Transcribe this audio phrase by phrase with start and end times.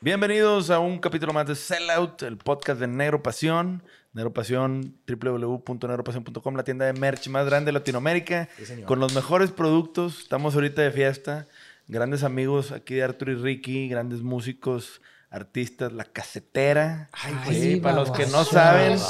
[0.00, 3.82] Bienvenidos a un capítulo más de Sellout, el podcast de Negro Pasión.
[4.12, 8.48] Negro Pasión, www.negropasión.com, la tienda de merch más grande de Latinoamérica,
[8.84, 10.20] con los mejores productos.
[10.20, 11.46] Estamos ahorita de fiesta.
[11.88, 17.10] Grandes amigos aquí de Arturo y Ricky, grandes músicos, artistas, la casetera.
[17.12, 19.00] Ay, sí, para los que no saben,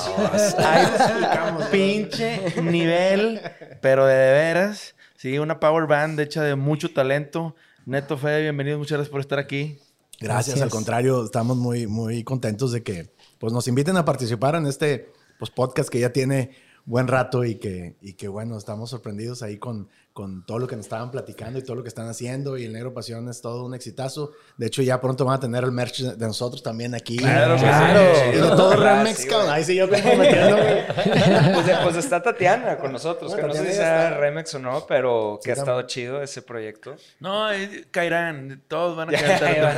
[0.58, 0.86] hay
[1.70, 3.42] pinche nivel,
[3.82, 4.94] pero de, de veras.
[5.16, 7.54] Sí, una power band hecha de mucho talento.
[7.84, 9.78] Neto Fede, bienvenidos, muchas gracias por estar aquí.
[10.20, 10.62] Gracias, Gracias.
[10.62, 15.12] al contrario, estamos muy, muy contentos de que pues, nos inviten a participar en este
[15.38, 16.50] pues, podcast que ya tiene
[16.84, 19.88] buen rato y que, y que bueno, estamos sorprendidos ahí con,
[20.18, 22.72] con todo lo que nos estaban platicando y todo lo que están haciendo y el
[22.72, 24.32] Negro Pasión es todo un exitazo.
[24.56, 27.18] De hecho, ya pronto van a tener el merch de nosotros también aquí.
[27.18, 27.64] Claro Y sí.
[28.40, 29.50] de todo Remex, sí, cabrón.
[29.50, 30.86] Ahí sí yo comprometiéndome.
[31.54, 34.18] pues, pues está Tatiana con nosotros, que no sé si sea está.
[34.18, 36.96] Remix o no, pero que ha Sí, estado chido ese proyecto.
[37.20, 39.38] No, eh, caerán, todos van a caer.
[39.38, 39.68] tarde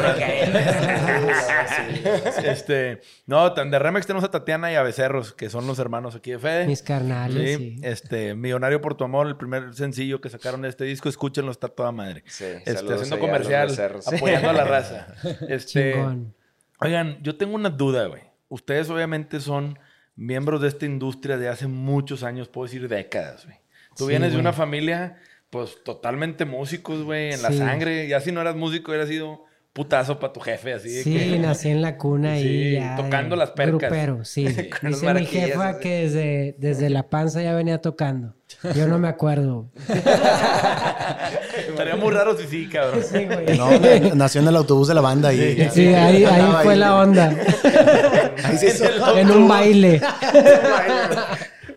[2.51, 6.15] este, no, tan- de Remex tenemos a Tatiana y a Becerros, que son los hermanos
[6.15, 6.67] aquí de Fede.
[6.67, 7.81] Mis carnales, Sí, sí.
[7.83, 11.93] este, Millonario por tu amor, el primer sencillo que sacaron este disco, escúchenlo, está toda
[11.93, 12.23] madre.
[12.27, 13.69] Sí, Este, haciendo a comercial,
[14.07, 15.07] apoyando a la raza.
[15.49, 16.35] Este, Chingón.
[16.81, 18.23] oigan, yo tengo una duda, güey.
[18.49, 19.79] Ustedes obviamente son
[20.17, 23.59] miembros de esta industria de hace muchos años, puedo decir décadas, güey.
[23.97, 25.19] Tú Sí, vienes de una familia,
[25.51, 28.07] pues, totalmente músicos, güey, en la sangre.
[28.09, 31.39] Ya si no eras músico, hubieras sido putazo para tu jefe, así de Sí, que...
[31.39, 32.97] nací en la cuna Sí, y ya.
[32.97, 33.79] tocando de las percas.
[33.91, 34.47] Grupero, sí.
[34.47, 35.81] Dice mi jefa así.
[35.81, 38.35] que desde, desde la panza ya venía tocando.
[38.75, 39.71] Yo no me acuerdo.
[41.69, 43.01] Estaría muy raro si sí, cabrón.
[43.03, 43.57] Sí, güey.
[43.57, 45.69] No, na- nació en el autobús de la banda y...
[45.71, 47.29] Sí, ahí, ahí fue la onda.
[48.45, 50.01] Ahí se hizo- en un baile.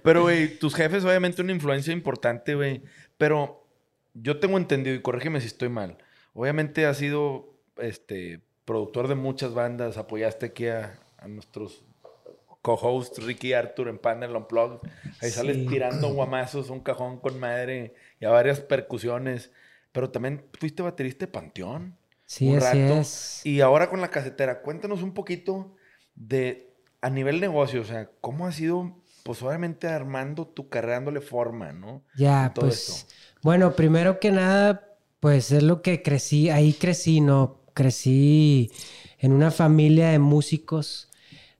[0.03, 2.81] Pero, güey, tus jefes, obviamente, una influencia importante, güey.
[3.17, 3.65] Pero
[4.13, 5.97] yo tengo entendido, y corrígeme si estoy mal.
[6.33, 11.83] Obviamente has sido este, productor de muchas bandas, apoyaste aquí a, a nuestros
[12.61, 14.79] co-hosts, Ricky Arthur, en Panel Unplugged.
[15.21, 15.65] Ahí sales Sí.
[15.67, 19.51] tirando guamazos, un cajón con madre y a varias percusiones.
[19.91, 21.97] Pero también fuiste baterista de Panteón.
[22.25, 23.01] Sí, un así rato.
[23.01, 23.41] es.
[23.45, 25.75] Y ahora con la casetera, cuéntanos un poquito
[26.15, 31.21] de, a nivel negocio, o sea, cómo ha sido, pues obviamente armando tu carrera, dándole
[31.21, 32.01] forma, ¿no?
[32.15, 32.89] Ya, todo pues.
[32.89, 33.13] esto.
[33.41, 37.59] Bueno, primero que nada, pues es lo que crecí, ahí crecí, ¿no?
[37.73, 38.71] Crecí
[39.19, 41.09] en una familia de músicos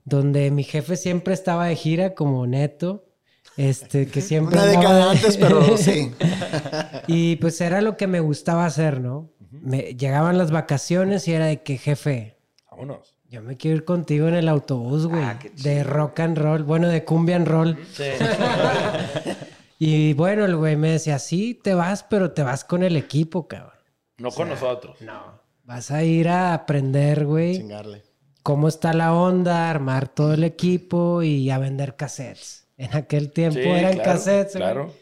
[0.04, 3.04] donde mi jefe siempre estaba de gira como neto.
[3.56, 4.56] Este, que siempre.
[4.56, 6.12] Una andaba- década antes, pero sí.
[7.06, 9.30] y pues era lo que me gustaba hacer, ¿no?
[9.50, 12.36] Me, llegaban las vacaciones y era de que, jefe,
[12.68, 13.14] Vámonos.
[13.28, 15.22] yo me quiero ir contigo en el autobús, güey.
[15.22, 17.78] Ah, qué de rock and roll, bueno, de cumbia and roll.
[19.78, 23.48] Y bueno, el güey me decía, sí, te vas, pero te vas con el equipo,
[23.48, 23.72] cabrón.
[24.18, 25.00] No con nosotros.
[25.02, 25.40] No.
[25.64, 28.02] Vas a ir a aprender, güey, Chingarle.
[28.42, 32.68] cómo está la onda, armar todo el equipo y a vender cassettes.
[32.76, 34.62] En aquel tiempo Sí, eran claro, cassettes, güey.
[34.62, 34.92] claro.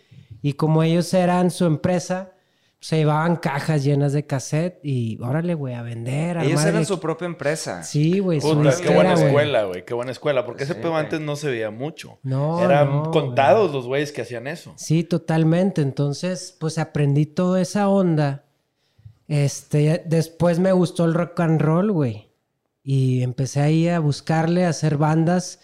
[0.43, 2.33] Y como ellos eran su empresa,
[2.81, 6.39] se llevaban cajas llenas de cassette y órale, güey, a vender.
[6.39, 7.83] a Ellos eran su propia empresa.
[7.85, 8.47] Sí, güey, qué
[8.93, 9.27] buena güey.
[9.27, 9.85] escuela, güey.
[9.85, 10.45] Qué buena escuela.
[10.45, 11.03] Porque ese pedo güey.
[11.05, 12.19] antes no se veía mucho.
[12.25, 14.75] No, Eran no, contados los güeyes que hacían eso.
[14.77, 15.81] Sí, totalmente.
[15.81, 18.45] Entonces, pues aprendí toda esa onda.
[19.33, 22.29] Este, después me gustó el rock and roll, güey.
[22.85, 25.61] Y empecé ahí a buscarle, a hacer bandas.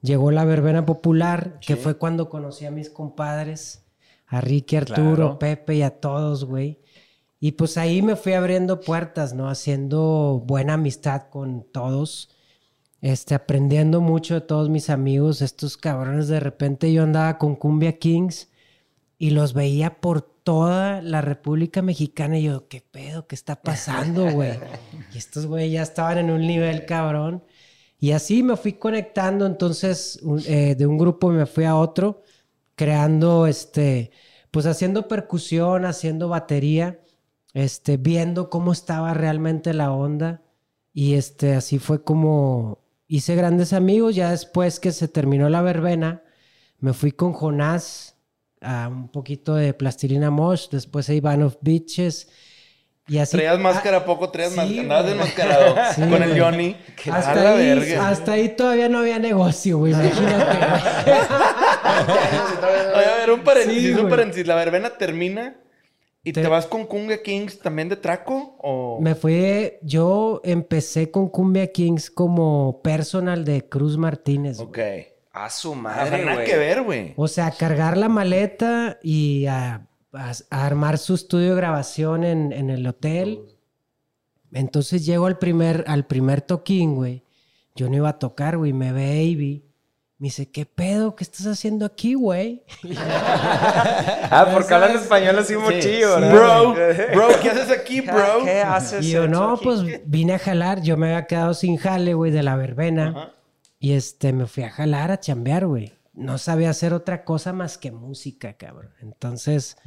[0.00, 3.84] Llegó la verbena popular, que fue cuando conocí a mis compadres,
[4.26, 5.38] a Ricky, Arturo, Claro.
[5.38, 6.80] Pepe y a todos, güey.
[7.40, 9.50] Y pues ahí me fui abriendo puertas, ¿no?
[9.50, 12.30] Haciendo buena amistad con todos.
[13.02, 15.42] Este, aprendiendo mucho de todos mis amigos.
[15.42, 18.48] Estos cabrones, de repente yo andaba con Cumbia Kings
[19.22, 22.38] y los veía por toda la República Mexicana.
[22.38, 23.26] Y yo, ¿qué pedo?
[23.26, 24.58] ¿Qué está pasando, güey?
[25.14, 27.44] Y estos güey ya estaban en un nivel cabrón.
[27.98, 29.44] Y así me fui conectando.
[29.44, 32.22] Entonces, eh, de un grupo me fui a otro,
[32.76, 34.10] creando, este,
[34.50, 36.98] pues haciendo percusión, haciendo batería,
[37.52, 40.40] este, viendo cómo estaba realmente la onda.
[40.94, 44.16] Y este, así fue como hice grandes amigos.
[44.16, 46.22] Ya después que se terminó la verbena,
[46.78, 48.16] me fui con Jonás
[48.60, 52.28] a un poquito de Plastilina Mosh, después a Ivan of Bitches.
[53.08, 53.32] Y así.
[53.36, 54.80] Traías máscara poco, traías Sí, máscara.
[54.82, 56.40] Andabas desmascarado Sí, con el.
[56.40, 56.76] Johnny.
[57.10, 58.08] Hasta la ahí, verga.
[58.08, 59.92] hasta ahí todavía no había negocio, güey.
[59.92, 60.58] Imagínate.
[62.96, 64.46] Oye, a ver, un paréntesis, Sí, un paréntesis.
[64.46, 65.56] La verbena termina
[66.22, 71.10] y te, Te- vas con Kunga Kings también de traco o Me fui, yo empecé
[71.10, 74.60] con Cumbia Kings como personal de Cruz Martínez.
[74.60, 74.78] Ok.
[75.32, 77.14] A su madre, nada que ver, güey.
[77.16, 82.52] O sea, cargar la maleta y a, a- a armar su estudio de grabación en,
[82.52, 83.40] en el hotel.
[84.52, 87.24] Entonces llego al primer, al primer toquín, güey.
[87.76, 88.72] Yo no iba a tocar, güey.
[88.72, 89.64] Me ve Avi.
[90.18, 91.14] Me dice, ¿qué pedo?
[91.16, 92.64] ¿Qué estás haciendo aquí, güey?
[94.32, 96.32] Ah, porque hablan español así mochillo, sí, ¿verdad?
[96.32, 96.74] Bro,
[97.14, 98.44] bro, ¿qué haces aquí, bro?
[98.44, 99.04] ¿Qué haces?
[99.04, 99.64] Y yo, no, aquí?
[99.64, 100.82] pues vine a jalar.
[100.82, 103.08] Yo me había quedado sin jale, güey, de la verbena.
[103.08, 103.32] Ajá.
[103.80, 105.94] Y este, me fui a jalar, a chambear, güey.
[106.12, 108.92] No sabía hacer otra cosa más que música, cabrón.
[109.00, 109.78] Entonces,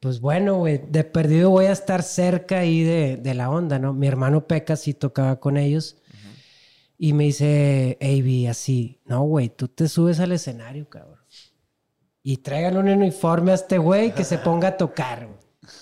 [0.00, 3.92] pues bueno, güey, de perdido voy a estar cerca ahí de, de la onda, ¿no?
[3.92, 5.98] Mi hermano Peca sí tocaba con ellos.
[6.96, 11.20] Y me dice, Avi, así, no, güey, tú te subes al escenario, cabrón.
[12.22, 15.28] Y traigan un uniforme a este güey que se ponga a tocar.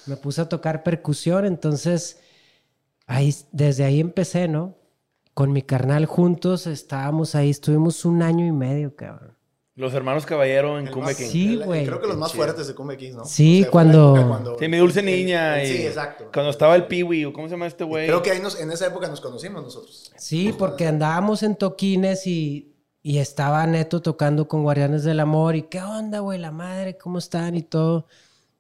[0.07, 2.19] Me puse a tocar percusión, entonces,
[3.07, 4.82] ahí, desde ahí empecé, ¿no?
[5.35, 9.37] Con mi carnal juntos, estábamos ahí, estuvimos un año y medio, cabrón.
[9.75, 11.31] Los hermanos Caballero en más- Kings.
[11.31, 11.87] Sí, güey.
[11.87, 13.25] Creo que los más fuertes de Cumbia Kings, ¿no?
[13.25, 15.65] Sí, cuando- época Sí, mi dulce niña.
[15.65, 16.29] Sí, y exacto.
[16.33, 16.87] Cuando estaba el
[17.25, 18.07] o ¿cómo se llama este güey?
[18.07, 20.13] Creo que ahí nos- en esa época nos conocimos nosotros.
[20.19, 25.57] Sí, porque andábamos en toquines y, y estaba Neto tocando con Guardianes del Amor.
[25.57, 27.55] Y qué onda, güey, la madre, ¿cómo están?
[27.57, 28.07] Y todo.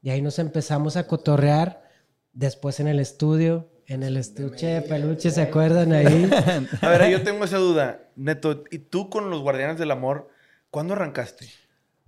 [0.00, 1.82] Y ahí nos empezamos a cotorrear.
[2.32, 6.30] Después en el estudio, en el estuche de peluche, ¿se acuerdan ahí?
[6.80, 8.00] A ver, yo tengo esa duda.
[8.16, 10.28] Neto, ¿y tú con los Guardianes del Amor,
[10.70, 11.48] cuándo arrancaste?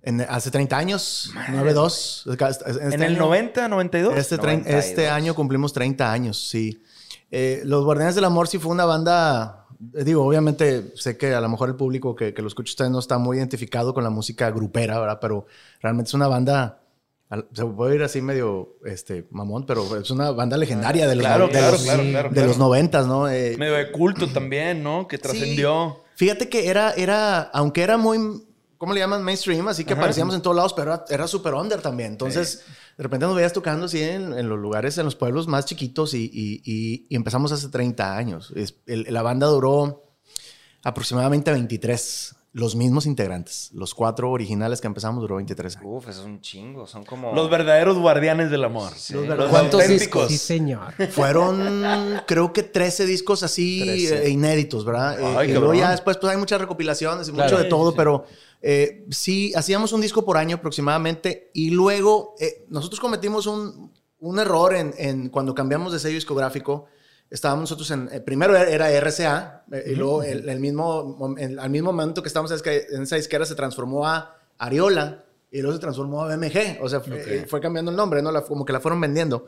[0.02, 2.32] En- hace 30 años, 9-2.
[2.48, 4.16] Este ¿En el año- 90, 92?
[4.16, 4.84] Este, trein- 92.
[4.84, 6.82] este año cumplimos 30 años, sí.
[7.31, 11.40] Eh, Los Guardianes del Amor sí fue una banda, eh, digo, obviamente sé que a
[11.40, 14.10] lo mejor el público que, que lo escucha ustedes no está muy identificado con la
[14.10, 15.19] música grupera, ¿verdad?
[15.20, 15.46] Pero
[15.81, 16.81] realmente es una banda,
[17.52, 21.46] se puede ir así medio este, mamón, pero es una banda legendaria de los, Claro,
[21.46, 23.28] de claro, los, claro, de los 90, ¿no?
[23.28, 25.08] Eh, Medio de culto también, ¿no?
[25.08, 26.00] Que trascendió.
[26.16, 28.18] Fíjate que era, era, aunque era muy,
[28.78, 29.22] ¿cómo le llaman?
[29.24, 30.02] Mainstream, así que Ajá.
[30.02, 32.12] aparecíamos en todos lados, pero era, era súper under también.
[32.12, 32.62] Entonces,
[32.96, 36.14] de repente nos veías tocando así en, en los lugares, en los pueblos más chiquitos
[36.14, 38.52] y, y- y- y empezamos hace 30 años.
[38.54, 40.04] Es- el- la banda duró
[40.84, 43.70] aproximadamente 23, los mismos integrantes.
[43.74, 45.88] Los cuatro originales que empezamos duró 23 años.
[45.92, 46.86] Uf, es un chingo.
[46.86, 47.34] Son como.
[47.34, 48.92] Los verdaderos Guardianes del Amor.
[48.96, 49.12] Sí.
[49.12, 50.28] Los, verdaderos- ¿Cuántos auténticos.
[50.28, 50.92] Sí, señor.
[51.10, 54.26] Fueron, creo que 13 discos así 13.
[54.26, 55.20] eh, inéditos, ¿verdad?
[55.20, 57.50] Eh, Ay, y luego ya después pues hay muchas recopilaciones y Claro.
[57.50, 57.96] mucho de todo, sí.
[57.96, 58.24] pero
[58.62, 64.38] eh, sí, hacíamos un disco por año aproximadamente y luego eh, nosotros cometimos un, un
[64.38, 66.86] error en, en cuando cambiamos de sello discográfico.
[67.34, 71.69] Estábamos nosotros en, eh, primero era RCA eh, y luego el, el mismo, el- al
[71.70, 76.22] mismo momento que estábamos en esa disquera se transformó a Ariola y luego se transformó
[76.22, 78.31] a BMG, o sea, fue, eh, fue cambiando el nombre, ¿no?
[78.31, 79.46] La- como que la fueron vendiendo.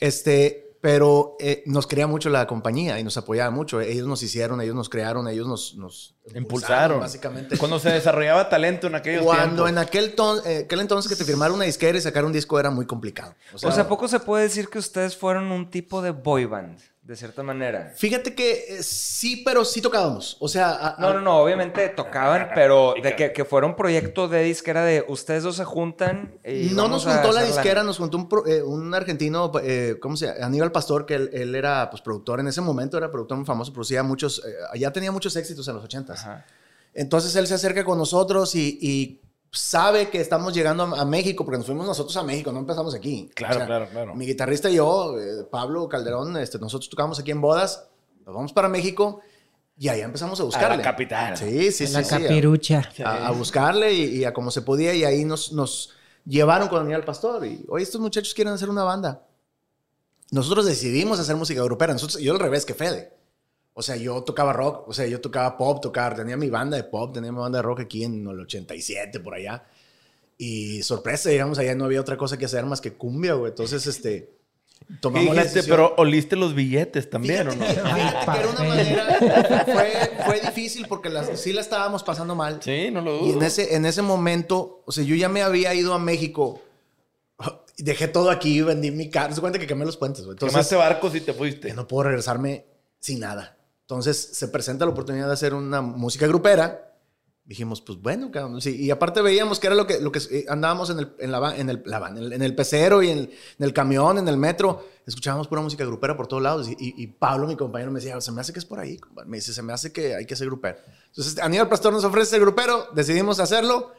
[0.00, 3.80] Este, pero eh, nos quería mucho la compañía y nos apoyaba mucho.
[3.80, 6.98] Ellos nos hicieron, ellos nos crearon, ellos nos, nos Impulsaron.
[6.98, 7.56] básicamente.
[7.56, 9.70] Cuando se desarrollaba talento en aquellos Cuando tiempos.
[9.70, 12.58] en aquel, ton- eh, aquel entonces que te firmara una disquera y sacar un disco
[12.58, 13.34] era muy complicado.
[13.54, 16.10] O sea, O sea, ¿a poco se puede decir que ustedes fueron un tipo de
[16.10, 16.80] boy band?
[17.04, 17.92] De cierta manera.
[17.96, 20.36] fíjate que eh, sí, pero sí tocábamos.
[20.38, 23.74] O sea, a- No, a- no, no, obviamente tocaban, pero de que, que fuera un
[23.74, 27.98] proyecto de disquera de ustedes dos se juntan y No nos juntó la disquera, nos
[27.98, 30.46] juntó un, pro- eh, un argentino, eh, ¿cómo se llama?
[30.46, 33.72] Aníbal Pastor, que él, él era pues, productor en ese momento, era productor muy famoso,
[33.72, 36.20] producía muchos, eh, ya tenía muchos éxitos en los ochentas.
[36.20, 36.46] Ajá.
[36.94, 39.21] Entonces él se acerca con nosotros y, y
[39.52, 42.94] sabe que estamos llegando a, a México, porque nos fuimos nosotros a México, no empezamos
[42.94, 43.30] aquí.
[43.34, 44.14] Claro, claro, claro.
[44.14, 47.86] Mi guitarrista y yo, eh, Pablo Calderón, este, nosotros tocamos aquí en bodas,
[48.24, 49.20] nos vamos para México
[49.76, 50.78] y ahí empezamos a buscarle.
[50.78, 51.36] la capital.
[51.36, 51.92] Sí, sí, sí.
[51.92, 52.88] la sí, a- capirucha.
[53.04, 55.90] a, a buscarle y, y a como se podía y ahí nos, nos
[56.24, 59.26] llevaron con Daniel Pastor y oye estos muchachos quieren hacer una banda
[60.30, 61.92] nosotros decidimos hacer música grupera.
[61.92, 63.12] Nosotros, yo al revés que Fede.
[63.74, 66.84] O sea, yo tocaba rock, o sea, yo tocaba pop, tocaba, tenía mi banda de
[66.84, 69.64] pop, tenía mi banda de rock aquí en el 87, por allá.
[70.36, 73.50] Y sorpresa, digamos, allá no había otra cosa que hacer más que cumbia, güey.
[73.50, 74.28] Entonces, este,
[74.88, 75.60] ¿Qué tomamos la dijiste?
[75.60, 75.76] decisión.
[75.76, 77.64] Pero oliste los billetes también, ¿o no?
[77.64, 82.02] Fíjate que- fíjate que era una manera, fue, fue difícil porque las- sí la estábamos
[82.02, 82.58] pasando mal.
[82.62, 83.26] Sí, no lo dudo.
[83.26, 86.60] Y en ese, en ese momento, o sea, yo ya me había ido a México.
[87.78, 89.34] Dejé todo aquí, vendí mi carro.
[89.34, 90.34] Se cuenta que quemé los puentes, güey.
[90.34, 91.68] Entonces, Quemaste barcos y te fuiste.
[91.68, 92.66] que no puedo regresarme
[93.00, 93.56] sin nada.
[93.82, 96.88] Entonces se presenta la oportunidad de hacer una música grupera.
[97.44, 98.60] Dijimos, pues bueno, cabrón.
[98.64, 101.56] Y aparte veíamos que era lo que, lo que eh, andábamos en el, en la,
[101.56, 104.86] en el, en el, en pecero y en el, camión, en el metro.
[105.06, 106.68] Escuchábamos pura música grupera por todos lados.
[106.78, 108.96] Y, Pablo, mi compañero, me decía, se me hace que es por ahí.
[108.96, 109.28] compadre".
[109.28, 110.78] Me dice, se me hace que hay que ser grupero.
[111.08, 112.86] Entonces, Aníbal Pastor nos ofrece ser grupero.
[112.94, 113.92] Decidimos hacerlo.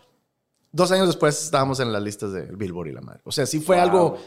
[0.75, 3.21] Dos años después estábamos en las listas de Billboard y la madre.
[3.25, 4.17] O sea, sí fue algo,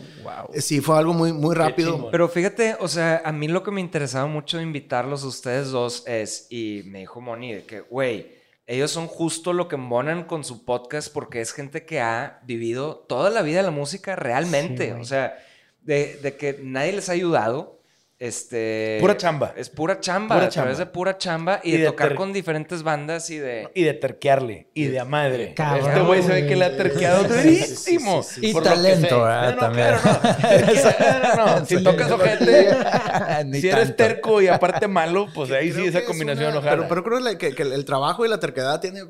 [0.55, 2.09] eh, sí fue algo muy, muy rápido.
[2.13, 5.73] Pero fíjate, o sea, a mí lo que me interesaba mucho de invitarlos a ustedes
[5.73, 8.37] dos es, y me dijo Moni, de que, güey,
[8.69, 13.05] ellos son justo lo que embonan con su podcast porque es gente que ha vivido
[13.09, 14.93] toda la vida la música realmente.
[14.93, 15.37] o sea,
[15.83, 17.76] de, de que nadie les ha ayudado.
[18.19, 18.97] Este.
[18.99, 19.53] Pura chamba.
[19.59, 20.37] Es pura chamba.
[20.37, 20.85] Pura a través chamba.
[20.85, 23.69] de pura chamba y, Y de, de tocar ter- con diferentes bandas y de.
[23.75, 24.71] Y de terquearle.
[24.73, 25.53] Y de a madre.
[25.55, 28.23] Cabrón, este güey se ve que le ha terqueado durísimo.
[28.23, 28.47] sí, sí, sí.
[28.49, 29.23] Y por talento.
[29.23, 29.51] ¿verdad?
[29.51, 29.89] No, no, También.
[30.01, 31.47] claro, no.
[31.47, 31.67] No, no.
[31.67, 32.69] Si tocas ojete,
[33.61, 33.95] si eres tanto.
[33.97, 36.77] terco y aparte malo, pues ahí Creo sí esa que es combinación una- ojalá.
[36.77, 39.03] Pero, pero creo que, que el trabajo y la terquedad tiene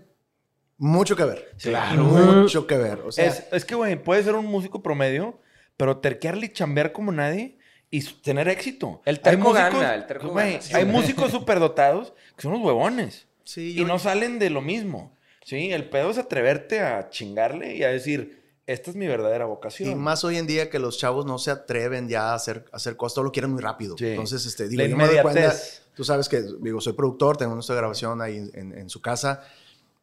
[0.79, 1.53] mucho que ver.
[1.63, 2.03] Claro.
[2.03, 2.99] Mucho que ver.
[3.07, 5.41] O sea, es, es que, güey, puedes ser un músico promedio,
[5.77, 7.56] pero terquearle y chambear como nadie
[7.91, 9.01] y tener éxito.
[9.05, 12.53] El terco Hay músicos- gana, el terco güey, gana, sí, hay músicos superdotados que son
[12.53, 13.27] los huevones.
[13.45, 15.13] Sí, y yo- no salen de lo mismo.
[15.45, 19.49] Sí, el pedo es atreverte a chingarle y a decir, esta es mi verdadera y
[19.49, 19.97] vocación.
[20.01, 22.97] más hoy en día que los chavos no se atreven ya a hacer, a hacer
[22.97, 23.97] cosas, todo lo quieren muy rápido.
[23.97, 24.07] Sí.
[24.09, 25.83] Entonces, este, digo, La yo me doy cuenta, inmediatez.
[25.95, 29.45] tú sabes que, digo, soy productor, tengo nuestra grabación ahí en, en su casa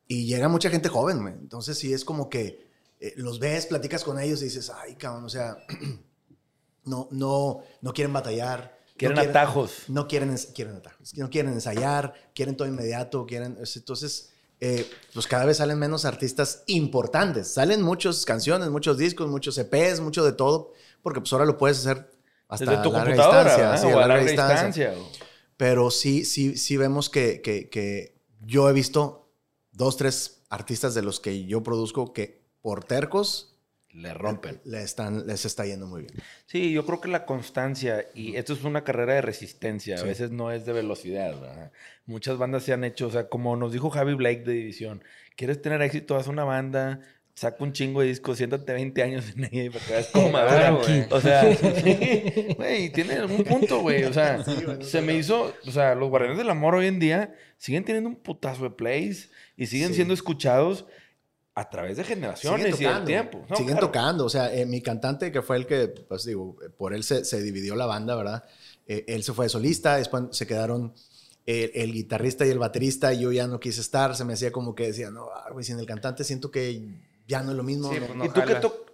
[0.07, 1.33] y llega mucha gente joven, güey.
[1.33, 2.65] Entonces, sí es como que
[3.01, 5.57] eh, los ves, platicas con ellos y dices, ay, cabrón, o sea,
[6.85, 8.77] no, no, no quieren batallar.
[8.91, 9.71] no Quieren atajos.
[9.87, 11.13] No quieren, quieren atajos.
[11.17, 13.57] No quieren ensayar, quieren todo inmediato, quieren...
[13.61, 17.53] es- Entonces, eh, pues cada vez salen menos artistas importantes.
[17.53, 20.71] Salen muchas canciones, muchos discos, muchos EPs, mucho de todo,
[21.01, 22.09] porque pues ahora lo puedes hacer
[22.47, 23.65] hasta Desde tu larga computadora, distancia.
[23.69, 23.81] ¿verdad?
[23.81, 24.89] sí, o a larga larga distancia.
[24.91, 25.19] distancia.
[25.57, 29.31] Pero sí, sí, sí vemos que, que, que yo he visto
[29.71, 33.52] dos, tres artistas de los que yo produzco que por tercos
[33.93, 34.59] Le rompen.
[34.65, 36.13] le están, les está yendo muy bien.
[36.47, 40.31] Sí, yo creo que la constancia, y esto es una carrera de resistencia, a veces
[40.31, 41.39] no es de velocidad.
[41.39, 41.71] ¿verdad?
[42.05, 45.03] Muchas bandas se han hecho, o sea, como nos dijo Javi Blake de División,
[45.35, 47.01] quieres tener éxito, haz una banda,
[47.35, 50.29] saca un chingo de discos, siéntate 20 años en ella y para que veas cómo
[50.31, 50.71] madura.
[50.83, 51.05] Güey.
[51.11, 54.03] O sea, sí, güey, tiene algún punto, güey.
[54.05, 54.43] O sea,
[54.81, 58.15] se me hizo, o sea, los Guardianes del Amor hoy en día siguen teniendo un
[58.15, 59.95] putazo de plays y siguen Sí.
[59.95, 60.85] siendo escuchados
[61.55, 63.45] a través de generaciones y del tiempo.
[63.49, 63.87] No, siguen claro.
[63.87, 64.25] tocando.
[64.25, 67.41] O sea, eh, mi cantante, que fue el que, pues digo, por él se, se
[67.43, 68.43] dividió la banda, ¿verdad?
[68.87, 70.93] Eh, él se fue de solista, después se quedaron
[71.45, 74.51] el, el guitarrista y el baterista, y yo ya no quise estar, se me hacía
[74.51, 76.81] como que decía, no, ah, güey, sin el cantante siento que
[77.27, 77.93] ya no es lo mismo.
[77.93, 78.05] Sí, no".
[78.07, 78.41] pues no ¿Y tú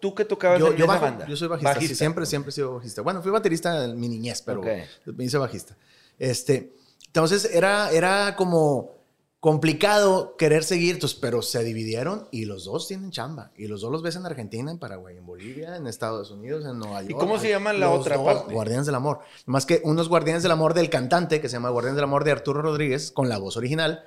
[0.01, 1.27] to- qué tocabas yo, en yo esa bajo- banda?
[1.27, 3.01] yo soy bajista, sí, siempre, siempre he sido bajista.
[3.01, 4.67] Bueno, fui baterista en mi niñez, pero Ok.
[5.15, 5.77] me hice bajista.
[6.19, 6.73] Este,
[7.07, 8.98] entonces era, era como
[9.39, 13.51] complicado querer seguir, entonces, pero se dividieron y los dos tienen chamba.
[13.57, 16.77] Y los dos los ves en Argentina, en Paraguay, en Bolivia, en Estados Unidos, en
[16.77, 17.19] Nueva York.
[17.19, 18.53] cómo se llama la Los otra dos, parte?
[18.53, 19.19] Guardianes del Amor.
[19.45, 22.31] Más que unos Guardianes del Amor del cantante, que se llama Guardianes del Amor de
[22.31, 24.03] Arturo Rodríguez, con la voz original.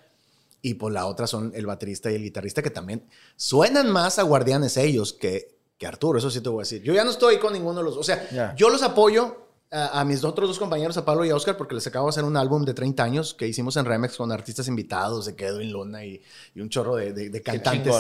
[0.61, 4.23] Y pues la otra son el baterista y el guitarrista, que también suenan más a
[4.23, 6.83] Guardianes ellos que, que Arturo, eso sí te voy a decir.
[6.83, 8.55] Yo ya no estoy con ninguno de los O sea, Ya.
[8.55, 9.39] yo los apoyo
[9.73, 12.11] a, a mis otros dos compañeros, a Pablo y a Oscar, porque les acabo de
[12.11, 15.73] hacer un álbum de 30 años que hicimos en Remex con artistas invitados de Edwin
[15.73, 16.21] Luna y,
[16.55, 17.93] y un chorro de, de- de cantantes.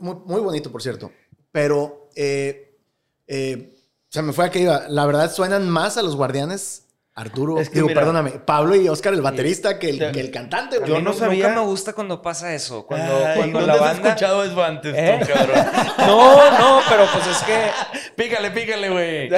[0.00, 1.10] muy bonito, por cierto.
[1.52, 2.76] Pero eh,
[3.26, 3.76] eh,
[4.08, 4.88] se me fue a que iba.
[4.88, 6.85] La verdad, suenan más a los guardianes.
[7.18, 10.20] Arturo, Es que digo, mira- perdóname, Pablo y Oscar, el baterista, que el, Te- que
[10.20, 10.76] el cantante.
[10.76, 10.90] güey.
[10.90, 12.86] Yo no Nunca sabía- me gusta cuando pasa eso.
[12.86, 14.08] Cuando, Ay, cuando ¿dónde la has banda.
[14.10, 15.20] escuchado eso antes, tú, ¿Eh?
[15.26, 15.66] cabrón?
[16.06, 17.70] No, no, pero pues es que.
[18.16, 19.28] pícale, pícale, güey.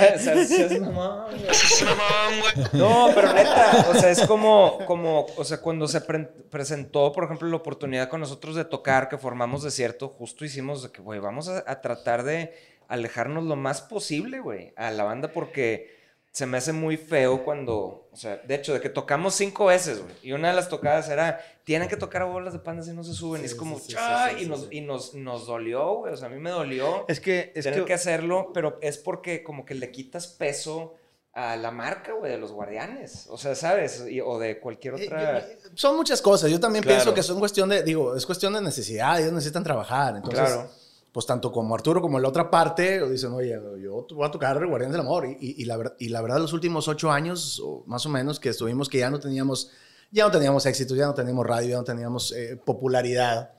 [2.72, 7.24] No, pero neta, o sea, es como, como o sea, cuando se pre- presentó, por
[7.24, 11.20] ejemplo, la oportunidad con nosotros de tocar, que formamos desierto, justo hicimos de que, güey,
[11.20, 12.52] vamos a, a tratar de
[12.88, 15.97] alejarnos lo más posible, güey, a la banda, porque
[16.38, 20.00] se me hace muy feo cuando, o sea, de hecho, de que tocamos cinco veces,
[20.00, 23.02] güey, y una de las tocadas era, tienen que tocar bolas de pandas y no
[23.02, 26.28] se suben, y es como, "Cha", y, nos, y nos, nos dolió, güey, o sea,
[26.28, 29.64] a mí me dolió Es que, es tener que, que hacerlo, pero es porque como
[29.64, 30.94] que le quitas peso
[31.32, 33.26] a la marca, güey, de los guardianes.
[33.30, 34.04] O sea, ¿sabes?
[34.08, 35.40] Y- o de cualquier Eh, otra...
[35.40, 36.50] yo- son muchas cosas.
[36.52, 36.96] Yo también Claro.
[36.98, 39.20] pienso que son cuestión de, digo, es cuestión de necesidad.
[39.20, 40.16] Ellos necesitan trabajar.
[40.16, 40.70] Entonces, Claro.
[41.18, 44.92] Pues tanto como Arturo como la otra parte dicen, oye, yo voy a tocar Guardianes
[44.92, 45.26] del Amor.
[45.26, 48.38] Y, y- y la, y la verdad, los últimos ocho años, o más o menos,
[48.38, 49.72] que estuvimos, que ya no teníamos,
[50.12, 53.50] ya no teníamos éxito, ya no teníamos radio, ya no teníamos eh, popularidad.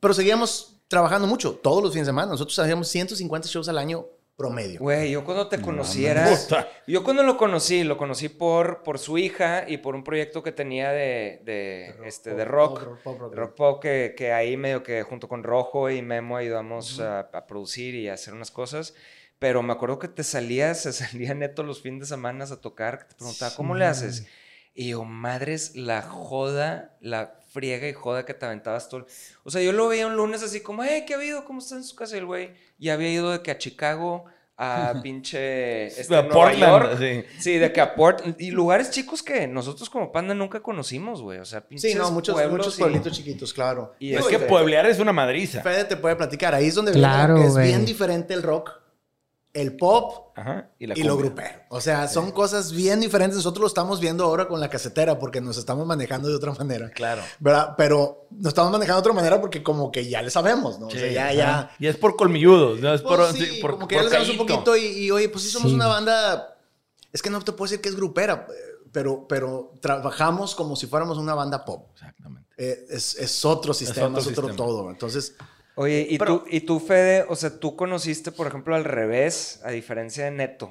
[0.00, 2.32] Pero seguíamos trabajando mucho, todos los fines de semana.
[2.32, 4.04] Nosotros hacíamos 150 shows al año
[4.36, 4.80] promedio.
[4.80, 6.26] Güey, yo cuando te conociera...
[6.28, 6.68] Puta.
[6.86, 10.52] Yo cuando lo conocí, lo conocí por, por su hija y por un proyecto que
[10.52, 12.84] tenía de, de, este, de rock.
[13.02, 13.34] Pop, rock.
[13.34, 17.46] rock pop que, que ahí medio que junto con Rojo y Memo ayudamos a, a
[17.46, 18.94] producir y a hacer unas cosas.
[19.38, 22.98] Pero me acuerdo que te salías, se salía neto los fines de semana a tocar,
[22.98, 24.26] que te preguntaba, ¿cómo le haces?
[24.74, 29.00] Y yo, madres, la joda, la friega y joda que te aventabas todo.
[29.00, 29.06] el-
[29.44, 31.44] O sea, yo lo veía un lunes así como, hey, ¿qué ha habido?
[31.44, 32.16] ¿Cómo está en su casa?
[32.16, 34.24] Y el güey ya había ido de que a Chicago,
[34.56, 36.96] a pinche este, A Nueva Portland, York.
[36.98, 37.24] sí.
[37.40, 41.38] Sí, de que a Port- Y lugares chicos que nosotros como panda nunca conocimos, güey.
[41.38, 43.94] O sea, pinches Sí, no, muchos, pueblos muchos y- pueblitos chiquitos, claro.
[43.98, 45.62] y Es que pueblear es una madriza.
[45.62, 46.54] Fede te puede platicar.
[46.54, 48.70] Ahí es donde Claro, es bien diferente el rock,
[49.54, 50.70] el pop Ajá.
[50.78, 51.60] Y, la y lo grupero.
[51.68, 53.36] O sea, son cosas bien diferentes.
[53.36, 56.90] Nosotros lo estamos viendo ahora con la casetera porque nos estamos manejando de otra manera.
[56.90, 57.22] Claro.
[57.38, 57.74] ¿Verdad?
[57.76, 60.86] Pero nos estamos manejando de otra manera porque como que ya le sabemos, ¿no?
[60.86, 61.70] o sea, ya, ya.
[61.78, 64.16] Y es por colmilludos, no es Pues por, sí, por, como que por ya le
[64.16, 65.74] sabemos un poquito y, y, oye, pues sí somos Sí.
[65.74, 66.56] una banda...
[67.12, 68.52] Es que no te puedo decir que es grupera, eh,
[68.90, 71.90] pero, pero trabajamos como si fuéramos una banda pop.
[71.92, 72.48] Exactamente.
[72.56, 74.56] Eh, es, es otro sistema, es otro otro, sistema.
[74.56, 74.90] todo.
[74.90, 75.34] Entonces,
[75.74, 79.60] Oye, ¿y, Pero- tú, y tú, Fede, o sea, tú conociste, por ejemplo, al revés,
[79.64, 80.70] a diferencia de Neto,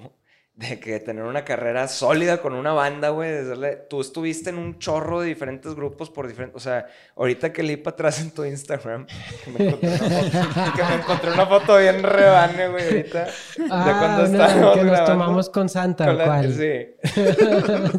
[0.53, 4.57] de que tener una carrera sólida con una banda, güey, de darle- tú estuviste en
[4.59, 8.29] un chorro de diferentes grupos por diferentes, o sea, ahorita que leí para atrás en
[8.31, 9.07] tu Instagram,
[9.43, 13.31] que me encontré una foto, que me encontré una foto bien rebane, güey, ahorita, de
[13.71, 16.53] Ah, cuando una estábamos que nos grabando tomamos con Santa, con la- ¿cuál?
[16.53, 16.95] Sí.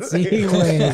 [0.28, 0.82] sí, güey.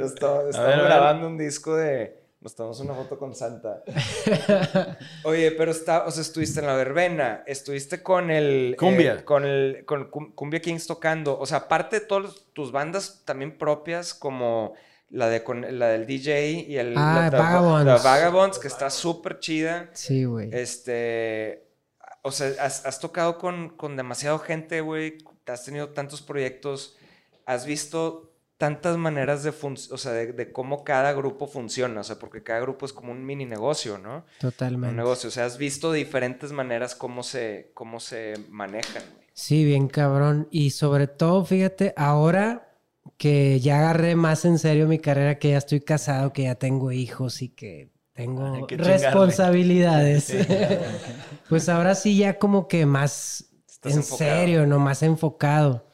[0.00, 2.21] Estamos, grabando un disco de.
[2.42, 3.84] Nos tomamos una foto con Santa.
[5.24, 8.74] Oye, pero está, o sea, estuviste en la verbena, estuviste con el.
[8.78, 9.14] Cumbia.
[9.20, 9.84] eh, con el.
[9.86, 11.38] Con Cum- Cumbia Kings tocando.
[11.38, 14.74] O sea, aparte de todas tus bandas también propias, como
[15.08, 16.94] la de con la del DJ y el.
[16.96, 18.02] Ah, la, Vagabonds.
[18.02, 19.90] the Vagabonds, que está súper chida.
[19.92, 20.50] Sí, güey.
[20.52, 21.68] Este.
[22.22, 25.18] O sea, has, has tocado con, con demasiada gente, güey.
[25.46, 26.96] Has tenido tantos proyectos.
[27.46, 28.31] Has visto
[28.62, 32.00] tantas maneras de, o sea, de, de cómo cada grupo funciona.
[32.00, 34.18] O sea, porque cada grupo es como un mini negocio, ¿no?
[34.18, 34.94] Un Totalmente.
[34.94, 35.30] negocio.
[35.30, 39.26] O sea, has visto diferentes maneras cómo se, cómo se manejan, güey.
[39.32, 40.46] Sí, bien cabrón.
[40.52, 42.68] Y sobre todo, fíjate, ahora
[43.16, 46.92] que ya agarré más en serio mi carrera, que ya estoy casado, que ya tengo
[46.92, 50.32] hijos y que tengo que responsabilidades.
[51.48, 54.30] pues ahora sí ya como que más Estás en enfocado.
[54.30, 55.84] serio, no más enfocado.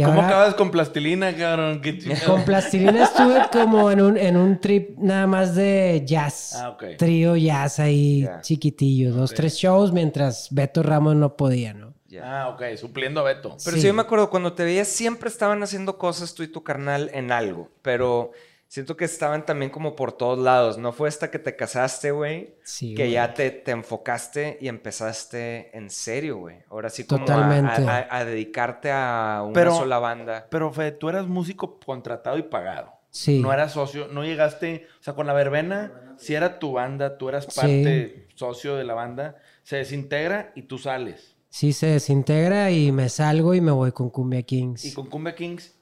[0.00, 1.80] ¿Y, cómo ahora- acabas con plastilina, cabrón?
[2.26, 6.54] Con plastilina estuve como en un, en un trip nada más de jazz.
[6.54, 6.84] Ah, ok.
[6.98, 9.12] Trío jazz ahí chiquitillo.
[9.12, 11.94] Dos, tres shows mientras Beto Ramos no podía, ¿no?
[12.22, 13.56] Ah, ok, supliendo a Beto.
[13.62, 13.82] Pero Sí.
[13.82, 13.86] sí.
[13.88, 17.30] yo me acuerdo, cuando te veía siempre estaban haciendo cosas tú y tu carnal en
[17.30, 18.30] algo, pero
[18.68, 20.78] siento que estaban también como por todos lados.
[20.78, 23.12] No fue hasta que te casaste, güey, Sí, que güey.
[23.12, 26.58] ya te, te enfocaste y empezaste en serio, güey.
[26.68, 27.82] Ahora sí como a- Totalmente.
[27.88, 30.46] A, a- a dedicarte a una Pero- sola banda.
[30.50, 32.92] Pero, Fede, tú eras músico contratado y pagado.
[33.10, 33.40] Sí.
[33.40, 37.30] No eras socio, no llegaste, o sea, con la verbena, si era tu banda, tú
[37.30, 41.34] eras parte, socio de la banda, se desintegra y tú sales.
[41.48, 44.84] Sí, se desintegra y me salgo y me voy con Cumbia Kings.
[44.84, 45.74] Y con Cumbia Kings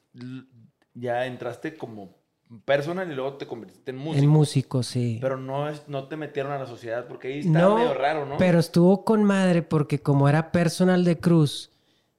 [0.95, 2.15] ya entraste como
[2.65, 4.23] personal y luego te convertiste en músico.
[4.25, 5.19] En músico, sí.
[5.21, 8.27] Pero no, es, no te metieron a la sociedad porque ahí está no, medio raro,
[8.27, 8.37] ¿no?
[8.37, 11.71] pero estuvo con madre porque como era personal de Cruz,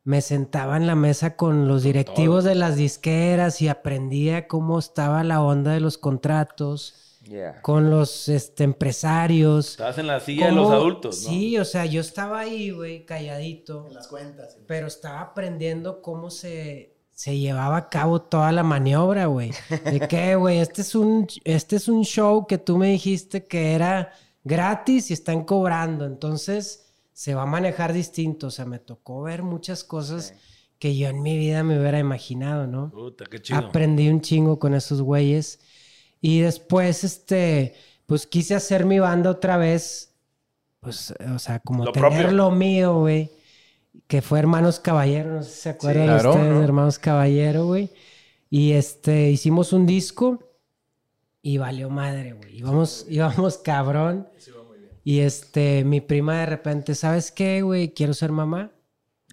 [0.04, 5.24] me sentaba en la mesa con los directivos de las disqueras y aprendía cómo estaba
[5.24, 7.60] la onda de los contratos, Yeah.
[7.64, 9.72] con los este, empresarios.
[9.72, 11.30] Estabas en la silla de los adultos, ¿no?
[11.32, 13.88] Sí, o sea, yo estaba ahí, güey, calladito.
[13.88, 14.60] en las cuentas.
[14.68, 19.52] pero estaba aprendiendo cómo se, se llevaba a cabo toda la maniobra, güey.
[19.70, 23.72] De que, güey, este, es un, este es un show que tú me dijiste que
[23.72, 24.12] era
[24.44, 26.06] gratis y están cobrando.
[26.06, 28.48] Entonces, se va a manejar distinto.
[28.48, 30.34] O sea, me tocó ver muchas cosas
[30.78, 32.92] que yo en mi vida me hubiera imaginado, ¿no?
[32.92, 33.60] Puta, qué chido.
[33.60, 35.62] Aprendí un chingo con esos güeyes.
[36.20, 37.76] Y después, este,
[38.08, 40.14] pues quise hacer mi banda otra vez.
[40.82, 42.32] Pues, o sea, como Lo tener propio.
[42.32, 43.32] lo mío, güey.
[44.08, 46.60] Que fue Hermanos Caballero, no sé si se acuerdan claro, ustedes ¿no?
[46.60, 47.90] de Hermanos Caballero, güey.
[48.50, 50.40] Y este, hicimos un disco
[51.42, 52.58] y valió madre, güey.
[52.58, 54.28] Íbamos, íbamos cabrón.
[55.04, 57.94] Y este, mi prima de repente, ¿sabes qué, güey?
[57.94, 58.72] Quiero ser mamá.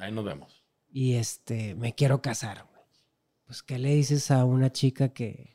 [0.01, 0.63] Ahí nos vemos.
[0.91, 2.85] y este, me quiero casar, güey.
[3.47, 5.53] Pues, ¿qué le dices a una chica que...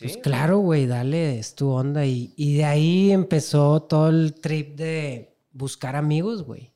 [0.00, 2.04] Pues claro, güey, dale, es tu onda.
[2.04, 6.71] Y, y de ahí empezó todo el trip de buscar amigos, güey.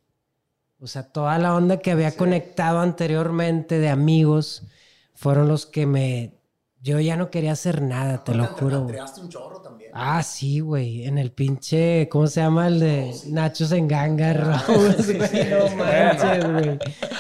[0.79, 4.65] O sea, toda la onda que había conectado anteriormente de amigos
[5.15, 6.35] fueron los que me...
[6.83, 8.87] Yo ya no quería hacer nada, te lo juro.
[8.87, 9.91] Creaste un chorro también.
[9.95, 11.05] Ah, sí, güey.
[11.05, 12.69] En el pinche, ¿cómo se llama?
[12.69, 15.51] El de Nachos en Ganga, Rose, güey.
[15.51, 16.79] No manches, güey.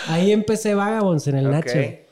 [0.09, 1.53] Ahí empecé Vagabonds en el Ok.
[1.53, 2.06] Nacho.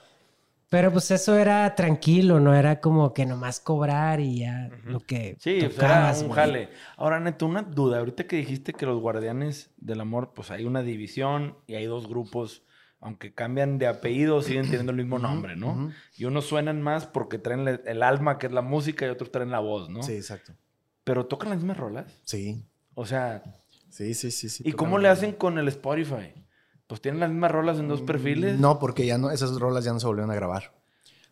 [0.75, 5.37] Pero pues eso era tranquilo, no era como que nomás cobrar y ya lo que
[5.39, 6.37] Sí, tocabas, un güey.
[6.37, 6.69] jale.
[6.97, 8.01] Ahora, Neto, una duda.
[8.01, 12.09] Ahorita que dijiste que los guardianes del amor, pues hay una división y hay dos
[12.09, 12.65] grupos,
[12.99, 15.93] aunque cambian de apellido, siguen teniendo el mismo nombre, ¿no?
[16.17, 19.53] Y unos suenan más porque traen el alma, que es la música, y otros traen
[19.53, 20.03] la voz, ¿no?
[20.03, 20.55] Sí, exacto.
[21.05, 22.21] Pero tocan las mismas rolas.
[22.25, 23.45] Sí, O sea,
[23.91, 24.49] sí, sí, sí.
[24.49, 26.35] sí ¿y cómo le hacen con el Spotify?
[26.87, 28.59] Pues tienen las mismas rolas en dos perfiles.
[28.59, 30.73] No, porque ya no, esas rolas ya no se volvieron a grabar.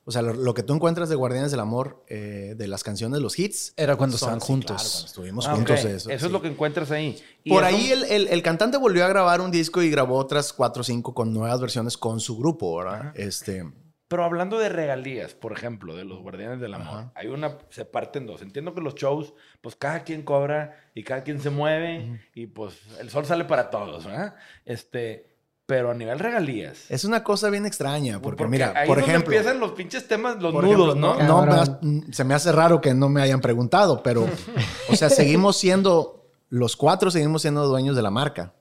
[0.04, 3.20] O sea, lo, lo que tú encuentras de Guardianes del Amor, eh, de las canciones,
[3.20, 3.72] los hits.
[3.76, 4.76] Era cuando estaban sí, juntos.
[4.76, 5.78] claro, cuando estuvimos Ah, juntos.
[5.78, 6.28] Eso, Eso, es sí.
[6.28, 7.22] lo que encuentras ahí.
[7.44, 10.16] Y Por eso- ahí el, el- el cantante volvió a grabar un disco y grabó
[10.16, 13.12] otras cuatro o cinco con nuevas versiones con su grupo, ¿verdad?
[13.14, 13.64] Este,
[14.08, 17.12] Pero hablando de regalías, por ejemplo, de los Guardianes del Amor, Ajá.
[17.14, 18.42] hay una, se parte en dos.
[18.42, 22.74] Entiendo que los shows, pues cada quien cobra y cada quien se mueve y pues
[22.98, 24.34] el sol sale para todos, ¿verdad?
[24.66, 25.31] Este,
[25.72, 26.84] pero a nivel regalías.
[26.90, 29.34] es una cosa bien extraña, porque, mira, ahí por es donde ejemplo...
[29.34, 31.46] empiezan los pinches temas, los nudos, ejemplo, ¿no?
[31.46, 34.28] No, me se me hace raro que no me hayan preguntado, pero,
[34.90, 38.52] o sea, seguimos siendo, los cuatro seguimos siendo dueños de la marca,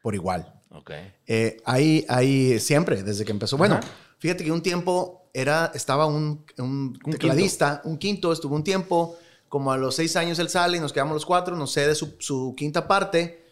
[0.00, 0.54] por igual.
[0.70, 0.90] Ok.
[1.26, 3.58] Eh, ahí, ahí siempre, desde que empezó.
[3.58, 3.86] Bueno, Ajá.
[4.16, 9.18] fíjate que un tiempo era, estaba un, un Un tecladista, un quinto, estuvo un tiempo,
[9.50, 12.16] como a los seis años él sale y nos quedamos los cuatro, nos cede su,
[12.20, 13.47] su quinta parte.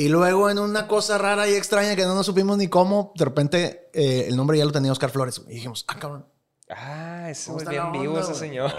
[0.00, 3.24] Y luego en una cosa rara y extraña que no nos supimos ni cómo, de
[3.26, 5.42] repente eh, el nombre ya lo tenía Oscar Flores.
[5.46, 6.24] Y dijimos, ah, cabrón.
[6.70, 8.40] Ah, ese ¿Cómo güey está bien vivo onda, ese güey?
[8.40, 8.72] señor.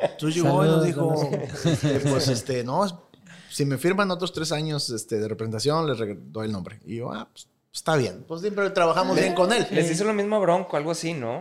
[0.00, 1.12] Entonces llegó y nos dijo,
[2.08, 3.10] pues este, no,
[3.50, 5.98] si me firman otros tres años este, de representación, les
[6.30, 6.78] doy el nombre.
[6.84, 8.24] Y yo, ah, pues está bien.
[8.28, 9.66] Pues siempre trabajamos bien con él.
[9.72, 11.40] Les hizo lo mismo a Bronco, algo así, ¿no?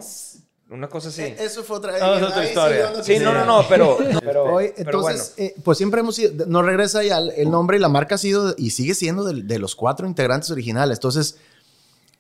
[0.69, 1.23] Una cosa así.
[1.23, 3.03] Eh, Eso fue otra, Ah, es otra ahí sí historia.
[3.03, 5.17] Sí, no, no, no, pero, pero, Oye, pero bueno.
[5.17, 8.15] entonces, eh, pues siempre hemos sido, nos regresa ya el, el nombre y la marca
[8.15, 10.97] ha sido y sigue siendo de, de los cuatro integrantes originales.
[10.99, 11.38] Entonces,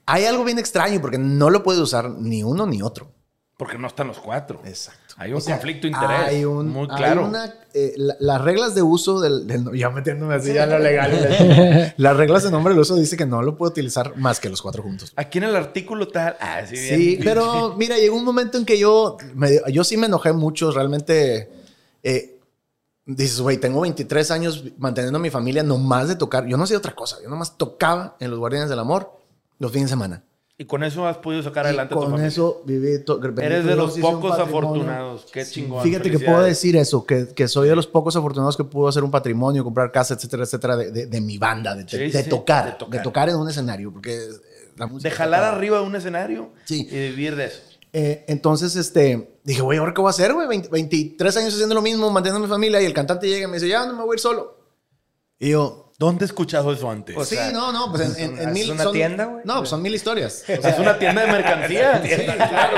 [0.07, 3.11] hay algo bien extraño porque no lo puede usar ni uno ni otro.
[3.59, 4.61] Porque no están los cuatro.
[4.63, 5.15] Exacto.
[5.17, 6.19] Hay un O sea, conflicto de interés.
[6.27, 7.25] Hay un, muy hay claro.
[7.25, 11.93] una, eh, la- las reglas de uso del, del- Ya metiéndome así ya lo legal.
[11.97, 14.61] las reglas de nombre del uso dice que no lo puede utilizar más que los
[14.61, 15.11] cuatro juntos.
[15.17, 16.37] Aquí en el artículo tal.
[16.39, 17.21] Ah, sí, bien, Sí, bien.
[17.25, 21.51] pero mira, llegó un momento en que yo, me- yo sí me enojé mucho, realmente.
[22.01, 22.39] eh,
[23.05, 26.45] dices, güey, tengo 23 años manteniendo a mi familia nomás de tocar.
[26.47, 29.19] Yo no hacía otra cosa, yo nomás tocaba en los Guardianes del Amor
[29.57, 30.23] los fines de semana.
[30.61, 32.27] Y con eso has podido sacar Y adelante a tu con familia.
[32.27, 33.01] eso viví.
[33.41, 35.25] Eres de los pocos afortunados.
[35.31, 35.81] Qué chingón.
[35.81, 39.05] Fíjate que puedo decir eso, que, que soy de los pocos afortunados que pudo hacer
[39.05, 42.29] un patrimonio, comprar casa, etcétera, etcétera, de, de- de mi banda, de, Sí, de sí,
[42.29, 43.29] tocar, de de tocar.
[43.29, 44.19] en un escenario, porque
[44.75, 46.85] la música De jalar arriba de un escenario Sí.
[46.91, 47.61] y vivir de eso.
[47.93, 50.45] Eh, entonces, este, dije, güey, ¿ahora qué voy a hacer, güey?
[50.45, 53.47] 20 23 años haciendo lo mismo, manteniendo a mi familia, y el cantante llega y
[53.47, 54.57] me dice, ya no me voy a ir solo.
[55.39, 57.13] Y yo, ¿Dónde he escuchado eso antes?
[57.27, 58.71] Sí, sea, no, no, pues en, ¿es en- en es mil.
[58.71, 59.41] una son- tienda, güey?
[59.43, 60.45] No, pues son mil historias.
[60.57, 62.01] O sea, es una tienda de mercancía.
[62.07, 62.77] Sí, claro,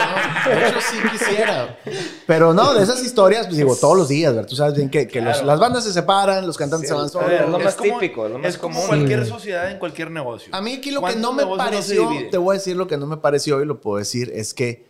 [0.50, 0.56] no.
[0.60, 1.78] De hecho, sí quisiera.
[2.26, 4.50] Pero no, de esas historias, pues digo, todos los días, ¿verdad?
[4.50, 5.46] Tú sabes bien que, que los- Claro.
[5.48, 7.30] las bandas se separan, los cantantes se van A solos.
[7.30, 8.88] ver, es lo es más como- típico, es lo más es como común.
[8.88, 9.30] cualquier Sí.
[9.30, 10.56] sociedad en cualquier negocio.
[10.56, 12.88] A mí aquí lo que ¿Cuántos no me no pareció, te voy a decir lo
[12.88, 14.88] que no me pareció y lo puedo decir, es que,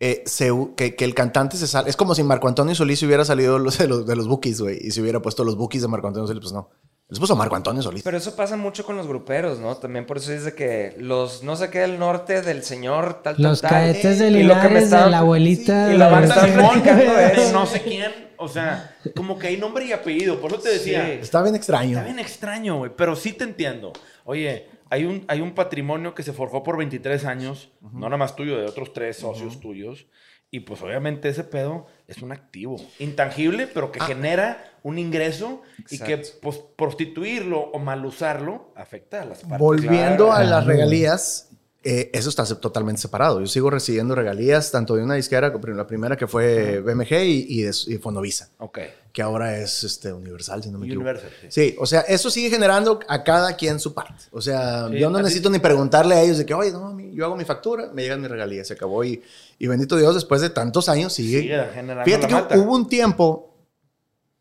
[0.00, 1.90] eh, se- que, que el cantante se sale.
[1.90, 4.78] Es como si Marco Antonio Solís hubiera salido los- de los, de los bookies, güey,
[4.80, 6.70] y se hubiera puesto los bookies de Marco Antonio Solís, pues no.
[7.08, 8.02] Les puso Marco Antonio Solís.
[8.02, 9.74] Pero eso pasa mucho con los gruperos, ¿no?
[9.76, 13.36] También por eso es de que los no sé qué del norte del señor tal
[13.36, 13.70] tal Los tal.
[13.70, 15.92] cadetes de y lo que me Linares de la abuelita.
[15.94, 18.28] y la banda de no sé quién.
[18.36, 20.38] O sea, como que hay nombre y apellido.
[20.38, 21.06] Por eso te decía.
[21.06, 21.12] Sí.
[21.22, 21.92] Está bien extraño.
[21.92, 22.92] Está bien extraño, güey.
[22.94, 23.92] Pero sí te entiendo.
[24.24, 27.70] Oye, hay un, hay un patrimonio que se forjó por 23 años.
[27.80, 30.06] No nada más tuyo, de otros tres socios tuyos.
[30.50, 33.92] Y pues obviamente ese pedo es un activo intangible, pero Ah.
[33.92, 39.58] que genera un ingreso y que pues, prostituirlo o mal usarlo afecta a las partes.
[39.58, 40.32] Volviendo Claro.
[40.32, 41.50] a las regalías,
[41.84, 43.40] eh, eso está totalmente separado.
[43.40, 47.46] Yo sigo recibiendo regalías tanto de una disquera, como la primera que fue BMG y,
[47.48, 48.78] y de y Fonovisa, Ok.
[49.12, 51.08] que ahora es este, Universal, si no me equivoco.
[51.08, 51.46] Universal, sí.
[51.50, 54.24] Sí, o sea, eso sigue generando a cada quien su parte.
[54.32, 57.24] O sea, Sí, yo no necesito ni preguntarle a ellos de que, oye, no, yo
[57.24, 59.04] hago mi factura, me llegan mis regalías, se acabó.
[59.04, 59.22] Y,
[59.58, 61.42] y bendito Dios, después de tantos años sigue.
[61.42, 62.58] Sigue generando Fíjate la que mata.
[62.58, 63.54] hubo un tiempo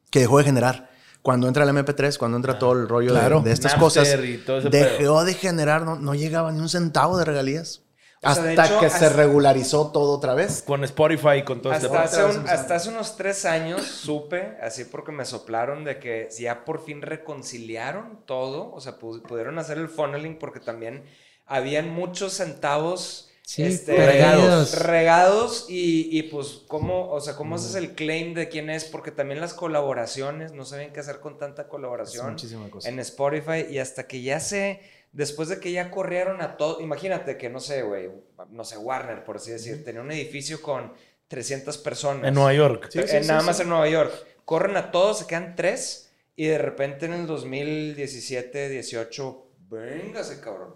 [0.10, 0.90] que dejó de generar.
[1.28, 3.42] Cuando entra el MP3, cuando entra todo el rollo de- Claro.
[3.42, 7.82] de, estas Napster cosas, dejó de generar, no, no llegaba ni un centavo de regalías.
[8.20, 10.64] O sea, hasta de hecho, que se regularizó todo otra vez.
[10.66, 12.62] Con Spotify y con todo este Hasta hace, vez un- empezamos.
[12.62, 17.02] hasta hace unos tres años supe, así porque me soplaron, de que ya por fin
[17.02, 21.04] reconciliaron todo, o sea, pu- pudieron hacer el funneling porque también
[21.46, 27.76] habían muchos centavos Sí, este, regados, regados y, y, pues cómo, o sea, cómo haces
[27.76, 31.70] el claim de quién es, porque también las colaboraciones, no saben qué hacer con tanta
[31.70, 32.90] colaboración muchísima cosa.
[32.90, 34.82] en Spotify y hasta que ya se,
[35.14, 38.10] después de que ya corrieron a todo, imagínate que no sé, güey,
[38.50, 40.92] no sé, Warner, por así decir, tenía un edificio con
[41.30, 42.28] 300 personas.
[42.28, 42.90] En Nueva York.
[42.92, 43.64] Sí, Eh, sí, nada sí, más sí.
[43.64, 44.12] en Nueva York.
[44.44, 46.12] Corren a todos, se quedan tres.
[46.36, 50.76] Y de repente en el 2017, 18, véngase, cabrón.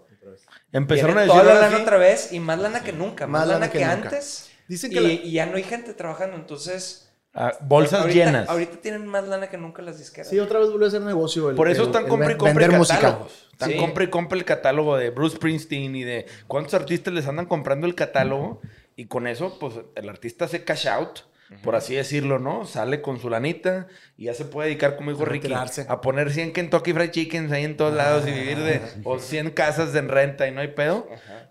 [0.72, 3.26] Empezaron a decir toda la lana otra vez y más lana que nunca.
[3.26, 4.50] Más, Más lana, lana que, antes.
[4.68, 6.36] Dicen y, que la- y ya no hay gente trabajando.
[6.36, 8.48] Entonces, ah, bolsas ahorita, llenas.
[8.48, 10.30] ahorita tienen más lana que nunca las disqueras.
[10.30, 11.50] Sí, otra vez volvió a ser negocio.
[11.50, 13.00] el- Por eso el- están el compra y compra música.
[13.00, 13.48] catálogos.
[13.52, 13.76] Están Sí.
[13.76, 17.86] compra y compra el catálogo de Bruce Springsteen y de cuántos artistas les andan comprando
[17.86, 18.60] el catálogo.
[18.96, 21.20] Y con eso, pues el artista hace cash out,
[21.62, 22.64] por así decirlo, ¿no?
[22.64, 23.86] Sale con su lanita
[24.16, 27.52] y ya se puede dedicar, como dijo A Ricky, a poner 100 Kentucky Fried Chickens
[27.52, 28.80] ahí en todos lados y vivir de.
[29.04, 31.08] o 100 casas de en renta y no hay pedo.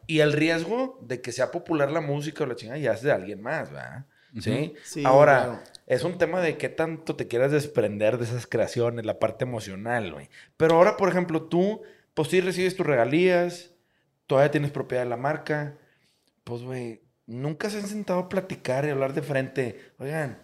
[0.07, 3.11] Y el riesgo de que sea popular la música o la chingada ya es de
[3.11, 4.05] alguien más, ¿verdad?
[4.39, 4.73] ¿Sí?
[4.83, 5.59] Sí, Ahora, claro.
[5.87, 10.13] es un tema de qué tanto te quieras desprender de esas creaciones, la parte emocional,
[10.13, 10.29] güey.
[10.57, 11.81] Pero ahora, por ejemplo, tú,
[12.13, 13.71] pues sí recibes tus regalías,
[14.27, 15.77] todavía tienes propiedad de la marca.
[16.45, 19.93] Pues, güey, nunca se han sentado a platicar y hablar de frente.
[19.99, 20.37] Oigan,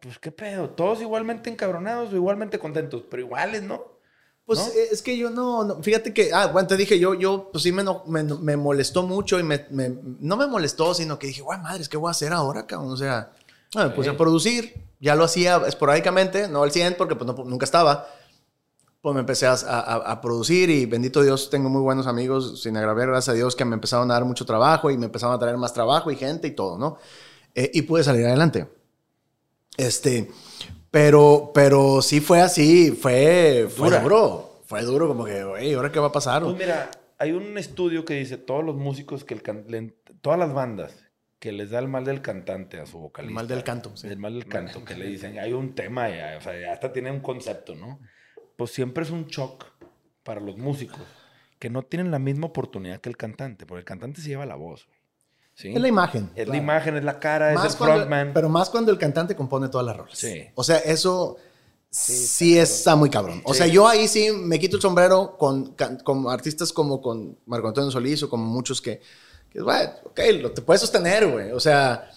[0.00, 3.98] pues qué pedo, todos igualmente encabronados o igualmente contentos, pero iguales, ¿no?
[4.46, 4.66] Pues ¿No?
[4.68, 7.62] eh, es que yo no, no- fíjate que, ah, bueno, te dije, yo, yo, pues
[7.64, 11.26] sí me, no- me, me molestó mucho y me, me- no me molestó, sino que
[11.26, 12.92] dije, guay, madre, ¿qué voy a hacer ahora, cabrón?
[12.92, 13.32] O sea,
[13.74, 17.44] ah, me puse a producir, ya lo hacía esporádicamente, no al 100 porque pues no-
[17.44, 18.08] nunca estaba.
[19.00, 22.76] Pues me empecé a, a- a producir y bendito Dios, tengo muy buenos amigos, sin
[22.76, 25.38] agraviar, gracias a Dios, que me empezaron a dar mucho trabajo y me empezaron a
[25.38, 26.98] traer más trabajo y gente y todo, ¿no?
[27.54, 28.66] Eh, y pude salir adelante.
[29.76, 30.28] Este,
[30.90, 34.00] pero, pero sí fue así, fue, fue Dura.
[34.00, 34.44] duro.
[34.66, 36.42] Fue duro, como que, güey, ¿ahora qué va a pasar?
[36.42, 39.64] Pues mira, hay un estudio que dice todos los músicos que el can-
[40.20, 40.92] todas las bandas
[41.38, 43.30] que les da el mal del cantante a su vocalista.
[43.30, 44.08] El mal del canto, sí.
[44.08, 46.92] El mal del canto, que le dicen, hay un tema, ya, o sea, ya hasta
[46.92, 48.00] tiene un concepto, ¿no?
[48.58, 49.66] Pues siempre es un shock
[50.24, 50.98] para los músicos
[51.60, 54.56] que no tienen la misma oportunidad que el cantante, porque el cantante se lleva la
[54.56, 54.98] voz, güey.
[55.54, 55.68] ¿Sí?
[55.72, 56.28] Es la imagen.
[56.34, 58.32] Es la imagen, es la cara, es Más el cuando- frontman.
[58.34, 60.18] pero más cuando el cantante compone todas las rolas.
[60.18, 60.44] Sí.
[60.56, 61.36] O sea, eso
[61.88, 63.42] sí, está muy cabrón.
[63.44, 67.68] O sea, yo ahí sí me quito el sombrero con, con artistas como con Marco
[67.68, 69.00] Antonio Solís o como muchos que,
[69.50, 71.52] que güey, ok, lo, te puedes sostener, güey.
[71.52, 72.10] O sea,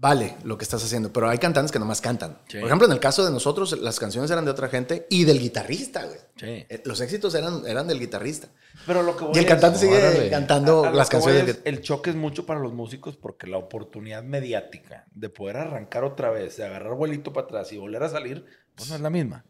[0.00, 2.38] vale lo que estás haciendo, pero hay cantantes que nomás cantan.
[2.48, 2.58] Sí.
[2.58, 5.40] Por ejemplo, en el caso de nosotros, las canciones eran de otra gente y del
[5.40, 6.18] guitarrista, güey.
[6.36, 6.46] Sí.
[6.68, 8.48] Eh, Los éxitos eran, eran del guitarrista.
[8.86, 10.30] Pero lo que voy Y el es- cantante sigue Órale.
[10.30, 11.40] cantando A- a lo las canciones.
[11.40, 15.56] es, del- El choque es mucho para los músicos porque la oportunidad mediática de poder
[15.56, 18.44] arrancar otra vez, de agarrar vuelito para atrás y volver a salir,
[18.76, 19.44] pues no es la misma.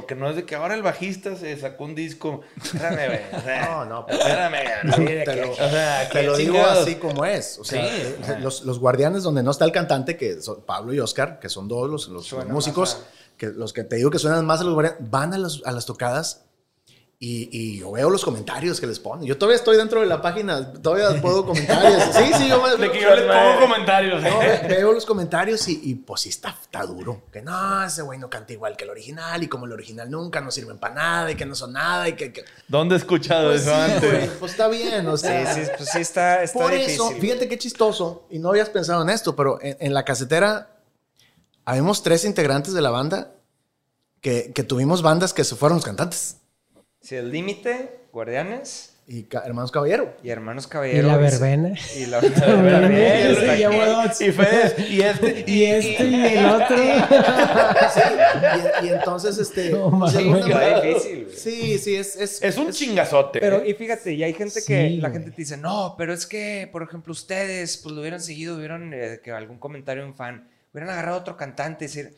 [0.00, 2.42] Porque no es de que ahora el bajista se sacó un disco.
[2.62, 3.20] Espérame, güey.
[3.32, 4.06] o sea, No, no.
[4.08, 4.54] Espérame,
[4.92, 7.58] así de Te que- lo- o sea, Te qué lo digo así como es.
[7.58, 10.92] O sea, Sí, eh, los, los guardianes donde no está el cantante, que son Pablo
[10.94, 13.02] y Oscar, que son dos los, los- los músicos,
[13.36, 15.72] que los que te digo que suenan más a los guardianes, van a, las- a
[15.72, 16.45] las tocadas
[17.18, 19.24] y, y yo veo los comentarios que les ponen.
[19.26, 22.02] Yo todavía estoy dentro de la página, todavía puedo comentarios.
[22.14, 24.22] Sí, sí, yo, De que yo les pongo comentarios.
[24.22, 24.60] no, ¿eh?
[24.68, 27.22] ve- veo los comentarios y, y, pues sí está, está duro.
[27.32, 30.42] Que no, ese güey no canta igual que el original y como el original nunca
[30.42, 32.34] no sirven para nada y que no son nada y que...
[32.34, 34.10] que- ¿Dónde he escuchado Pues eso sí, antes?
[34.12, 35.54] güey, pues está bien, o Sí, sea...
[35.54, 36.94] sí, pues sí está, está Por difícil.
[36.96, 40.68] eso, fíjate qué chistoso, y no habías pensado en esto, pero en, en la casetera
[41.64, 43.32] habemos tres integrantes de la banda
[44.20, 46.36] que, que tuvimos bandas que se fueron los cantantes.
[47.06, 50.16] Sí, el límite, guardianes Y ca- hermanos Caballero.
[50.24, 51.04] y hermanos Y caballeros.
[51.12, 51.74] la verbena.
[51.96, 52.88] Y la verbena.
[53.56, 54.20] Sí, dos.
[54.20, 56.76] Y Fede, y este, Y este y el otro.
[58.82, 59.70] Y, y entonces, este.
[59.70, 61.36] No pues, de difícil, güey.
[61.36, 62.16] Sí, sí, es.
[62.16, 63.38] Es, es un chingazote.
[63.38, 66.26] Pero, y fíjate, y hay gente que Sí, la gente te dice, no, pero es
[66.26, 70.48] que, por ejemplo, ustedes, pues lo hubieran seguido, hubieran, eh, que algún comentario en fan,
[70.72, 72.16] hubieran agarrado a otro cantante y decir,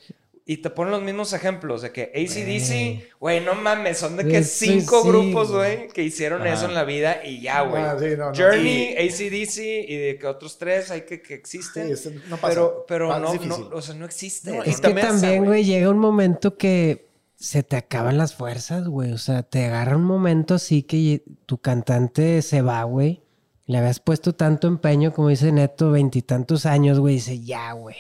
[0.51, 4.43] y te ponen los mismos ejemplos de que ACDC, güey, no mames, son de que
[4.43, 5.77] cinco sí, grupos, güey.
[5.77, 6.55] güey, que hicieron Ajá.
[6.55, 7.83] eso en la vida y ya, güey.
[7.83, 8.35] Ah, sí, no, no.
[8.35, 11.87] Journey, ACDC y de que otros tres hay que, que existen.
[11.89, 12.49] Sí, es- no pasa.
[12.55, 13.31] pero, pero Ah, no,
[13.73, 14.59] o sea, no existe.
[14.65, 18.89] Es una que mesa, también, güey, llega un momento que se te acaban las fuerzas,
[18.89, 19.13] güey.
[19.13, 23.23] O sea, te agarra un momento así que tu cantante se va, güey.
[23.67, 27.17] Le habías puesto tanto empeño, como dice Neto, veintitantos años, güey.
[27.17, 27.97] Dice, ya, güey.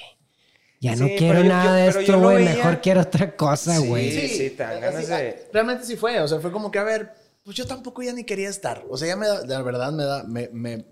[0.80, 2.36] Ya no Sí, quiero pero yo- nada yo- de yo esto, güey.
[2.44, 4.10] veía- Mejor quiero otra cosa, güey.
[4.12, 5.48] Sí, sí, te dan ganas así- de...
[5.52, 7.12] Realmente sí fue, o sea, fue como que, a ver,
[7.44, 8.84] pues yo tampoco ya ni quería estar.
[8.88, 10.84] O sea, ya me da, la verdad me da, me, me-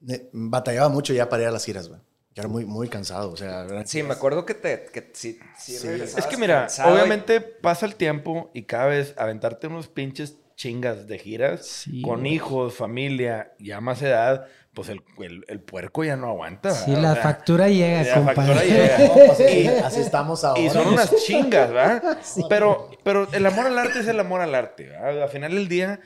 [0.00, 2.00] me batallaba mucho ya para ir a las giras, güey.
[2.34, 4.84] Ya era muy, muy cansado, o sea, era- Sí, me acuerdo que te...
[4.92, 5.88] Que sí, sí, Sí.
[5.88, 10.36] Es que mira, cansado y- obviamente pasa el tiempo y cada vez aventarte unos pinches
[10.56, 12.34] chingas de giras Sí, con güey.
[12.34, 16.70] hijos, familia, ya más edad, pues el, el- el puerco ya no aguanta.
[16.70, 17.02] Sí, ¿verdad?
[17.02, 18.36] la O sea, factura llega, la compadre.
[18.54, 18.98] factura llega.
[19.08, 20.60] No, pues así, así estamos ahora.
[20.60, 22.18] Y son unas chingas, ¿verdad?
[22.50, 25.22] Pero, pero el amor al arte es el amor al arte, ¿verdad?
[25.22, 25.98] Al final del día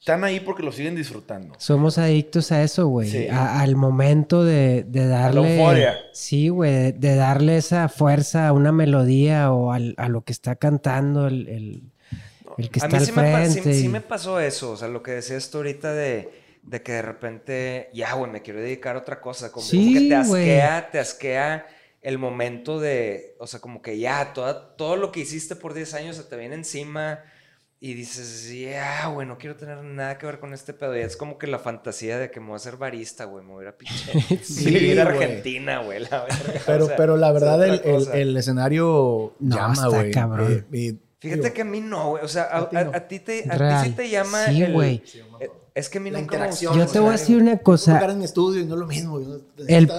[0.00, 1.54] están ahí porque lo siguen disfrutando.
[1.58, 3.10] Somos adictos a eso, güey.
[3.10, 3.28] Sí.
[3.28, 5.58] A- al momento de, de darle.
[5.58, 5.98] euforia.
[6.14, 6.92] Sí, güey.
[6.92, 11.46] De, darle esa fuerza a una melodía o al- a lo que está cantando el,
[11.48, 11.82] el,
[12.56, 13.74] el que a está mí al sí me, pa- sí- frente.
[13.74, 14.70] sí y- me pasó eso.
[14.70, 16.30] O sea, lo que decías tú ahorita de,
[16.68, 19.50] de que de repente, ya, güey, me quiero dedicar a otra cosa.
[19.50, 21.66] Como, como Sí, que te asquea, te asquea
[22.02, 25.94] el momento de, o sea, como que ya, toda, todo lo que hiciste por 10
[25.94, 27.20] años se te viene encima
[27.80, 30.96] y dices, ya, güey, no quiero tener nada que ver con este pedo.
[30.96, 33.52] Y es como que la fantasía de que me voy a hacer barista, güey, me
[33.52, 34.38] voy a ir a pinche.
[34.44, 35.04] Sí, vivir a.
[35.04, 36.04] Argentina, güey.
[36.66, 40.10] Pero, O sea, pero la verdad, el, el- escenario No, llama, güey.
[40.10, 40.66] cabrón.
[40.72, 42.24] Y- y- Fíjate digo, que a mí no, güey.
[42.24, 43.82] O sea, a, A ti a- a ti te, a Real.
[43.84, 45.02] ti sí te llama Sí, güey.
[45.40, 46.76] eh, Es que a mí La interacción.
[46.76, 48.00] Yo te voy a decir una cosa.
[48.04, 49.20] en mi estudio y no es lo mismo.
[49.68, 49.90] El-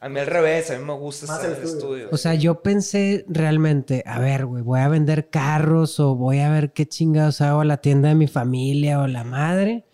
[0.00, 2.08] A mí al revés, a mí me gusta estar en el estudio.
[2.12, 6.50] O sea, yo pensé realmente, a ver, güey, voy a vender carros o voy a
[6.50, 9.86] ver qué chingados hago a la tienda de mi familia o la madre.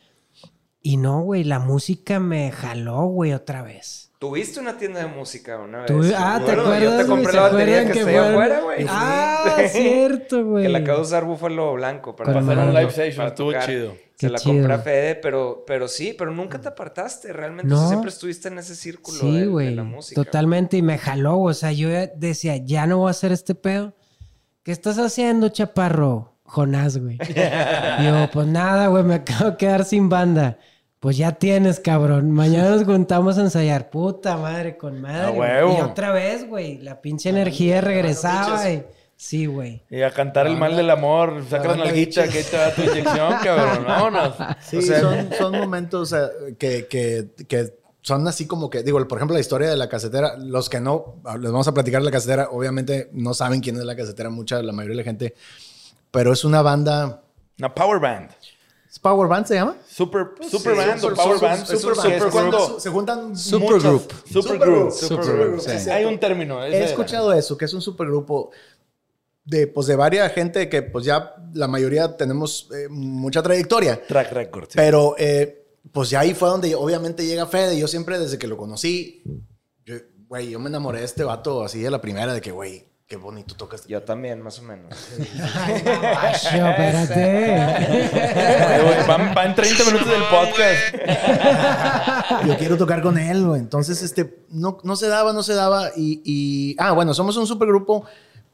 [0.82, 4.12] Y no, güey, la música me jaló, güey, otra vez.
[4.18, 5.86] Tuviste una tienda de música una vez.
[5.86, 6.82] Tú- ah, ¿te Bueno, acuerdas?
[6.82, 8.30] Yo te compré ¿Se la batería que, que fueron?
[8.32, 8.86] afuera, güey.
[8.88, 9.78] Ah, Sí.
[9.80, 10.64] cierto, güey.
[10.64, 13.52] Que la acabo de usar búfalo blanco para, Con Hacer un live session, para estuvo
[13.52, 13.66] tocar.
[14.20, 14.26] Chido.
[14.26, 14.54] Se Qué la chido.
[14.54, 17.72] compré a Fede, pero, pero sí, pero nunca te apartaste realmente.
[17.72, 17.88] O sea, No.
[17.88, 19.74] siempre estuviste en ese círculo de- Sí, de, güey.
[19.74, 20.22] la música.
[20.22, 20.76] Totalmente.
[20.76, 21.40] Y me jaló.
[21.40, 23.94] O sea, yo decía, ya no voy a hacer este pedo.
[24.62, 26.36] ¿Qué estás haciendo, chaparro?
[26.44, 27.16] Jonás, güey.
[28.04, 30.58] Yo, pues nada, güey, me acabo de quedar sin banda.
[30.98, 32.30] Pues ya tienes, cabrón.
[32.32, 33.88] Mañana nos juntamos a ensayar.
[33.88, 35.34] Puta madre, con madre.
[35.78, 36.78] Y otra vez, güey.
[36.78, 38.62] La pinche energía regresaba.
[38.64, 38.84] bichos.
[38.84, 39.82] y- Sí, güey.
[39.90, 43.34] Y a cantar el mal del amor, saca la nalguita, que te va tu inyección,
[43.44, 43.84] cabrón.
[43.86, 44.34] Vámonos.
[44.66, 46.14] Sí, O sea- son, son momentos
[46.58, 50.38] que, que, que son así como que, digo, por ejemplo, la historia de la casetera,
[50.38, 53.84] los que no, les vamos a platicar de la casetera, obviamente no saben quién es
[53.84, 55.34] la casetera, mucha, la mayoría de la gente,
[56.10, 57.22] pero es una banda,
[57.58, 58.30] Una power band.
[58.90, 59.76] ¿es Power Band se llama?
[59.86, 61.66] Super, super sí, band o super- power super- band.
[61.66, 62.22] super Super band.
[62.26, 64.12] es cuando se juntan Supergroup.
[64.32, 64.90] Supergroup.
[64.92, 65.78] Supergroup, Sí.
[65.78, 65.90] sí.
[65.90, 66.64] Hay un término.
[66.64, 68.50] He escuchado eso, que es un supergrupo
[69.50, 74.00] de, pues, de varias gente que, pues, ya la mayoría tenemos eh, mucha trayectoria.
[74.06, 74.66] Track record.
[74.68, 74.74] sí.
[74.76, 75.56] Pero, eh,
[75.92, 77.76] pues, ya ahí fue donde obviamente llega Fede.
[77.78, 79.22] Yo siempre, desde que lo conocí,
[79.84, 79.96] yo,
[80.28, 83.16] güey, yo me enamoré de este vato así de la primera, de que, güey, qué
[83.16, 83.88] bonito toca este.
[83.88, 84.94] Yo también, más o menos.
[86.14, 88.10] Macho, espérate.
[89.08, 90.94] Van, van 30 minutos del podcast.
[92.46, 93.60] Yo quiero tocar con él, güey.
[93.60, 95.90] Entonces, este, no, no se daba, no se daba.
[95.96, 98.04] Y, y- ah, bueno, somos un supergrupo,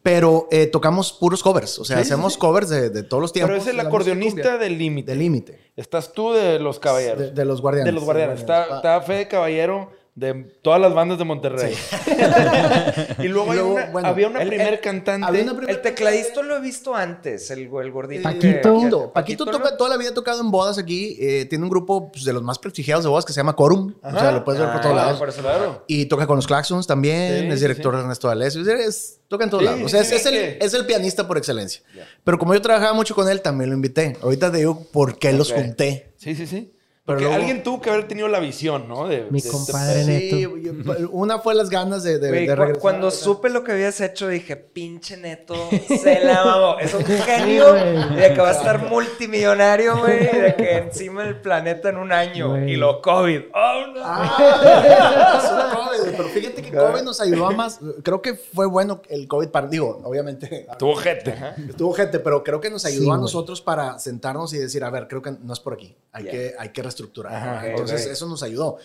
[0.06, 1.80] pero eh, tocamos puros covers.
[1.80, 2.38] O sea, Sí, hacemos sí.
[2.38, 3.50] covers de, de todos los tiempos.
[3.50, 5.10] Pero es el acordeonista del límite.
[5.10, 5.58] Del límite.
[5.74, 7.18] Estás tú de los caballeros.
[7.18, 7.86] De, de los guardianes.
[7.86, 8.36] De los guardianes.
[8.38, 11.74] Sí, Está, está Fede Caballero de todas las bandas de Monterrey.
[13.18, 15.26] y luego, hay Y luego, una- bueno, había una el- primer el- cantante.
[15.26, 18.22] había una primer- El tecladista lo he visto antes, el, el gordito.
[18.22, 19.12] Paquito.
[19.12, 21.18] Paquito, toca, toda la vida ha tocado en bodas aquí.
[21.20, 23.92] eh, tiene un grupo pues, de los más prestigiados de bodas que se llama Corum.
[24.02, 25.18] O sea, lo puedes ver por Ah, todos lados.
[25.18, 25.84] por eso Claro.
[25.86, 27.42] Y toca con los Claxons también.
[27.42, 27.96] Sí, es sí, director sí.
[27.98, 28.62] de Ernesto D'Alessio.
[28.62, 29.82] Es, es- toca en todos Sí, lados.
[29.84, 31.82] O sea, sí, es, es sí, es el pianista por excelencia.
[32.24, 34.16] Pero como yo trabajaba mucho con él, también lo invité.
[34.22, 36.12] Ahorita te digo por qué los junté.
[36.16, 36.72] Sí, sí, sí.
[37.06, 39.06] Pero Porque luego- alguien tuvo que haber tenido la visión, ¿no?
[39.06, 40.06] De, Mi de este compadre pedo.
[40.08, 40.96] Neto.
[40.96, 42.80] Sí, yo- una fue las ganas de, de, Güey, de regresar.
[42.80, 45.54] cuando supe lo que habías hecho, dije, pinche neto,
[45.86, 46.78] se la mamó.
[46.80, 51.40] Es un genio de que va a estar multimillonario, güey, y de que encima del
[51.40, 52.50] planeta en un año.
[52.50, 52.72] Güey.
[52.72, 53.40] Y lo COVID.
[53.54, 54.00] ¡Oh, no!
[54.04, 57.78] Ah, COVID, pero fíjate que COVID nos ayudó a más.
[58.02, 59.68] Creo que fue bueno el COVID para.
[59.68, 60.66] Digo, obviamente.
[60.78, 61.34] Tuvo gente.
[61.68, 64.90] Estuvo gente, pero creo que nos ayudó Sí, a nosotros para sentarnos y decir, a
[64.90, 65.96] ver, creo que no es por aquí.
[66.12, 66.30] Hay, Ya.
[66.30, 67.34] que, hay que reestructurar.
[67.34, 68.12] Ajá, Entonces, ok.
[68.12, 68.78] eso nos ayudó.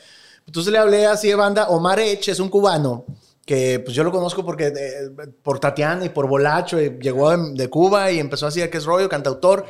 [0.46, 1.70] Entonces le hablé así de banda.
[1.70, 3.06] Omar Ech es un cubano
[3.46, 5.10] que pues yo lo conozco porque eh,
[5.44, 8.78] por Tatiana y por Bolacho y llegó de, de Cuba y empezó así a que
[8.78, 9.66] es rollo, cantautor.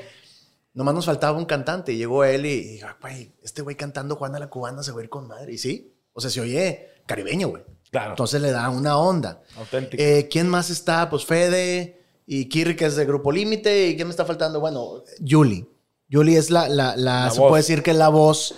[0.73, 4.15] Nomás nos faltaba un cantante y llegó él y, y dijo, güey, este güey cantando
[4.15, 5.53] Juana la Cubana se va a ir con madre.
[5.53, 7.63] Y sí, o sea, se oye caribeño, güey.
[7.91, 8.11] Claro.
[8.11, 9.41] Entonces le da una onda.
[9.57, 10.01] Auténtico.
[10.01, 11.09] Eh, ¿Quién más está?
[11.09, 13.87] Pues Fede y Kirri, que es de Grupo Límite.
[13.89, 14.61] ¿Y quién me está faltando?
[14.61, 15.67] Bueno, Yuli.
[16.11, 17.49] Yuli es la, la, la, La se voz.
[17.49, 18.53] puede decir que es la voz.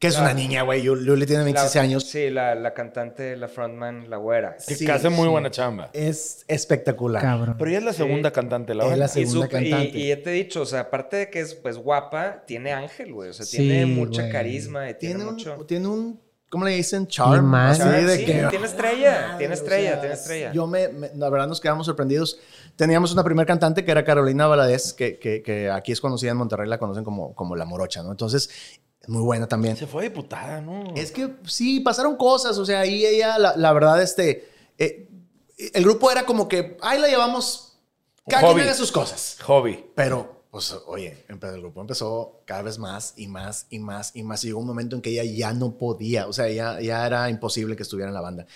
[0.00, 0.82] Que es La- una niña, güey.
[0.82, 2.04] Yu- Yuli tiene 26 La- años.
[2.04, 4.56] Sí, la, la cantante, la frontman, la güera.
[4.56, 5.30] Que, Sí, que hace muy sí.
[5.30, 5.88] buena chamba.
[5.94, 7.22] Es espectacular.
[7.22, 7.54] Cabrón.
[7.56, 9.98] Pero ella es la segunda cantante, la Es la Y, segunda y- cantante.
[9.98, 13.14] y ya te he dicho, o sea, aparte de que es pues guapa, tiene ángel,
[13.14, 13.30] güey.
[13.30, 14.32] O sea, Sí, tiene mucha güey.
[14.32, 15.56] carisma y tiene, tiene, mucho.
[15.58, 16.20] un, tiene un,
[16.54, 17.06] ¿cómo le dicen?
[17.06, 17.54] Charm.
[17.54, 20.52] Así de Sí, que- tiene estrella, Madre, tiene o estrella, sea, tiene estrella.
[20.52, 22.38] Yo me, me- la verdad nos quedamos sorprendidos.
[22.76, 26.36] Teníamos una primer cantante que era Carolina Valadez, que, que, que aquí es conocida en
[26.36, 28.10] Monterrey, la conocen como, como La Morocha, ¿no?
[28.12, 28.48] Entonces,
[29.02, 29.76] es muy buena también.
[29.76, 30.94] Se fue diputada, ¿no?
[30.96, 34.48] Es que sí, pasaron cosas, o sea, ahí ella, la, la verdad, este,
[34.78, 35.08] eh,
[35.74, 37.76] el grupo era como que, ahí la llevamos,
[38.28, 39.36] cada quien haga sus cosas.
[39.44, 39.84] Hobby.
[39.94, 44.44] Pero, pues, oye, el grupo empezó cada vez más y más y más y más.
[44.44, 47.28] Y llegó un momento en que ella ya no podía, o sea, ya, ya era
[47.28, 48.46] imposible que estuviera en la banda.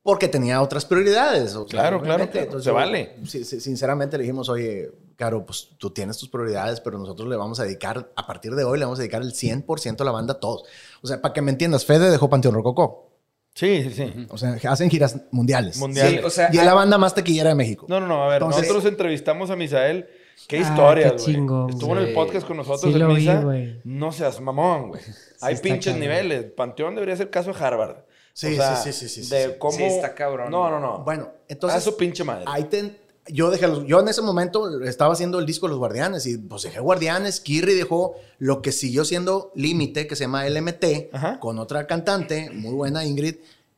[0.00, 1.56] Porque tenía otras prioridades.
[1.56, 2.62] o sea, Claro, claro, claro.
[2.62, 3.16] Se vale.
[3.26, 7.34] sí, sí, sinceramente le dijimos, oye, Caro, pues tú tienes tus prioridades, pero nosotros le
[7.34, 10.12] vamos a dedicar, a partir de hoy, le vamos a dedicar el 100% a la
[10.12, 10.62] banda a todos.
[11.02, 13.10] O sea, para que me entiendas, Fede dejó Panteón Rococó.
[13.56, 14.26] Sí, sí, sí.
[14.30, 15.78] O sea, hacen giras mundiales.
[15.78, 16.20] Mundiales.
[16.20, 17.86] Sí, o sea, y es la banda más tequillera de México.
[17.88, 18.22] No, no, no.
[18.22, 20.06] A ver, Entonces- nosotros entrevistamos a Misael.
[20.48, 21.24] Qué Ah, historia, güey.
[21.24, 22.08] chingón, Estuvo en güey.
[22.08, 23.40] el podcast con nosotros Sí en lo vi, Misa.
[23.40, 23.80] güey.
[23.84, 25.02] no seas mamón, güey.
[25.40, 26.00] Hay pinches cabrón.
[26.00, 26.44] niveles.
[26.52, 27.96] Panteón debería ser caso de Harvard.
[28.32, 29.50] Sí, O sea, sí, sí, sí, sí, De sí.
[29.58, 29.72] cómo...
[29.76, 30.50] Sí, está cabrón.
[30.50, 30.98] No, no, no.
[31.04, 31.82] Bueno, A entonces...
[31.84, 32.44] su pinche madre.
[32.48, 35.78] Ahí te- yo dejé los- yo en ese momento estaba haciendo el disco de Los
[35.78, 40.46] Guardianes y pues dejé Guardianes, Kirri dejó lo que siguió siendo Límite, que se llama
[40.46, 41.40] LMT, Ajá.
[41.40, 43.36] con otra cantante, muy buena Ingrid,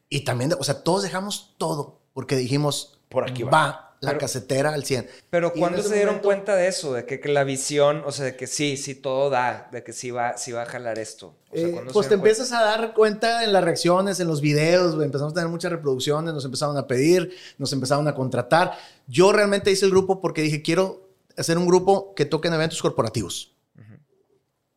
[0.08, 3.50] y también, de- o sea, todos dejamos todo, porque dijimos, Por aquí va.
[3.50, 5.08] va la Pero- casetera al 100.
[5.30, 6.92] Pero Y en ¿cuándo ese se dieron momento- cuenta de eso?
[6.92, 9.92] De que, que la visión, o sea, de que sí, sí todo da, de que
[9.92, 11.34] sí va, sí va a jalar esto.
[11.50, 12.42] O sea, Eh, ¿cuándo pues se te dieron cuenta?
[12.42, 16.34] empiezas a dar cuenta en las reacciones, en los videos, empezamos a tener muchas reproducciones,
[16.34, 18.72] nos empezaron a pedir, nos empezaron a contratar.
[19.06, 22.82] Yo realmente hice el grupo porque dije, quiero hacer un grupo que toque en eventos
[22.82, 23.52] corporativos.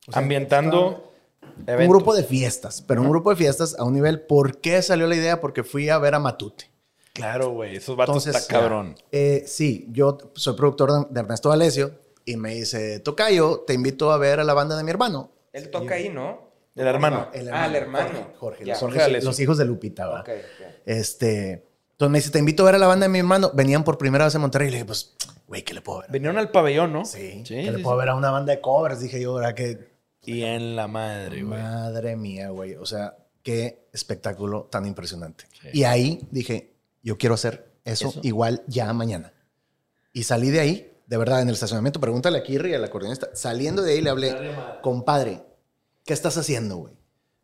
[0.08, 1.12] O sea, Ambientando
[1.68, 1.86] eventos.
[1.86, 4.22] Un grupo de fiestas, pero un grupo de fiestas a un nivel.
[4.22, 5.40] ¿Por qué salió la idea?
[5.42, 6.69] Porque fui a ver a Matute.
[7.20, 7.76] Claro, güey.
[7.76, 8.96] Esos vatos Entonces, está cabrón.
[9.12, 11.92] Eh, sí, yo soy productor de- Ernesto D'Alessio
[12.26, 15.32] y me dice, Tocayo, te invito a ver a la banda de mi hermano.
[15.54, 16.50] Él toca ahí, ¿no?
[16.76, 17.28] El hermano.
[17.34, 18.10] El Ah, el hermano.
[18.10, 19.30] Jorge, Jorge, los, Jorge los- D'Alessio.
[19.30, 20.22] los hijos de Lupita, ¿va?
[20.22, 20.66] Ok, ok.
[20.86, 23.52] Este, entonces me dice, te invito a ver a la banda de mi hermano.
[23.54, 25.16] Venían por primera vez a Monterrey y le dije, pues,
[25.48, 26.12] güey, ¿qué le puedo ver?
[26.12, 27.04] Vinieron al pabellón, ¿no?
[27.06, 28.00] Sí, Sí, ¿qué le puedo sí.
[28.00, 29.00] ver a una banda de covers?
[29.02, 29.90] Dije yo, ¿verdad que
[30.26, 31.60] Y en la madre, güey.
[31.62, 32.76] Madre mía, güey.
[32.76, 35.46] O sea, qué espectáculo tan impresionante.
[35.62, 35.70] Sí.
[35.74, 38.20] Y ahí dije, yo quiero hacer eso, Eso.
[38.24, 39.34] igual ya mañana.
[40.14, 42.00] Y salí de ahí, de verdad, en el estacionamiento.
[42.00, 43.30] Pregúntale a Kirri, a la acordeonista.
[43.34, 44.36] Saliendo de ahí le hablé,
[44.82, 45.44] compadre,
[46.06, 46.94] ¿qué estás haciendo, güey?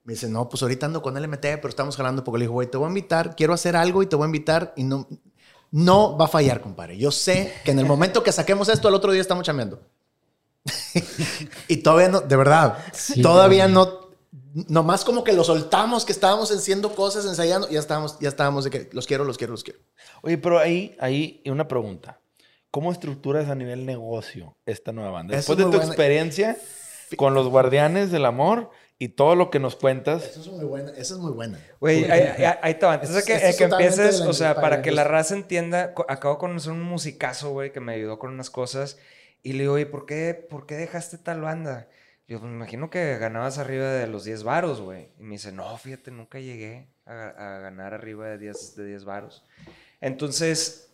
[0.04, 2.38] Me dice, no, pues ahorita ando con LMT, pero estamos jalando un poco.
[2.38, 4.74] Le digo, güey, te voy a invitar, quiero hacer algo y te voy a invitar
[4.76, 5.08] y no,
[5.72, 6.98] no va a fallar, compadre.
[6.98, 9.82] Yo sé que en el momento que saquemos esto, al otro día estamos chambeando.
[11.68, 14.05] y todavía no, de verdad, Sí, todavía no,
[14.70, 18.70] nomás como que lo soltamos, que estábamos haciendo cosas, ensayando, ya estábamos, ya estábamos de
[18.70, 19.80] que los quiero, los quiero, los quiero.
[20.22, 22.20] Oye, pero ahí, ahí, una pregunta.
[22.72, 25.36] ¿Cómo estructuras a nivel negocio esta nueva banda?
[25.36, 25.86] Después es de tu buena.
[25.86, 26.58] experiencia
[27.18, 30.24] con los guardianes del amor y todo lo que nos cuentas.
[30.26, 31.60] Eso es muy buena, eso es muy buena.
[31.80, 32.94] Güey, ahí, te va.
[32.94, 36.36] Antes de Es- que, es que empieces, o sea, para que la raza entienda, acabo
[36.36, 38.98] de conocer un musicazo, güey, que me ayudó con unas cosas.
[39.44, 41.88] Y le digo, oye, ¿por qué, ¿por qué dejaste tal banda?
[42.28, 45.10] Yo, pues me imagino que ganabas arriba de los 10 varos, güey.
[45.20, 49.06] Y me dice, no, fíjate, nunca llegué a, a ganar arriba de 10, de 10
[49.06, 49.44] varos.
[50.02, 50.92] Entonces,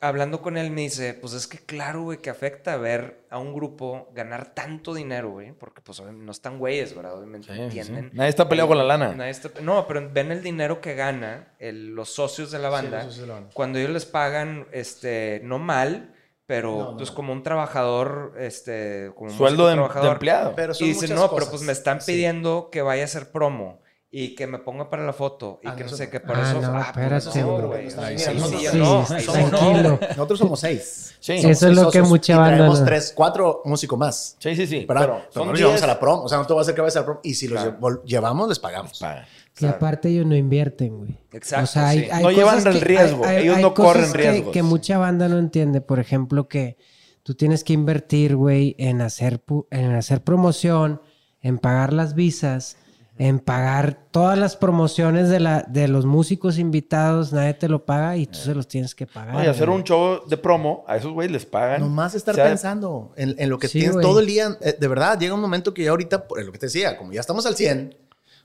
[0.00, 3.54] hablando con él, me dice, pues es que claro, güey, que afecta ver a un
[3.54, 5.52] grupo ganar tanto dinero, güey.
[5.52, 7.16] Porque, pues, no están güeyes, ¿verdad?
[7.18, 7.78] Obviamente Sí, sí, sí.
[7.78, 8.10] entienden.
[8.12, 9.14] Nadie está peleado con la lana.
[9.14, 13.02] Nadie está- no, pero ven el dinero que gana el- los socios de la banda.
[13.02, 13.50] socios de la banda.
[13.54, 16.12] Cuando ellos les pagan, este, no mal,
[16.46, 20.12] pero No, no, pues como un trabajador, este, como un Sueldo músico de, de trabajador.
[20.12, 20.52] empleado.
[20.54, 21.48] Pero son Y dicen, no, pero cosas.
[21.50, 22.12] pues me están Sí.
[22.12, 25.74] pidiendo que vaya a hacer promo y que me ponga para la foto y Ah,
[25.76, 26.60] que no, no sé qué, por Ah, eso.
[26.60, 27.90] no, ah, pues, espérate, no, güey.
[27.90, 28.30] sí, sí,
[28.78, 30.06] no, sí, sí, sí.
[30.10, 31.16] Nosotros somos seis.
[31.18, 34.36] Sí, Sí, eso es lo que mucha banda traemos no- tres, cuatro músicos más.
[34.38, 34.66] sí, sí.
[34.66, 34.84] sí.
[34.86, 35.82] Pero, Pero pero son no llevamos 10.
[35.82, 36.20] a la prom.
[36.20, 37.18] O sea, no te voy a hacer que vayas a la prom.
[37.24, 37.78] Y si los Claro.
[37.80, 38.98] llev- llevamos, les pagamos.
[39.00, 39.26] Pagan.
[39.58, 41.16] Y aparte ellos no invierten, güey.
[41.32, 42.08] Exacto, O sea, hay, sí.
[42.12, 44.52] hay No llevan el que- riesgo, hay- hay- ellos hay no cosas corren que- riesgos.
[44.52, 45.80] Que, mucha banda no entiende.
[45.80, 46.76] Por ejemplo, que
[47.22, 51.00] tú tienes que invertir, güey, en hacer, en hacer promoción,
[51.42, 52.76] en pagar las visas,
[53.18, 57.32] en pagar todas las promociones de, la, de los músicos invitados.
[57.32, 59.42] Nadie te lo paga y tú se los tienes que pagar.
[59.42, 59.78] Y hacer güey.
[59.78, 61.80] un show de promo, a esos güeyes les pagan.
[61.80, 64.04] Nomás estar sea, pensando en, en lo que Sí, tienes güey.
[64.06, 64.58] todo el día.
[64.60, 67.12] eh, de verdad, llega un momento que ya ahorita, por lo que te decía, como
[67.12, 67.96] ya estamos al 100,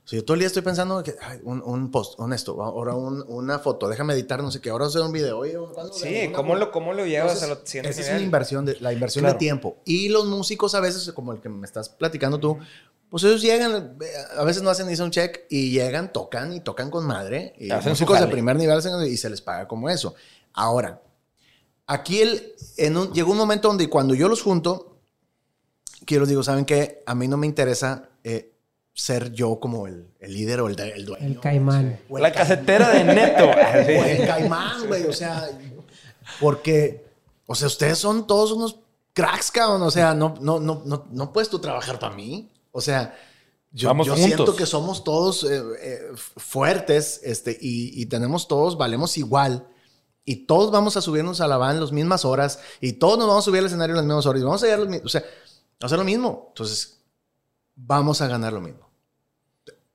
[0.04, 2.60] o sea, yo todo el día estoy pensando que ay, un, un post, un esto,
[2.62, 5.38] ahora un- una foto, déjame editar, no sé qué, ahora hacer un video.
[5.38, 8.08] Oye, ¿cuándo Sí, una ¿cómo lo, cómo lo llevas Entonces, a lo siguiente Esa es
[8.10, 9.34] una inversión, de, la inversión Claro.
[9.34, 9.76] de tiempo.
[9.84, 12.58] Y los músicos a veces, como el que me estás platicando tú,
[13.10, 13.96] pues ellos llegan,
[14.36, 17.54] a veces no hacen ni un check y llegan, tocan y tocan con madre.
[17.58, 20.14] Y Hacen músicos de primer nivel y se les paga como eso.
[20.54, 21.00] Ahora,
[21.86, 24.96] aquí el, en un- llegó un momento donde cuando yo los junto,
[26.06, 27.02] que yo les digo, ¿saben qué?
[27.06, 28.51] A mí no me interesa eh,
[28.94, 31.26] ser yo como el, el líder o el, el dueño.
[31.26, 32.00] El caimán.
[32.08, 33.44] O el La ca- casetera de Neto.
[34.00, 35.04] o el caimán, güey.
[35.04, 35.48] O sea,
[36.40, 37.04] porque,
[37.46, 38.76] o sea, ustedes son todos unos
[39.12, 39.82] cracks, cabrón.
[39.82, 42.50] O sea, no, no, no, no, no puedes tú trabajar para mí.
[42.70, 43.14] O sea,
[43.70, 45.98] yo, Vamos yo siento que somos todos eh, eh,
[46.36, 49.66] fuertes este, y, y tenemos todos, valemos igual.
[50.24, 53.42] Y todos vamos a subirnos a la van las mismas horas y todos nos vamos
[53.44, 55.24] a subir al escenario las mismas horas y vamos a, llegar los mi- o sea,
[55.80, 56.44] a hacer lo mismo.
[56.50, 56.98] Entonces,
[57.86, 58.88] vamos a ganar lo mismo.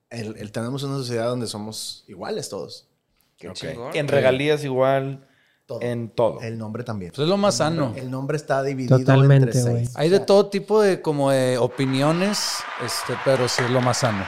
[0.10, 2.88] El, el- tenemos una sociedad donde somos iguales todos.
[3.38, 3.56] Qué Ok.
[3.56, 3.96] chingón.
[3.96, 5.28] En regalías igual,
[5.66, 5.82] Todo.
[5.82, 6.42] en todo.
[6.42, 7.12] El nombre también.
[7.12, 7.94] Pues es lo más sano.
[7.96, 9.92] El nombre está dividido Totalmente, entre seis.
[9.96, 14.26] Hay de todo tipo de como de opiniones, este, pero sí es lo más sano.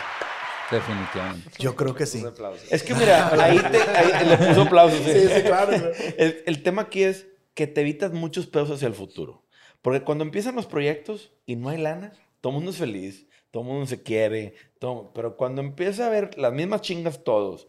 [0.70, 1.50] Definitivamente.
[1.58, 2.24] Yo creo que sí.
[2.70, 5.00] Es que mira, ahí, te, ahí le puso aplausos.
[5.04, 5.92] Sí, sí, claro, güey.
[6.18, 9.44] El, el tema aquí es que te evitas muchos pedos hacia el futuro.
[9.82, 13.64] Porque cuando empiezan los proyectos y no hay lana, todo el mundo es feliz, todo
[13.64, 17.68] el mundo se quiere, todo- pero cuando empieza a haber las mismas chingas todos,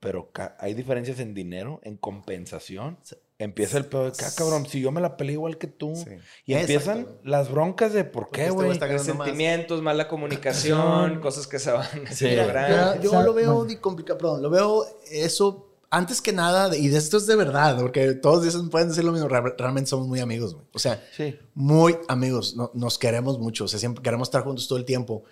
[0.00, 2.98] pero hay diferencias en dinero, en compensación,
[3.38, 5.94] empieza el pedo de que, ah, cabrón, si yo me la peleé igual que tú.
[5.96, 6.10] Sí.
[6.46, 9.26] Y empiezan las broncas de por qué, este güey ganando más.
[9.26, 12.34] Sentimientos, mala comunicación, cosas que se van Sí.
[12.34, 13.00] logrando.
[13.02, 17.18] Yo, yo lo veo complicado, perdón, lo veo eso antes que nada, y de esto
[17.18, 20.54] es de verdad, porque todos dicen, pueden decir lo mismo, re- realmente somos muy amigos,
[20.54, 20.66] güey.
[20.72, 21.38] O sea, Sí.
[21.54, 25.22] muy amigos, no- nos queremos mucho, o sea, siempre queremos estar juntos todo el tiempo.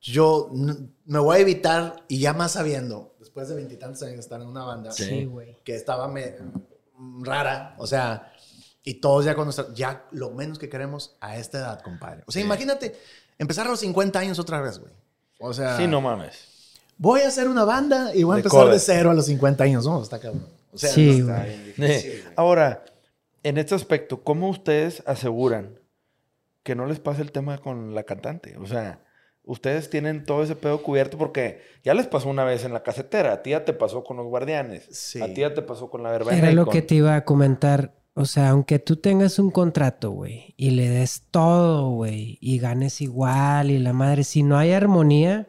[0.00, 0.50] Yo
[1.04, 4.48] me voy a evitar, y ya más sabiendo, después de veintitantos años de estar en
[4.48, 5.56] una banda, Sí, güey.
[5.62, 6.34] que estaba me-
[7.20, 8.32] rara, o sea,
[8.82, 12.22] y todos ya nuestra, ya lo menos que queremos a esta edad, compadre.
[12.26, 12.98] O sea, imagínate
[13.38, 14.92] empezar a los 50 años otra vez, güey.
[15.40, 16.47] O sea, Sí, no mames.
[16.98, 18.80] Voy a hacer una banda y voy a De empezar de cover.
[18.80, 20.02] cero a los 50 años, ¿no?
[20.02, 20.46] Está cabrón.
[20.72, 21.74] O sea, sí, no- güey.
[21.78, 22.84] Eh, Ahora,
[23.42, 25.78] en este aspecto, ¿cómo ustedes aseguran
[26.62, 28.56] que no les pase el tema con la cantante?
[28.58, 29.00] O sea,
[29.44, 33.32] ustedes tienen todo ese pedo cubierto porque ya les pasó una vez en la casetera,
[33.32, 35.22] a ti ya te pasó con los guardianes, Sí.
[35.22, 36.36] a ti ya te pasó con la verbena.
[36.36, 37.94] Era lo con- que te iba a comentar.
[38.14, 43.00] O sea, aunque tú tengas un contrato, güey, y le des todo, güey, y ganes
[43.00, 45.48] igual y la madre, si no hay armonía,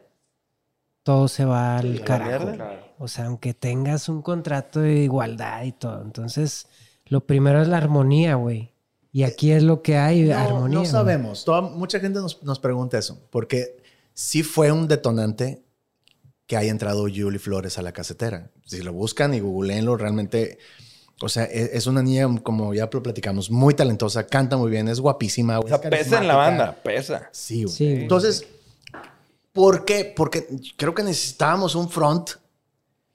[1.10, 2.52] todo se va al la carajo.
[2.98, 6.02] O sea, aunque tengas un contrato de igualdad y todo.
[6.02, 6.68] Entonces,
[7.06, 8.70] lo primero es la armonía, güey.
[9.12, 10.78] Y aquí es lo que hay, no, armonía.
[10.78, 11.44] no sabemos.
[11.44, 13.82] Toda- mucha gente nos, nos pregunta eso, porque
[14.14, 15.64] sí fue un detonante
[16.46, 18.52] que haya entrado Julie Flores a la casetera.
[18.64, 20.58] Si lo buscan y googleenlo, realmente,
[21.22, 24.70] o sea, e, es, es una niña, como ya lo platicamos, muy talentosa, canta muy
[24.70, 25.58] bien, es guapísima.
[25.58, 27.28] O sea, es pesa en la banda, pesa.
[27.32, 27.74] Sí, güey.
[27.74, 28.02] Sí, güey.
[28.02, 28.46] Entonces,
[29.52, 30.12] ¿por qué?
[30.16, 30.46] Porque
[30.76, 32.30] creo que necesitábamos un front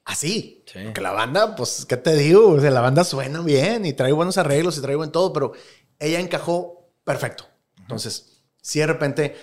[0.03, 0.63] así.
[0.65, 0.79] Sí.
[0.85, 2.49] Porque la banda, pues, ¿qué te digo?
[2.49, 5.53] O sea, la banda suena bien y trae buenos arreglos y trae buen todo, pero
[5.99, 7.45] ella encajó perfecto.
[7.79, 9.35] Entonces, si de repente,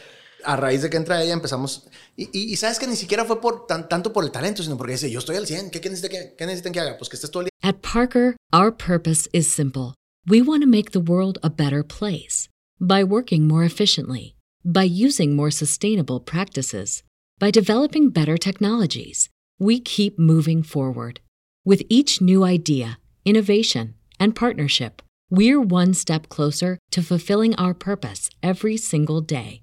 [0.44, 1.86] a raíz de que entra ella, empezamos.
[2.16, 4.76] Y, y- y sabes que ni siquiera fue por tan- tanto por el talento, sino
[4.76, 6.98] porque dice, yo estoy al 100, ¿qué, qué necesitan que, qué necesitan que haga?
[6.98, 7.70] Pues que estés todo el día.
[7.70, 9.94] At Parker, our purpose is simple.
[10.28, 12.48] We want to make the world a better place
[12.80, 14.34] by working more efficiently,
[14.64, 17.02] by using more sustainable practices,
[17.38, 19.30] by developing better technologies.
[19.58, 21.20] We keep moving forward.
[21.64, 25.00] With each new idea, innovation, and partnership,
[25.30, 29.62] we're one step closer to fulfilling our purpose every single day.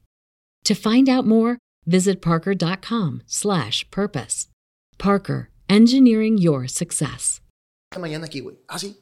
[0.65, 4.47] To find out more, visit parker.com/purpose.
[4.97, 7.41] Parker, engineering your success.
[7.97, 8.57] mañana aquí, güey.
[8.67, 8.97] Ah, sí.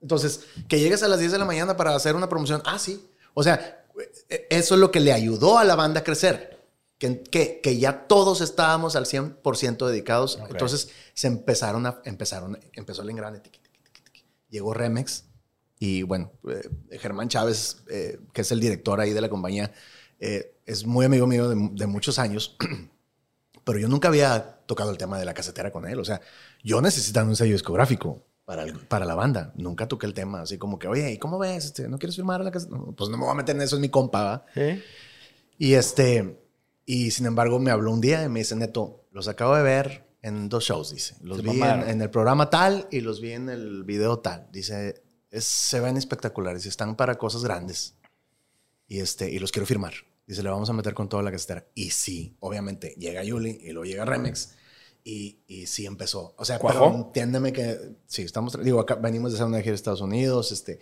[0.00, 2.62] Entonces, que llegues a las 10 de la mañana para hacer una promoción.
[2.64, 3.00] Ah, sí.
[3.34, 3.79] O sea,
[4.28, 6.58] eso es lo que le ayudó a la banda a crecer.
[6.98, 10.38] Que, que, que ya todos estábamos al 100% dedicados.
[10.50, 12.02] Entonces, se empezaron a...
[12.04, 13.40] Empezaron, empezó el engrane.
[13.40, 14.24] tiqui, tiqui, tiqui, tiqui.
[14.50, 15.24] Llegó Remex.
[15.78, 19.72] Y bueno, eh, Germán Chávez, eh, que es el director ahí de la compañía,
[20.18, 22.56] eh, es muy amigo mío de, de muchos años.
[23.64, 25.98] pero yo nunca había tocado el tema de la casetera con él.
[25.98, 26.20] O sea,
[26.62, 29.52] yo necesitaba un sello discográfico para, el- para la banda.
[29.54, 30.40] Nunca toqué el tema.
[30.40, 31.66] Así como que, oye, ¿y cómo ves?
[31.66, 32.78] Este, ¿No quieres firmar a la casetera?
[32.78, 34.46] No, pues no me voy a meter en eso, es mi compa, ¿va?
[34.54, 34.82] ¿Sí?
[35.56, 36.36] Y este,
[36.84, 40.04] y sin embargo me habló un día y me dice, Neto, los acabo de ver
[40.22, 41.14] en dos shows, dice.
[41.22, 44.48] Los Se vi en, el programa tal y los vi en el video tal.
[44.50, 47.94] Dice, es- se ven espectaculares y están para cosas grandes.
[48.88, 49.94] Y, este, y los quiero firmar.
[50.26, 51.66] Dice, le vamos a meter con toda la casetera.
[51.74, 54.54] Y sí, obviamente, llega Yuli y luego llega Remix.
[55.02, 56.34] Y, y sí empezó.
[56.36, 56.84] O sea, ¿Cuajó?
[56.90, 60.52] pero entiéndeme que sí, estamos, digo, acá venimos de hacer una gira a Estados Unidos,
[60.52, 60.78] este,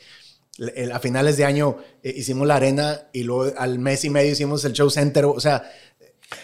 [0.74, 4.32] el- a finales de año eh, hicimos la arena y luego al mes y medio
[4.32, 5.24] hicimos el show center.
[5.26, 5.70] O sea,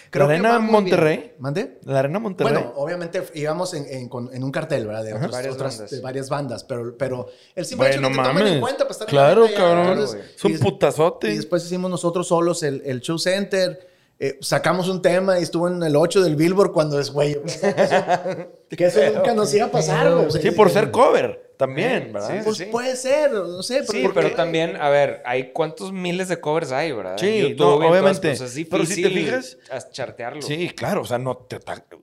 [0.09, 1.16] Creo ¿La que Arena va muy Monterrey?
[1.18, 1.33] bien.
[1.41, 1.79] ¿Mande?
[1.85, 2.55] La Arena Monterrey.
[2.55, 5.05] Bueno, obviamente íbamos en, en- con- en un cartel, ¿verdad?
[5.05, 5.91] De otras, Varias otras- bandas.
[5.91, 8.61] de varias bandas, pero, pero el simple hecho bueno, de que tomen en mames.
[8.62, 9.93] cuenta para estar en claro, la arena ya, cabrón.
[9.93, 11.33] entonces, es un y- putazote.
[11.33, 13.93] Y después hicimos nosotros solos el, el show center.
[14.27, 17.37] Eh, sacamos un tema y estuvo en el 8 del Billboard cuando es, güey,
[18.70, 20.27] que eso, nunca nos iba a pasar, güey.
[20.27, 22.43] O sea, sí, por ser cover también, ¿verdad?
[22.43, 22.64] Pues sí.
[22.66, 23.85] puede ser, no sé.
[23.87, 24.35] Sí, ¿por pero qué?
[24.35, 27.16] también, a ver, hay cuántos miles de covers hay, ¿verdad?
[27.18, 28.31] Sí, no, obviamente.
[28.31, 28.57] cosas.
[28.57, 30.43] Es Pero si te fijas- as- chartearlo.
[30.43, 31.59] Sí, claro, o sea, no te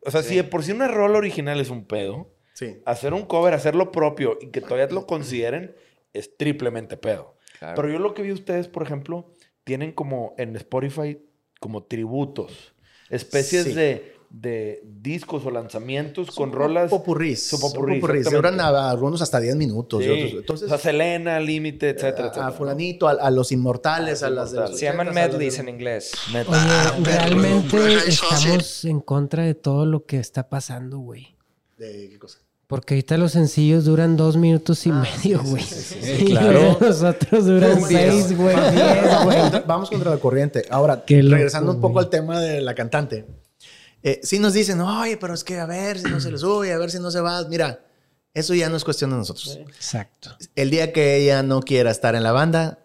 [0.06, 2.82] O sea, si de por sí una rola original es un pedo, Sí.
[2.86, 5.76] hacer un cover, hacer lo propio y que todavía lo consideren
[6.14, 7.36] es triplemente pedo.
[7.58, 7.76] Claro.
[7.76, 9.32] Pero yo lo que vi ustedes, por ejemplo,
[9.64, 11.20] tienen como en Spotify
[11.62, 12.74] como tributos,
[13.10, 13.74] especies Sí.
[13.74, 16.90] de, de discos o lanzamientos con rolas.
[16.90, 17.50] Popurrís.
[17.62, 18.30] Popurrí, Popurrís.
[18.32, 20.04] Duran a- algunos hasta 10 minutos.
[20.04, 20.10] Sí.
[20.10, 22.48] otros- Entonces, o sea, Selena, Límite, etcétera, a, etcétera.
[22.48, 24.78] a fulanito, a, a los inmortales, A a, las de los.
[24.80, 26.12] Se llaman 80s, a las de- medleys en inglés.
[26.34, 31.36] Oye, realmente estamos en contra de todo lo que está pasando, güey.
[31.78, 32.40] ¿De qué cosa?
[32.72, 35.62] Porque ahorita los sencillos duran dos minutos y medio, güey.
[36.22, 36.78] y claro.
[36.80, 39.38] los otros duran seis, güey, diez, güey.
[39.68, 40.66] Vamos contra la corriente.
[40.70, 43.26] Ahora, Qué loco, regresando un poco al tema de la cantante.
[44.04, 46.72] Eh, sí nos dicen, oye, pero es que a ver si no se le sube,
[46.72, 47.44] a ver si no se va.
[47.50, 47.82] Mira,
[48.34, 49.60] eso ya no es cuestión de nosotros.
[49.68, 50.38] Exacto.
[50.56, 52.80] El día que ella no quiera estar en la banda,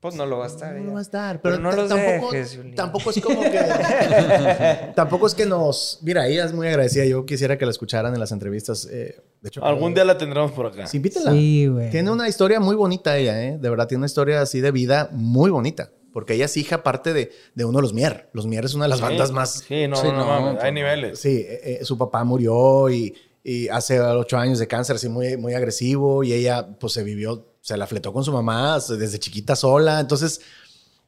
[0.00, 0.74] Pues no lo va a estar.
[0.76, 0.92] no ya.
[0.92, 1.40] va a estar.
[1.42, 3.58] Pero Pero, no los tampoco, dejes, tampoco es como que...
[4.94, 5.98] tampoco es que nos...
[6.02, 7.04] Mira, ella es muy agradecida.
[7.04, 8.86] Yo quisiera que la escucharan en las entrevistas.
[8.90, 10.86] eh, de hecho, Algún día la tendremos por acá.
[10.86, 11.32] Sí, invítela.
[11.32, 11.90] Sí, güey.
[11.90, 13.58] Tiene una historia muy bonita ella, ¿eh?
[13.58, 15.90] De verdad, tiene una historia así de vida muy bonita.
[16.12, 18.28] Porque ella es hija parte de, de uno de los Mier.
[18.32, 19.04] Los Mier es una de las Sí.
[19.04, 19.64] bandas más...
[19.66, 20.76] Sí, no, Sí, no, no, no, mames, hay no.
[20.76, 21.18] niveles.
[21.18, 25.36] Sí, eh, eh, su papá murió y, y hace ocho años de cáncer, así muy,
[25.36, 26.24] muy agresivo.
[26.24, 30.00] Y ella, pues, se vivió, se la fletó con su mamá desde chiquita sola.
[30.00, 30.40] Entonces,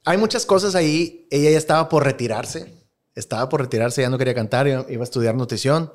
[0.04, 1.26] hay muchas cosas ahí.
[1.30, 2.74] Ella ya estaba por retirarse.
[3.14, 5.90] Estaba por retirarse, ya no quería cantar, iba a estudiar nutrición.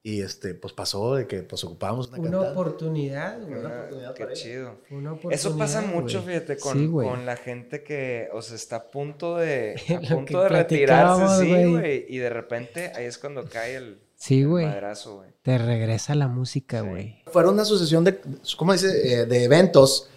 [0.00, 3.58] Y este, pues pasó de que pues ocupábamos una, Una oportunidad, güey.
[3.58, 4.76] Una oportunidad Qué para chido.
[4.90, 6.34] Una Eso pasa oportunidad, mucho, güey.
[6.36, 9.74] fíjate, con, Sí, con la gente que, o sea, está a punto de,
[10.10, 11.70] a punto de retirarse, sí, güey.
[11.72, 12.06] güey.
[12.08, 14.66] Y de repente ahí es cuando cae el, Sí, el güey.
[14.66, 15.30] madrazo, güey.
[15.42, 17.22] Te regresa la música, güey.
[17.32, 18.20] Fueron una asociación de,
[18.56, 19.20] ¿cómo dice?
[19.22, 20.08] Eh, de eventos.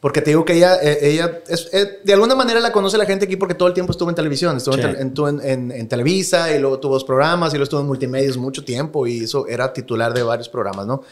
[0.00, 3.04] Porque te digo que ella, eh, ella es- eh, de alguna manera la conoce la
[3.04, 4.56] gente aquí porque todo el tiempo estuvo en televisión.
[4.56, 5.22] Estuvo, en, Sí.
[5.28, 8.64] en, en- en Televisa y luego tuvo dos programas y luego estuvo en multimedios mucho
[8.64, 11.02] tiempo y eso era titular de varios programas, ¿no?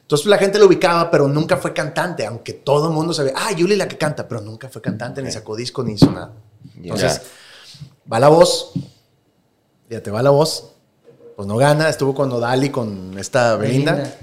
[0.00, 3.52] Entonces la gente lo ubicaba, pero nunca fue cantante, aunque todo el mundo sabía, ah,
[3.52, 6.32] Yuli la que canta, pero nunca fue cantante, ni sacó disco, ni hizo nada.
[6.76, 7.22] Entonces,
[8.12, 8.72] va la voz,
[9.88, 10.74] ya te va la voz,
[11.42, 13.94] pues no gana, estuvo con Odali, con esta Belinda.
[13.94, 14.16] Belinda.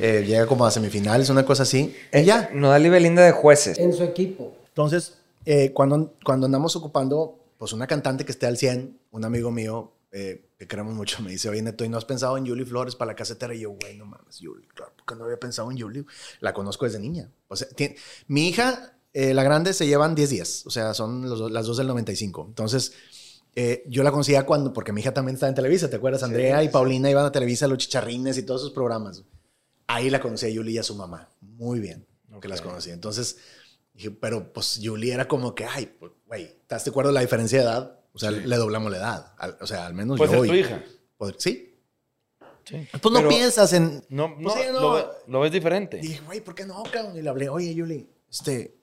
[0.00, 1.94] Eh, llega como a semifinales, una cosa así.
[2.14, 2.48] Y ya.
[2.54, 3.78] Nodal y Belinda de jueces.
[3.78, 4.56] En su equipo.
[4.68, 9.50] Entonces, eh, cuando, cuando andamos ocupando, pues una cantante que esté al 100, un amigo
[9.50, 12.64] mío eh, que queremos mucho me dice, oye, Neto, ¿y no has pensado en Julie
[12.64, 13.54] Flores para la casetera?
[13.54, 16.04] Y yo, güey, no mames, Julie, claro, porque no había pensado en Julie.
[16.40, 17.28] La conozco desde niña.
[17.48, 17.96] O sea, tiene-
[18.28, 20.62] mi hija, eh, la grande, se llevan 10 días.
[20.66, 22.46] O sea, son los las dos del 95.
[22.48, 22.94] Entonces,
[23.56, 26.22] eh, yo la conocía cuando, porque mi hija también estaba en Televisa, ¿te acuerdas?
[26.22, 29.22] Andrea y Paulina iban a Televisa, los chicharrines y todos esos programas.
[29.86, 31.28] Ahí la conocí a Julie y a su mamá.
[31.40, 32.06] Muy bien,
[32.40, 32.90] que las conocí.
[32.90, 33.36] Entonces,
[33.92, 37.58] dije, pero pues Julie era como que, ay, pues, güey, ¿estás de acuerdo la diferencia
[37.58, 38.00] de edad?
[38.12, 39.32] O sea, le doblamos la edad.
[39.38, 40.44] Al- o sea, al menos Pues yo.
[40.44, 40.82] es tu hija.
[41.16, 41.70] pues, sí.
[42.64, 42.88] Sí.
[42.92, 44.02] Pues no Pero- piensas en.
[44.08, 44.80] No, no, Pues sí, no.
[44.80, 45.98] Lo, ve- lo ves diferente.
[45.98, 47.16] Y dije, güey, ¿por qué no, cabrón?
[47.16, 48.78] Y le hablé, oye, Julie, este,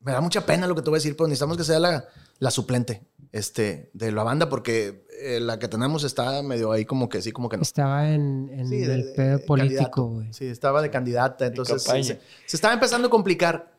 [0.00, 2.08] me da mucha pena lo que te voy a decir, pero necesitamos que sea la,
[2.38, 3.02] la suplente
[3.32, 7.32] este, de la banda porque eh, la que tenemos está medio ahí como que sí,
[7.32, 7.62] como que no.
[7.62, 10.32] Estaba en, en Sí, el de- pedo de político, güey.
[10.32, 12.04] Sí, estaba de candidata, entonces campaña.
[12.04, 13.78] se, se estaba empezando a complicar.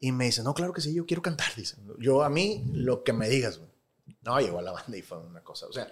[0.00, 1.76] Y me dice, no, claro que sí, yo quiero cantar, dice.
[1.98, 3.70] Yo, a mí, lo que me digas, güey.
[4.22, 5.88] No, llegó a la banda y fue una cosa, o sea,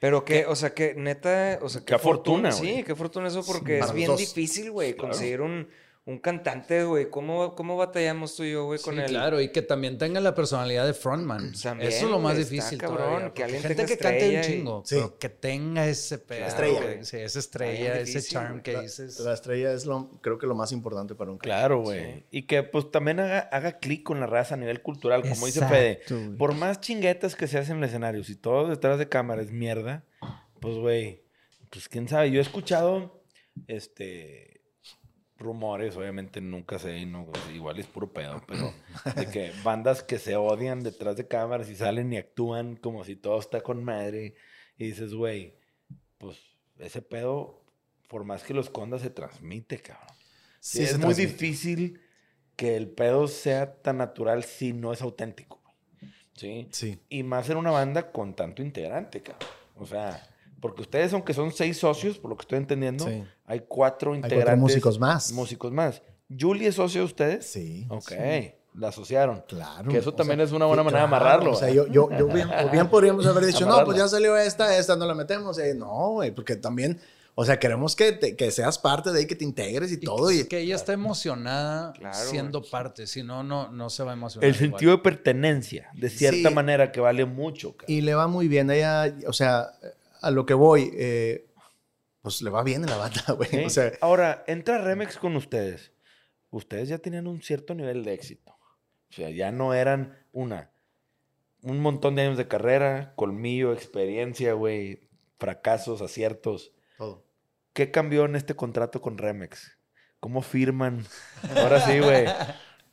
[0.00, 2.76] Pero que, o sea, que neta, o sea, Qué fortuna, güey.
[2.76, 4.18] Sí, qué fortuna eso porque es bien dos.
[4.20, 5.68] difícil, güey, conseguir un,
[6.08, 7.10] un cantante, güey.
[7.10, 9.06] ¿Cómo, ¿Cómo batallamos tú y yo, güey, con Sí, el...
[9.08, 11.52] claro, y que también tenga la personalidad de frontman.
[11.52, 12.78] También, Eso es lo más difícil.
[12.78, 14.94] cabrón, todavía, que alguien gente tenga que cante un estrella y- chingo, Sí.
[14.94, 16.46] pero que tenga ese pedo.
[16.46, 17.04] estrella.
[17.04, 18.62] Sí, esa estrella, ese difícil, charm güey.
[18.62, 19.20] que la, dices.
[19.20, 21.58] la estrella es lo, creo que lo más importante para un cantante.
[21.58, 22.24] Claro, güey.
[22.30, 25.60] Y que pues también haga, haga clic con la raza a nivel cultural, como dice
[25.66, 25.90] Fede.
[26.02, 26.36] Exacto.
[26.38, 29.50] Por más chinguetas que se hacen en el escenario, si todo detrás de cámara es
[29.52, 30.04] mierda,
[30.60, 31.22] pues güey,
[31.70, 32.30] pues quién sabe.
[32.30, 33.20] Yo he escuchado
[33.66, 34.47] este
[35.38, 38.72] rumores, obviamente nunca sé, no, pues, igual es puro pedo, pero
[39.14, 43.14] de que bandas que se odian detrás de cámaras y salen y actúan como si
[43.16, 44.34] todo está con madre
[44.76, 45.54] y dices, güey,
[46.18, 46.38] pues
[46.78, 47.62] ese pedo,
[48.08, 50.06] por más que lo esconda, se transmite, cabrón.
[50.60, 51.26] Sí, Sí, es muy transmite.
[51.32, 52.00] difícil
[52.56, 55.60] que el pedo sea tan natural si no es auténtico.
[56.00, 56.12] güey.
[56.34, 56.68] ¿sí?
[56.72, 57.00] Sí.
[57.08, 59.48] Y más en una banda con tanto integrante, cabrón.
[59.76, 60.27] O sea,
[60.60, 63.24] porque ustedes, aunque son seis socios, por lo que estoy entendiendo, Sí.
[63.46, 64.58] hay cuatro cuatro integrantes.
[64.58, 65.32] músicos más.
[65.32, 66.02] Músicos más.
[66.38, 67.46] ¿Julie es socio de ustedes?
[67.46, 67.86] Sí.
[67.88, 68.12] Ok,
[68.74, 69.42] la asociaron.
[69.48, 69.90] Claro.
[69.90, 71.52] Que eso también sea, es una buena manera de amarrarlo.
[71.52, 71.74] O sea, ¿eh?
[71.74, 74.94] yo, yo, yo bien, o bien podríamos haber dicho, no, pues ya salió esta, esta
[74.96, 75.58] no la metemos.
[75.58, 77.00] Eh, no, güey, porque también,
[77.34, 80.30] o sea, queremos que, te- que seas parte de ahí, que te integres y, todo.
[80.30, 82.70] Y, que ella está emocionada Claro, siendo güey.
[82.70, 84.48] parte, si no, no, no se va a emocionar.
[84.48, 84.70] El igual.
[84.70, 86.54] sentido de pertenencia, de cierta Sí.
[86.54, 87.72] manera, que vale mucho.
[87.76, 87.96] cabrón.
[87.96, 88.70] y le va muy bien.
[88.70, 89.70] Ella, o sea,
[90.20, 91.46] a lo que voy, eh,
[92.22, 93.48] pues le va bien en la banda, güey.
[93.50, 93.64] ¿Sí?
[93.64, 95.92] O sea, Ahora, entra Remex con ustedes.
[96.50, 98.52] Ustedes ya tenían un cierto nivel de éxito.
[99.10, 100.70] O sea, ya no eran una.
[101.62, 105.08] Un montón de años de carrera, colmillo, experiencia, güey,
[105.38, 106.72] fracasos, aciertos.
[106.96, 107.24] todo.
[107.72, 109.76] ¿Qué cambió en este contrato con Remex?
[110.20, 111.06] ¿Cómo firman?
[111.56, 112.26] Ahora sí, güey.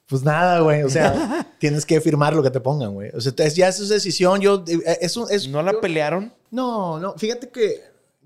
[0.08, 0.84] Pues nada, güey.
[0.84, 3.10] O sea, tienes que firmar lo que te pongan, güey.
[3.16, 4.40] O sea, ya es su decisión.
[4.40, 6.32] Yo, eh, es, un- es, ¿No la yo- pelearon?
[6.56, 7.14] No, no.
[7.18, 7.82] Fíjate que,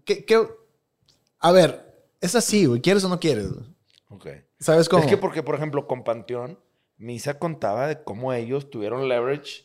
[0.05, 0.47] que, que-
[1.39, 2.81] a ver, es así, güey.
[2.81, 3.51] ¿Quieres o no quieres?
[3.51, 3.65] güey?
[4.09, 4.27] Ok.
[4.59, 5.03] ¿Sabes cómo?
[5.03, 6.59] Es que porque, por ejemplo, con Panteón,
[6.97, 9.63] Misa contaba de cómo ellos tuvieron leverage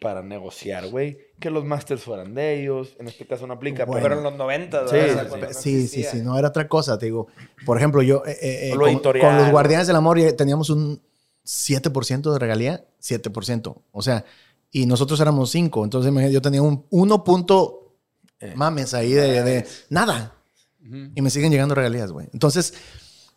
[0.00, 2.94] para negociar, güey, que los masters fueran de ellos.
[2.98, 4.02] En este caso no aplica, Bueno.
[4.02, 4.88] Pero en los 90,
[5.54, 6.02] Sí, sí, sí.
[6.02, 7.28] no sí, no era otra cosa, te digo.
[7.64, 9.26] Por ejemplo, yo eh, eh, eh, Lo con, editorial.
[9.26, 11.00] con los Guardianes del Amor teníamos un
[11.46, 13.82] 7% de regalía, 7%.
[13.92, 14.24] O sea,
[14.70, 15.84] y nosotros éramos 5.
[15.84, 17.83] Entonces imagínate, yo tenía un 1 punto Eh.
[18.54, 20.34] Mames ahí de, de nada.
[20.84, 21.10] Ujú.
[21.14, 22.28] Y me siguen llegando regalías, güey.
[22.32, 22.74] Entonces,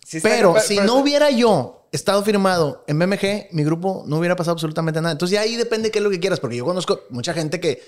[0.06, 4.18] Sí pero pero- si pero- no hubiera yo estado firmado en BMG, mi grupo no
[4.20, 5.12] hubiera pasado absolutamente nada.
[5.14, 7.82] Entonces, ya ahí depende qué es lo que quieras, porque yo conozco mucha gente que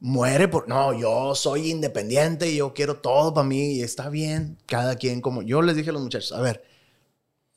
[0.00, 4.58] muere por, no, yo soy independiente y yo quiero todo para mí y está bien,
[4.66, 6.64] cada quien como, yo les dije a los muchachos, a ver,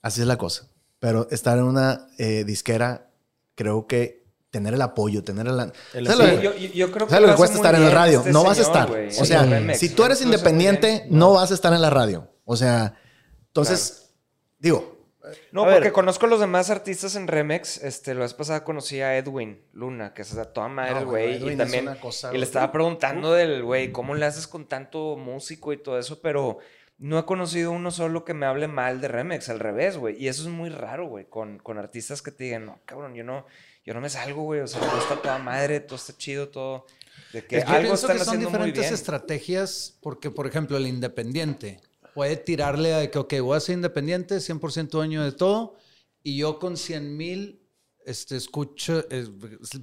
[0.02, 0.68] así es la cosa,
[1.00, 3.10] pero estar en una eh, disquera,
[3.56, 4.17] creo que
[4.58, 5.72] tener el apoyo, tener el...
[5.94, 7.94] El ¿sabes Sí, lo yo, creo que ¿Sabes lo lo que cuesta estar en bien
[7.94, 8.20] radio?
[8.20, 8.90] este no vas a estar.
[8.92, 11.20] O sea, si tú eres independiente, bien.
[11.20, 12.28] no vas a estar en la radio.
[12.44, 12.96] O sea,
[13.48, 14.14] entonces,
[14.58, 14.98] digo,
[15.52, 15.76] No, A ver.
[15.78, 17.84] porque conozco a los demás artistas en Remex.
[17.84, 21.44] Este, la vez pasada conocí a Edwin Luna, que es a toda madre, el güey.
[21.44, 21.88] Y es también.
[21.88, 25.78] una cosa, y le estaba preguntando del güey, ¿cómo le haces con tanto músico y
[25.78, 26.22] todo eso?
[26.22, 26.60] Pero
[27.00, 30.16] no he conocido uno solo que me hable mal de Remex, al revés, güey.
[30.18, 33.24] Y eso es muy raro, güey, con, con artistas que te digan, no, cabrón, yo
[33.24, 33.46] no,
[33.88, 34.60] yo no me salgo, güey.
[34.60, 36.86] O sea, todo está toda madre, todo está chido, todo.
[37.34, 38.94] De que Es que algo pienso están que son haciendo muy diferentes bien.
[38.94, 41.82] estrategias porque, por ejemplo, el independiente
[42.14, 45.76] puede tirarle a que, ok, voy a ser independiente, 100% dueño de todo,
[46.24, 47.62] y yo con 100 mil
[48.06, 49.28] este, escucho eh,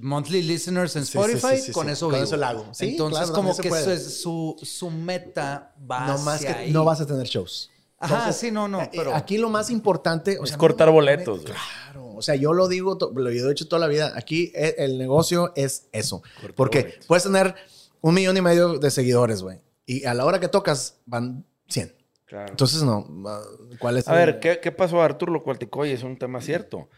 [0.01, 1.91] monthly listeners en Sí, sí, Spotify, sí, sí, con sí.
[1.93, 2.23] eso Con vivo.
[2.25, 2.73] eso la hago.
[2.73, 6.59] Sí, Entonces, claro, como que eso es su, su meta va no más hacia que
[6.63, 6.71] ahí.
[6.71, 7.69] no vas a tener shows.
[7.97, 9.15] Ajá, Entonces, sí, no, no, eh, pero...
[9.15, 10.37] Aquí lo más importante...
[10.39, 11.43] O Es sea, cortar boletos.
[11.43, 12.13] Claro.
[12.15, 14.11] O sea, yo lo digo, lo he dicho toda la vida.
[14.15, 16.21] Aquí eh, el negocio es eso.
[16.21, 17.05] Cortar Porque boletos.
[17.07, 17.55] puedes tener
[18.01, 19.61] un millón y medio de seguidores, güey.
[19.85, 21.95] Y a la hora que tocas van 100.
[22.25, 22.49] Claro.
[22.49, 23.07] Entonces, no.
[23.27, 23.41] ah,
[23.79, 24.07] ¿Cuál es?
[24.07, 25.91] A el- ver, ¿qué, qué pasó a Arturo Cualticoy?
[25.91, 26.89] Es un tema cierto.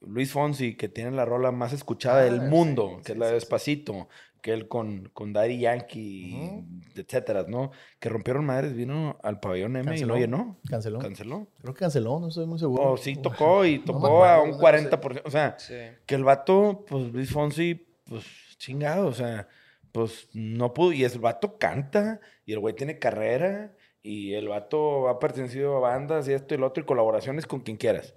[0.00, 3.26] Luis Fonsi, que tiene la rola más escuchada Ah, del mundo, sí, que es la
[3.26, 3.34] de.
[3.34, 4.08] Despacito,
[4.42, 6.64] que él con, con Daddy Yankee,
[6.96, 7.70] etcétera, ¿no?
[8.00, 10.04] Que rompieron madres, vino al pabellón M Canceló.
[10.06, 10.58] y no llenó.
[10.68, 10.98] Canceló.
[10.98, 11.46] Canceló.
[11.62, 12.92] Creo que canceló, no estoy muy seguro.
[12.92, 14.86] O sí tocó y No tocó acuerdo, a un una cosa así.
[14.88, 15.22] 40%.
[15.24, 15.74] O sea, Sí.
[16.04, 18.24] que el vato, pues Luis Fonsi, pues
[18.58, 19.48] chingado, o sea,
[19.92, 20.92] pues no pudo.
[20.92, 23.72] Y el vato canta, y el güey tiene carrera,
[24.02, 27.60] y el vato ha pertenecido a bandas y esto y lo otro, y colaboraciones con
[27.60, 28.14] quien quieras.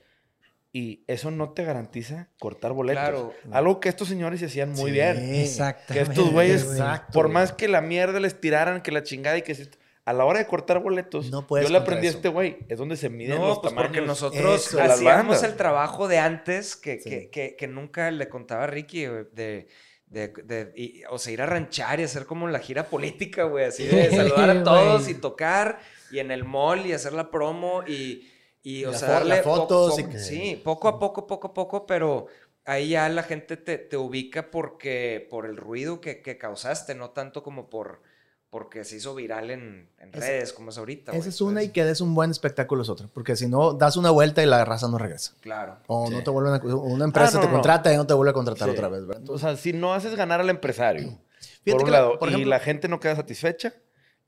[0.77, 3.01] Y eso no te garantiza cortar boletos.
[3.01, 3.33] Claro.
[3.53, 4.91] Algo que estos señores se hacían muy Sí.
[4.91, 5.35] bien.
[5.35, 5.93] Exacto.
[5.93, 7.33] Que estos güeyes, Exacto, por güey.
[7.35, 9.69] más que la mierda les tiraran, que la chingada y que se-
[10.03, 12.97] a la hora de cortar boletos, No yo le aprendí a este güey, es donde
[12.97, 13.89] se miden No, los pues tamaños.
[13.91, 17.09] porque nosotros Eso, hacíamos el trabajo de antes que, Sí.
[17.09, 19.67] que, que, que nunca le contaba a Ricky, güey, de,
[20.07, 23.63] de, de- y- o sea, ir a ranchar y hacer como la gira política, güey,
[23.63, 24.09] así de
[24.43, 25.79] saludar a todos y tocar
[26.11, 28.29] y en el mall y hacer la promo y,
[28.65, 31.53] y o Las sea, darle fotos po- y que- sí, poco a poco, poco a
[31.53, 32.25] poco, pero
[32.65, 37.11] ahí ya la gente te, te ubica porque por el ruido que, que causaste, no
[37.11, 38.01] tanto como por
[38.49, 41.11] porque se hizo viral en, en Esa- redes como es ahorita.
[41.11, 43.09] Esa es una y que des un buen espectáculo es otra.
[43.13, 45.33] Porque si no, das una vuelta y la raza no regresa.
[45.41, 45.77] Claro.
[45.87, 46.13] O Sí.
[46.13, 46.75] no te vuelven a...
[46.75, 47.51] Una empresa Ah, no, te no.
[47.53, 48.73] contrata y no te vuelve a contratar Sí.
[48.73, 49.29] otra vez, ¿verdad?
[49.29, 51.19] O sea, si no haces ganar al empresario,
[51.63, 53.73] Fíjate por un que la- lado, por y ejemplo- la gente no queda satisfecha,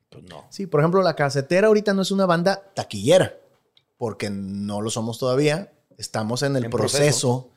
[0.09, 0.45] pues no.
[0.49, 3.33] Sí, por ejemplo, la casetera ahorita no es una banda taquillera,
[3.97, 5.71] porque no lo somos todavía.
[5.97, 6.97] Estamos en el En proceso.
[7.01, 7.49] proceso.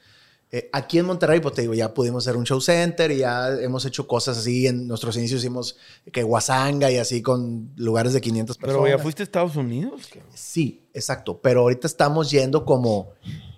[0.53, 3.51] Eh, aquí en Monterrey, pues te digo, ya pudimos hacer un show center y ya
[3.61, 4.67] hemos hecho cosas así.
[4.67, 5.77] En nuestros inicios hicimos
[6.13, 8.83] que Guasanga y así con lugares de 500 personas.
[8.83, 10.01] Pero ya fuiste a Estados Unidos.
[10.35, 11.41] Sí, exacto.
[11.41, 13.11] Pero ahorita estamos yendo como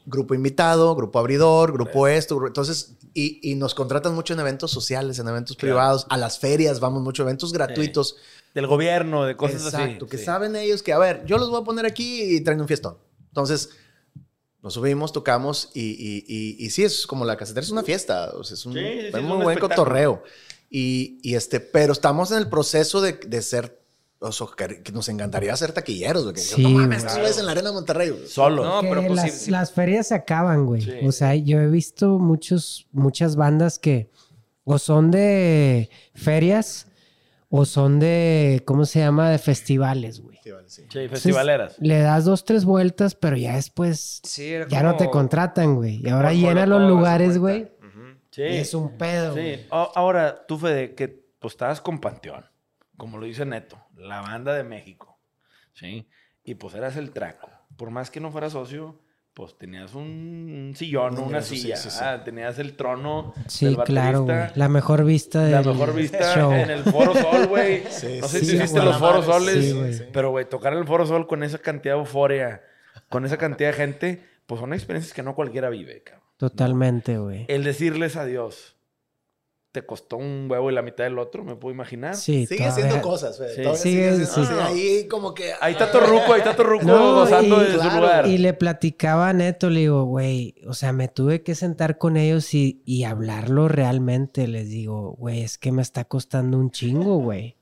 [0.05, 2.35] grupo invitado, grupo abridor, grupo esto.
[2.37, 6.39] grupo- Entonces, y, y nos contratan mucho en eventos sociales, en eventos privados, a las
[6.41, 8.17] ferias, vamos mucho, eventos gratuitos.
[8.55, 10.11] Del gobierno, de cosas Exacto, así.
[10.11, 10.25] que Sí.
[10.25, 12.99] saben ellos que, a ver, yo los voy a poner aquí y traen un fiestón.
[13.29, 13.71] Entonces,
[14.63, 18.31] nos subimos, tocamos y, y, y, y sí, es como la casetera, es una fiesta,
[18.35, 20.23] o sea, es un, Sí, sí, sí, es es muy un buen cotorreo.
[20.71, 23.81] Y, y este, pero estamos en el proceso de, de ser,
[24.21, 27.53] o sea, que, nos encantaría ser taquilleros, güey, que Sí, no mames, güeyes en la
[27.53, 28.11] arena de Monterrey.
[28.11, 28.27] güey.
[28.29, 28.65] Solo.
[28.65, 29.51] No, pero pues las, sí, sí.
[29.51, 30.83] las ferias se acaban, güey.
[30.83, 30.93] Sí.
[31.05, 34.11] O sea, yo he visto muchos, muchas bandas que
[34.65, 36.87] o son de ferias
[37.55, 39.29] o son de, ¿cómo se llama?
[39.31, 40.39] De festivales, güey.
[40.43, 40.83] Sí, vale, sí.
[40.91, 41.77] Sí, Entonces, festivaleras.
[41.81, 46.01] le das dos, tres vueltas, pero ya después Sí, ya no te contratan, güey.
[46.03, 47.71] Y ahora llena los lugares, güey.
[48.31, 48.41] Sí.
[48.43, 49.35] y Es un pedo.
[49.35, 49.41] Sí.
[49.41, 49.67] güey.
[49.71, 52.47] Ahora, tú, Fede, que pues estabas con Panteón,
[52.97, 55.19] como lo dice Neto, la banda de México,
[55.75, 56.09] ¿sí?
[56.45, 57.51] Y pues eras el traco.
[57.77, 58.99] Por más que no fueras socio,
[59.35, 61.99] pues tenías un, sillón, Un una silla, sí, sí.
[62.03, 64.37] ah, tenías el trono Sí, del claro, güey.
[64.57, 66.53] La mejor vista La del mejor vista show.
[66.53, 67.83] en el Foro Sol, güey.
[67.91, 70.13] Sí, no sé sí, si viste a los la Foros Soles, sí, güey.
[70.13, 72.63] pero güey, tocar en el Foro Sol con esa cantidad de euforia,
[73.09, 76.23] con esa cantidad de gente, pues son experiencias que no cualquiera vive, cabrón.
[76.37, 77.47] Totalmente, güey.
[77.49, 78.77] El decirles adiós
[79.73, 82.15] te costó un huevo y la mitad del otro, me puedo imaginar.
[82.15, 83.55] Sí, Sigue todavía- haciendo cosas, Fede.
[83.57, 83.63] Sí.
[83.63, 84.45] Todavía Sigue- sigue, sí.
[84.47, 85.53] sí, ahí como que...
[85.63, 88.27] Ahí está Torruco, ahí está Torruco No, gozando y- de su claro, lugar.
[88.27, 92.19] Y le platicaba a Neto, le digo, güey, o sea, me tuve que sentar con
[92.19, 94.47] ellos y, y hablarlo realmente.
[94.47, 97.57] Les digo, güey, es que me está costando un chingo, güey.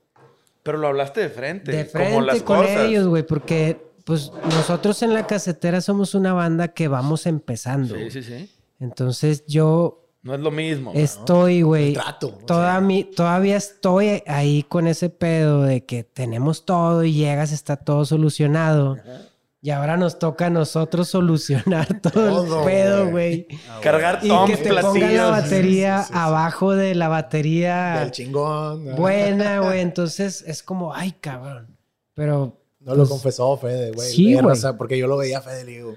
[0.63, 1.71] Pero lo hablaste de frente.
[1.71, 2.77] De como las frente con cosas.
[2.89, 7.95] ellos, güey, porque pues nosotros en la casetera somos una banda que vamos empezando.
[7.95, 8.11] Sí, güey.
[8.11, 8.51] sí, sí.
[8.81, 10.91] Entonces yo No es lo mismo.
[10.93, 12.27] estoy, güey, El trato.
[12.27, 17.13] o toda sea, mi- todavía estoy ahí con ese pedo de que tenemos todo y
[17.13, 18.97] llegas, está todo solucionado.
[19.63, 22.11] Y ahora nos toca a nosotros solucionar todo,
[22.45, 23.45] Todo, el pedo, güey.
[23.47, 23.59] güey.
[23.81, 28.85] Cargar Y toms, que te ponga la batería abajo de la batería Del chingón.
[28.85, 28.95] ¿no?
[28.95, 29.81] buena, güey.
[29.81, 31.77] Entonces es como, ay, cabrón.
[32.15, 34.09] Pero No lo confesó Fede, güey.
[34.09, 34.55] Sí, güey.
[34.77, 35.95] Porque yo lo veía a Fede y digo,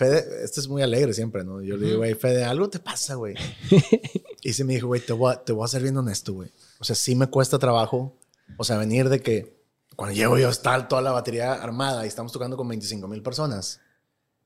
[0.00, 1.60] Fede, este es muy alegre siempre, ¿no?
[1.60, 3.34] Yo le digo, güey, Fede, algo te pasa, güey.
[4.42, 6.50] y se me dijo, güey, te voy, a, te voy a ser bien honesto, güey.
[6.78, 8.16] O sea, sí me cuesta trabajo.
[8.56, 9.60] O sea, venir de que
[9.96, 13.80] cuando llego yo está toda la batería armada y estamos tocando con 25 mil personas.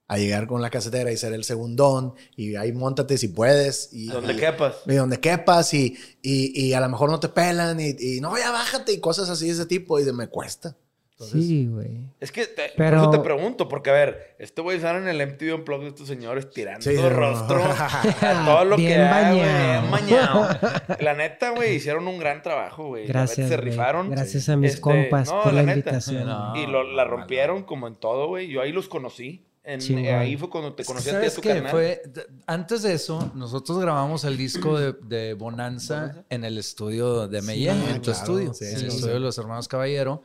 [0.08, 3.88] A llegar con la casetera y ser el segundón y ahí montate si puedes.
[3.92, 4.74] Y, Donde y- quepas.
[4.86, 8.36] y donde quepas y, y, y a lo mejor no te pelan y, y no,
[8.36, 10.76] ya bájate y cosas así de ese tipo y de me cuesta.
[11.24, 12.08] Entonces, sí, güey.
[12.20, 15.08] Es que te- Pero- por eso te pregunto, porque a ver, este güey sale en
[15.08, 17.16] el MTV Unplugged de estos señores tirando Sí, todo no.
[17.16, 20.48] rostro a todo lo que Bien hay, bien bañado.
[21.00, 23.02] La neta, güey, hicieron un gran trabajo, güey.
[23.06, 23.48] Neta, Gracias.
[23.48, 24.10] Se rifaron.
[24.10, 25.78] Gracias a mis Este, compas no, por la, la neta.
[25.90, 26.26] invitación.
[26.26, 26.56] No.
[26.56, 28.48] Y lo, la rompieron como en todo, güey.
[28.48, 29.46] Yo ahí los conocí.
[29.66, 30.14] En, Chingón.
[30.16, 31.48] ahí fue cuando te conocí a ti a ¿Sabes tu qué?
[31.54, 31.70] canal.
[31.70, 32.02] Fue,
[32.46, 37.82] antes de eso, nosotros grabamos el disco de, de Bonanza en el estudio de Mellén,
[37.86, 38.96] Ah, en tu claro, estudio, sí, en sí, el sí.
[38.98, 40.20] estudio de los hermanos Caballero.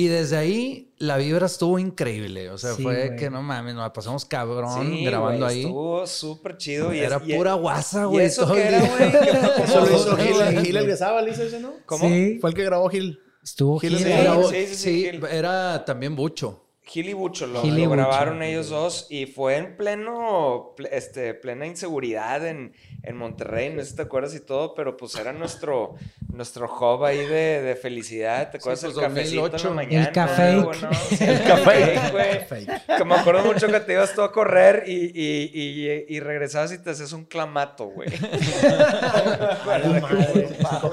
[0.00, 2.48] Y desde ahí la vibra estuvo increíble.
[2.50, 3.18] O sea, Sí, fue güey.
[3.18, 5.60] que no mames, nos la pasamos cabrón Sí, grabando güey, ahí.
[5.62, 6.94] Estuvo súper chido.
[6.94, 8.26] Y Era y- pura guasa, ¿Y güey.
[8.26, 9.10] eso todo el era, güey?
[9.94, 10.16] Hizo.
[10.16, 11.72] Gil, Gil el Guesaba, ¿le hizo ese, no?
[11.86, 12.08] ¿Cómo?
[12.08, 12.38] Sí.
[12.40, 13.20] Fue el que grabó Gil.
[13.42, 14.06] Estuvo Gil Gil.
[14.08, 15.24] Grabó- Sí, sí, sí, sí, Gil.
[15.30, 16.64] era también Bucho.
[16.82, 17.96] Gil y Bucho lo, Gil y lo Bucho.
[17.98, 22.72] grabaron ellos dos y fue en pleno, ple- este, plena inseguridad en,
[23.02, 25.94] en Monterrey, no sé si te acuerdas y todo, pero pues era nuestro,
[26.32, 29.68] nuestro hub ahí de, de felicidad, ¿te acuerdas pues, el cafecito en 2008.
[29.68, 30.06] la mañana?
[30.06, 30.56] El café.
[30.60, 30.92] güey, ¿no?
[30.94, 32.66] Sí, el café, güey.
[32.98, 36.72] Que me acuerdo mucho que te ibas tú a correr y, y, y, y regresabas
[36.72, 38.08] y te hacías un clamato, güey.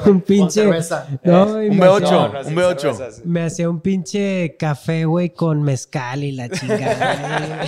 [0.06, 0.64] Un pinche.
[1.24, 2.04] No, y Un me B8.
[2.04, 2.80] hacía- no, un sin B8.
[2.80, 3.26] cervezas.
[3.26, 7.66] Me hacía un pinche café, güey, con mezcal y la chingada.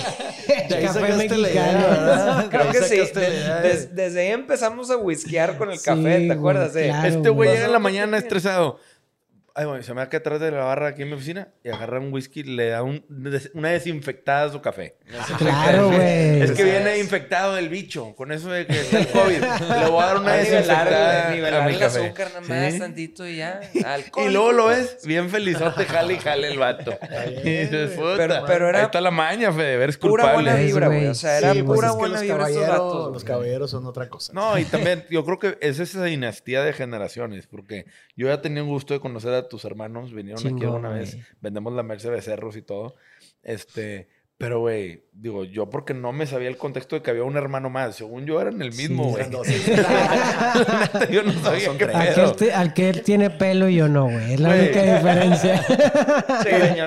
[0.68, 2.48] Café mexicano.
[2.50, 2.96] Creo que sí.
[3.92, 6.72] desde ahí empezamos a whiskear con el Sí, café, ¿te güey, acuerdas?
[6.72, 7.08] Claro.
[7.08, 7.50] Este güey güey.
[7.50, 8.78] llega en la mañana estresado.
[9.54, 11.68] Ay, güey, se me va que atrás de la barra aquí en mi oficina y
[11.70, 13.04] agarra un whisky, le da un-
[13.54, 14.96] una desinfectada a su café.
[15.38, 16.40] Claro, güey.
[16.42, 19.40] Es que viene infectado el bicho, con eso de que está el COVID.
[19.40, 22.06] Le voy a dar una a desinfectada el- nivelar a mi el café.
[22.06, 22.78] azúcar nada más Sí.
[22.78, 23.60] tantito y ya.
[23.74, 24.32] Y Alcohol.
[24.32, 26.96] luego lo ves bien felizote, jale y jale el vato.
[27.44, 30.64] Y dices, puta, Pero- pero era ahí está la maña, Fede, eres Pura buena culpable.
[30.66, 31.06] vibra, güey.
[31.06, 32.36] O sea, era Sí, pues pura es que buena vibra
[32.68, 33.12] vatos.
[33.12, 34.32] los caballeros son otra cosa.
[34.32, 37.86] No, y también yo creo que es esa dinastía de generaciones, porque
[38.16, 41.72] yo ya tenía un gusto de conocer a tus hermanos, vinieron aquí una vez, vendemos
[41.72, 42.96] la Merce Becerros y todo,
[43.42, 44.08] este,
[44.40, 47.68] Pero, güey, digo, yo porque no me sabía el contexto de que había un hermano
[47.68, 47.94] más.
[47.96, 49.24] Según yo eran el mismo, güey.
[49.28, 51.94] Neta, yo no sabía son qué tres.
[51.96, 52.24] Al que, pedo.
[52.30, 54.32] él te- al que él tiene pelo y yo no, güey.
[54.32, 55.60] Es la única diferencia.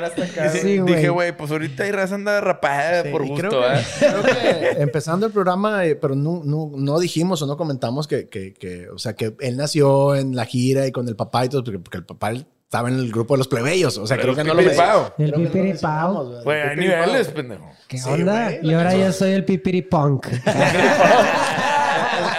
[0.04, 0.50] Hasta acá.
[0.50, 0.96] Sí, güey.
[0.96, 3.84] Dije, güey, pues ahorita hay raza anda rapada Sí, por gusto, creo que, ¿eh?
[4.00, 8.30] creo que empezando el programa, eh, pero no, no, no dijimos o no comentamos que,
[8.30, 11.50] que, que, o sea, que él nació en la gira y con el papá y
[11.50, 14.00] todo, porque, porque el papá él estaba en el grupo de los plebeyos.
[14.00, 15.06] O sea, Pero creo que el no lo pipiripao.
[15.06, 16.44] El creo que no lo pipiripao.
[16.44, 17.72] Güey, El hay niveles, pendejo.
[17.88, 18.44] ¿Qué Sí, onda?
[18.46, 20.26] güey, y ahora yo soy el pipiripunk.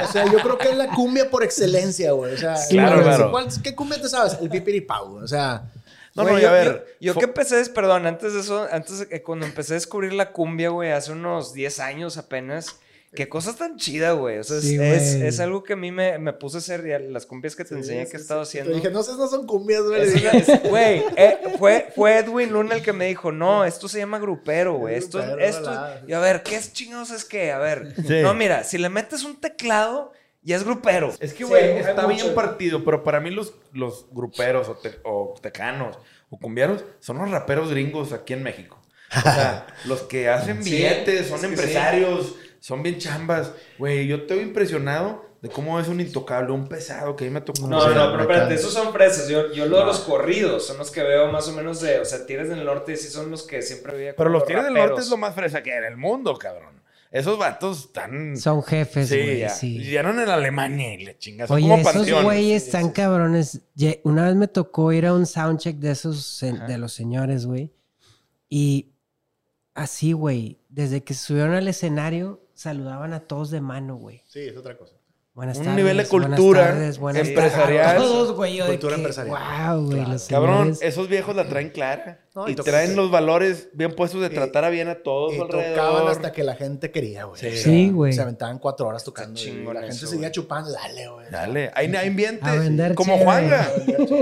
[0.04, 2.34] O sea, yo creo que es la cumbia por excelencia, güey.
[2.34, 3.30] O sea, Claro, ¿cuál- claro.
[3.32, 4.38] cuál- ¿qué cumbia te sabes?
[4.40, 5.24] El pipiripao, güey.
[5.24, 5.64] O sea,
[6.14, 6.86] No, Güey, no, y yo, a ver.
[7.00, 9.74] Yo, yo que empecé, es- perdón, antes de eso, antes de que cuando empecé a
[9.74, 12.76] descubrir la cumbia, güey, hace unos 10 años apenas.
[13.14, 14.38] Qué cosa tan chida, güey.
[14.38, 15.28] O sea, es- Sí, es, güey.
[15.28, 17.64] es algo que a mí me, me puse a hacer y a las cumbias que
[17.64, 18.70] te enseñé que he estado haciendo.
[18.70, 20.02] Te dije, no sé, no son cumbias, güey.
[20.02, 20.14] Es
[20.48, 24.18] es- Güey, eh, fue, fue Edwin Luna el que me dijo, no, esto se llama
[24.18, 24.96] grupero, güey.
[24.96, 26.02] Es Esto, grupero, esto, ¿verdad?
[26.06, 27.52] y a ver, ¿qué es chingados es que?
[27.52, 28.20] A ver, Sí.
[28.22, 30.12] no, mira, si le metes un teclado,
[30.42, 31.12] ya es grupero.
[31.20, 32.24] Es que, güey, está mucho.
[32.24, 35.96] bien partido, pero para mí los, los gruperos o, te- o tecanos
[36.30, 38.78] o cumbieros son los raperos gringos aquí en México.
[39.16, 42.34] O sea, los que hacen Sí, billetes, son es empresarios,
[42.64, 43.52] son bien chambas.
[43.78, 47.42] Güey, yo estoy impresionado de cómo es un intocable, un pesado que a mí me
[47.42, 47.68] tocó.
[47.68, 49.28] No, no, pero espérate, esos son fresas.
[49.28, 52.06] Yo, yo lo de los corridos son los que veo más o menos de, o
[52.06, 54.16] sea, Tigres del Norte sí son los que siempre veía.
[54.16, 54.72] Pero los Tigres del.
[54.72, 56.82] Norte es lo más fresa que hay en el mundo, cabrón.
[57.10, 58.36] Esos vatos están...
[58.38, 59.38] Son jefes, sí, güey.
[59.40, 59.50] ya.
[59.50, 59.78] Sí.
[59.78, 61.48] Llegaron en Alemania y le chingas.
[61.48, 62.24] Son Oye, como esos panteones.
[62.24, 63.60] güeyes están cabrones.
[64.04, 67.70] Una vez me tocó ir a un soundcheck de esos, se- de los señores, güey.
[68.48, 68.94] Y
[69.74, 74.22] así, güey, desde que subieron al escenario, saludaban a todos de mano, güey.
[74.26, 74.94] Sí, es otra cosa.
[75.34, 75.76] Buenas Un tardes.
[75.78, 77.84] nivel de buenas cultura tardes, buenas empresarial.
[77.86, 78.02] tardes.
[78.02, 78.60] Todos, güey.
[78.60, 79.36] Cultura que, empresarial.
[79.76, 80.04] Wow, güey.
[80.04, 80.20] Claro.
[80.28, 82.20] Cabrón, esos viejos la traen clara.
[82.36, 85.40] No, y traen los valores bien puestos de Y- tratar a bien a todos Y
[85.40, 85.74] alrededor.
[85.76, 87.40] tocaban hasta que la gente quería, güey.
[87.40, 87.46] Sí.
[87.48, 88.12] O sea, Sí, güey.
[88.12, 89.34] Se aventaban cuatro horas tocando.
[89.34, 90.32] Chingón la gente eso, seguía güey.
[90.32, 90.70] chupando.
[90.70, 91.26] Dale, güey.
[91.32, 92.48] Dale, hay, hay ambiente.
[92.48, 93.18] A vender como.
[93.18, 93.68] Juanga.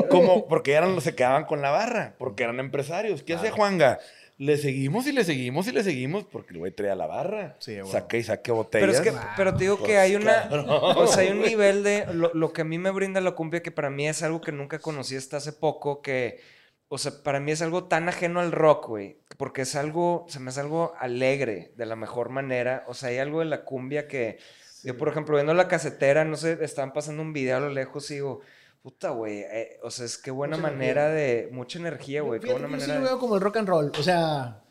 [0.08, 2.14] como, porque eran los se quedaban con la barra.
[2.18, 3.22] Porque eran empresarios.
[3.22, 3.98] ¿Qué hacía Juanga?
[4.42, 7.54] Le seguimos y le seguimos y le seguimos porque el güey traía la barra.
[7.60, 7.92] Sí, güey.
[7.92, 8.94] Saca y saque Pero botellas.
[8.96, 12.34] es que, pero te digo que hay una, o sea, hay un nivel de, lo,
[12.34, 14.80] lo que a mí me brinda la cumbia que para mí es algo que nunca
[14.80, 16.40] conocí hasta hace poco, que,
[16.88, 20.40] o sea, para mí es algo tan ajeno al rock, güey, porque es algo, se
[20.40, 24.08] me hace algo alegre, de la mejor manera, o sea, hay algo de la cumbia
[24.08, 24.38] que,
[24.82, 28.10] yo por ejemplo, viendo la casetera, no sé, estaban pasando un video a lo lejos
[28.10, 28.40] y digo,
[28.82, 32.50] puta, güey, eh, o sea, es qué buena Mucha manera de, mucha energía, güey, qué
[32.52, 33.10] buena que yo sí manera lo de...
[33.12, 33.92] veo como el rock and roll.
[33.98, 34.62] O sea,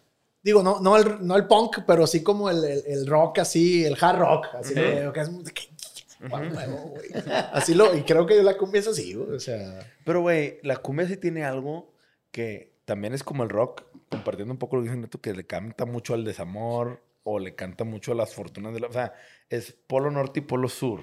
[0.43, 3.85] digo, no, no, el, no el punk, pero sí como el, el- el rock así,
[3.85, 4.47] el hard rock.
[4.55, 5.71] Así lo veo, que es que-.
[7.53, 9.31] Así lo, y creo que la cumbia es así, güey.
[9.35, 11.93] O sea, Pero, güey, la cumbia sí tiene algo
[12.31, 15.45] que también es como el rock, compartiendo un poco lo que dice Neto, que le
[15.47, 18.87] canta mucho al desamor o le canta mucho a las fortunas de la...
[18.87, 19.13] O sea,
[19.49, 21.01] es polo norte y polo sur,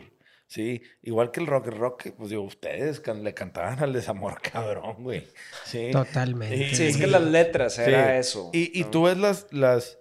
[0.48, 0.82] ¿sí?
[1.02, 1.66] Igual que el rock.
[1.68, 5.28] El rock, pues digo, ustedes can- le cantaban al desamor, cabrón, güey.
[5.64, 5.90] Sí.
[5.92, 6.74] Totalmente.
[6.74, 7.82] Sí, es que las letras Sí.
[7.82, 8.50] era eso.
[8.52, 8.90] Y, y ¿no?
[8.90, 9.98] tú ves las, las,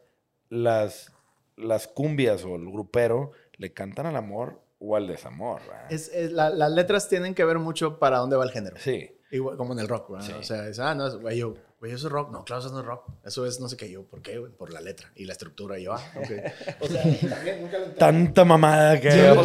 [0.50, 1.12] las,
[1.56, 5.91] las cumbias o el grupero, le cantan al amor o al desamor, ¿verdad?
[5.91, 8.78] es, es- la- las letras tienen que ver mucho para dónde va el género.
[8.80, 9.12] Sí.
[9.32, 10.26] Igual como en el rock, ¿verdad?
[10.28, 10.34] Sí.
[10.39, 12.32] O sea, es, ah, no, es- güey, yo, güey, eso es rock.
[12.32, 13.04] No, claro, eso no es rock.
[13.26, 13.90] Eso es no sé qué.
[13.90, 14.38] Yo, ¿por qué?
[14.40, 14.52] güey?
[14.52, 15.78] Por la letra y la estructura.
[15.78, 16.32] Y yo, ah, ok.
[16.82, 18.00] O sea, también nunca lo entendí.
[18.00, 19.42] Tanta mamada que Sí, pero- no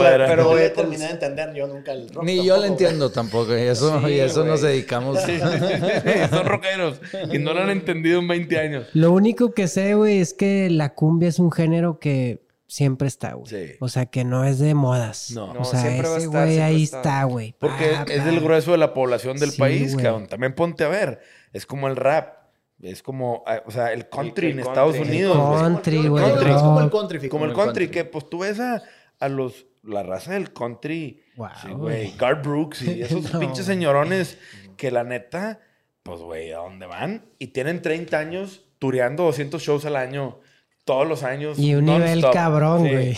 [0.48, 2.24] güey, había terminado de entender yo nunca el rock.
[2.24, 2.70] Ni yo lo güey.
[2.72, 3.56] entiendo tampoco.
[3.56, 5.20] Y eso, Sí, y eso nos dedicamos.
[5.22, 5.74] Sí, sí, sí,
[6.04, 7.00] sí, son rockeros
[7.32, 8.86] y no lo han entendido en 20 años.
[8.94, 13.34] Lo único que sé, güey, es que la cumbia es un género que siempre está,
[13.34, 13.46] güey.
[13.48, 13.72] Sí.
[13.80, 15.30] O sea, que no es de modas.
[15.32, 15.52] No.
[15.52, 17.24] O sea, siempre va a ese estar, güey siempre ahí está.
[17.24, 17.54] güey.
[17.58, 18.24] Porque Pa, es pa.
[18.24, 20.26] del grueso de la población del Sí, país, cabrón.
[20.26, 21.20] También ponte a ver.
[21.52, 22.36] Es como el rap.
[22.80, 25.10] Es como, ah, o sea, el country el en Estados country.
[25.12, 25.60] Unidos.
[25.62, 26.24] Country, güey.
[26.24, 27.28] que Es como el country.
[27.28, 27.88] Como el country, country.
[27.88, 28.82] que pues tú ves a,
[29.20, 31.22] a los, la raza del country.
[31.36, 32.12] Wow, sí, güey.
[32.16, 33.38] Garth Brooks y esos No.
[33.38, 34.36] pinches señorones
[34.76, 35.60] que la neta,
[36.02, 37.24] pues güey, ¿a dónde van?
[37.38, 40.40] Y tienen 30 años tureando 200 shows al año,
[40.84, 41.60] todos los años.
[41.60, 42.90] Y un nivel cabrón, Sí.
[42.90, 43.10] güey.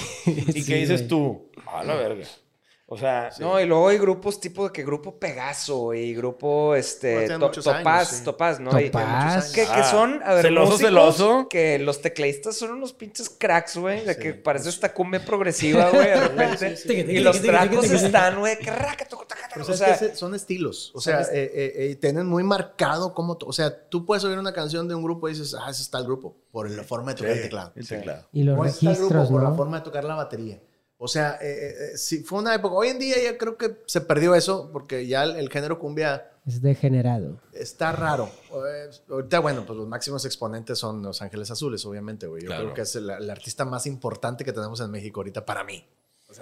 [0.49, 1.51] ¿Y Sí, qué dices tú?
[1.67, 2.25] A la verga.
[2.95, 7.15] O sea, No, y luego hay grupos tipo de que grupo Pegaso y grupo este
[7.27, 8.25] Bueno, To- años, Topaz, sí.
[8.25, 8.79] Topaz, ¿no?
[8.81, 9.51] Y- Topaz.
[9.53, 11.49] que, que Ah, son, a ver, celoso, celoso.
[11.51, 16.07] que los tecladistas son unos pinches cracks, güey, de que parece esta cumbia progresiva, güey,
[16.07, 16.77] de repente.
[16.77, 16.93] sí.
[16.93, 20.15] Y los tracos están, güey, que raca, toco, taca, taca, Pero o sea, que ese-
[20.17, 20.93] son estilos.
[20.95, 23.37] O sea, eh, eh, eh, tienen muy marcado cómo...
[23.45, 25.99] O sea, tú puedes oír una canción de un grupo y dices, ah, ese está
[25.99, 26.37] el grupo.
[26.53, 27.73] Por la forma de tocar el teclado.
[27.75, 28.29] el teclado.
[28.33, 30.61] Y los O está el grupo registros, por la forma de tocar la batería.
[31.05, 32.75] O sea, eh, eh, sí, fue una época.
[32.77, 36.31] Hoy en día ya creo que se perdió eso porque ya el, el género cumbia
[36.47, 37.39] Es degenerado.
[37.53, 38.31] está raro.
[38.51, 42.41] Eh, ahorita, bueno, pues los máximos exponentes son Los Ángeles Azules, obviamente, güey.
[42.43, 42.63] Yo Claro.
[42.65, 45.87] creo que es el, el artista más importante que tenemos en México ahorita para mí.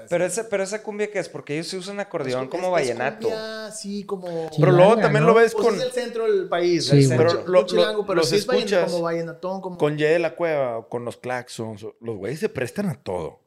[0.08, 2.72] Pero, ese, pero esa cumbia que es, porque ellos se usan acordeón Es- como es-
[2.72, 3.26] vallenato.
[3.28, 4.48] cumbia, sí, como...
[4.52, 4.56] Sí.
[4.60, 5.30] Pero luego también ¿no?
[5.30, 6.86] lo ves Pues con, es el centro del país.
[6.86, 7.08] Sí.
[7.08, 9.76] Pero, lo- chilango, lo- pero los sí es vallen- escuchas como vallenatón, como...
[9.76, 11.84] con Jay de la Cueva o con los Claxons.
[12.00, 13.40] Los güeyes se prestan a todo.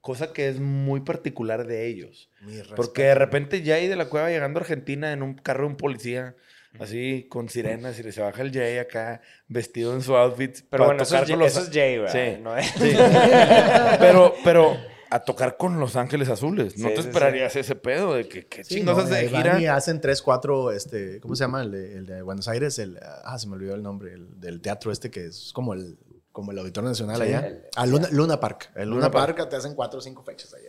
[0.00, 2.30] Cosa que es muy particular de ellos.
[2.42, 2.76] Mi respeto.
[2.76, 5.76] Porque de repente Jay de la Cueva llegando a Argentina en un carro de un
[5.76, 6.36] policía,
[6.78, 10.52] así con sirenas, y se baja el Jay acá, vestido en su outfit.
[10.54, 12.12] Pero para bueno, eso tocar es, los- eso es Jay, ¿verdad?
[12.36, 12.40] Sí.
[12.42, 12.92] No es- Sí.
[13.98, 14.76] pero, pero
[15.10, 16.76] a tocar con Los Ángeles Azules.
[16.78, 19.42] No Sí, te sí, esperarías ese pedo de que qué Sí, chingados no, de van
[19.42, 19.60] gira.
[19.60, 21.62] y hacen tres, cuatro, este, ¿cómo se llama?
[21.62, 24.60] El de, el de Buenos Aires, el, ah, se me olvidó el nombre, el del
[24.60, 25.96] teatro este que es como el,
[26.38, 27.22] como el Auditorio Nacional Sí.
[27.24, 27.46] allá.
[27.48, 28.70] El- Ah, Luna, Luna Park.
[28.76, 29.36] El Luna, Luna Park.
[29.38, 29.50] Park.
[29.50, 30.68] te hacen cuatro o cinco fechas allá.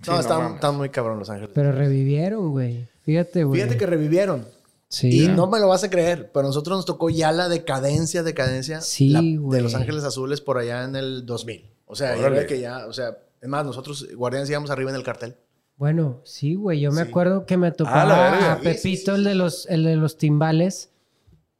[0.00, 1.50] Sí, No, no están, muy cabrón Los Ángeles.
[1.54, 2.86] Pero revivieron, güey.
[3.02, 3.60] Fíjate, güey.
[3.60, 4.46] Fíjate que revivieron.
[4.88, 5.24] Sí.
[5.24, 8.22] Y no me lo vas a creer, pero a nosotros nos tocó ya la decadencia,
[8.22, 9.56] decadencia Sí, la- güey.
[9.58, 11.68] de Los Ángeles Azules por allá en el 2000.
[11.86, 15.02] O sea, ve que ya, o sea, es más, nosotros Guardianes íbamos arriba en el
[15.02, 15.34] cartel.
[15.76, 16.78] Bueno, sí, güey.
[16.80, 17.08] Yo me Sí.
[17.08, 18.52] acuerdo que me Ah, la tocaba verga.
[18.52, 20.90] a Sí, sí, Pepito, sí, el de los, el de los timbales,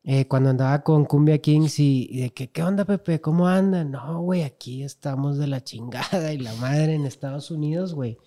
[0.04, 3.20] eh, cuando andaba con Cumbia Kings y, y de que, ¿qué onda, Pepe?
[3.20, 3.90] ¿Cómo andan?
[3.92, 8.18] No, güey, aquí estamos de la chingada y la madre en Estados Unidos, güey.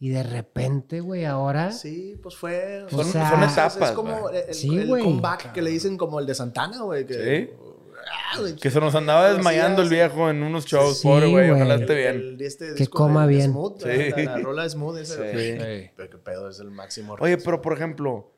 [0.00, 1.70] Y de repente, güey, ahora.
[1.72, 2.82] Sí, pues fue.
[2.84, 3.76] O Son, sea, son etapas.
[3.90, 4.36] Es como güey.
[4.36, 7.06] el, el- Sí, el comeback que le dicen como el de Santana, güey.
[7.06, 7.64] Que, Sí.
[8.06, 9.94] Ah, Que se nos andaba Sí, desmayando el sí.
[9.94, 10.98] viejo en unos shows.
[10.98, 12.14] Sí, Pobre güey, ojalá esté bien.
[12.16, 13.52] el- este Que coma bien.
[13.52, 14.10] Smooth, Sí.
[14.10, 14.98] la, la rola Smooth.
[14.98, 15.20] esa, Sí.
[15.32, 15.90] güey.
[15.96, 17.16] Pero qué pedo, es el máximo.
[17.18, 18.33] Oye, pero por ejemplo,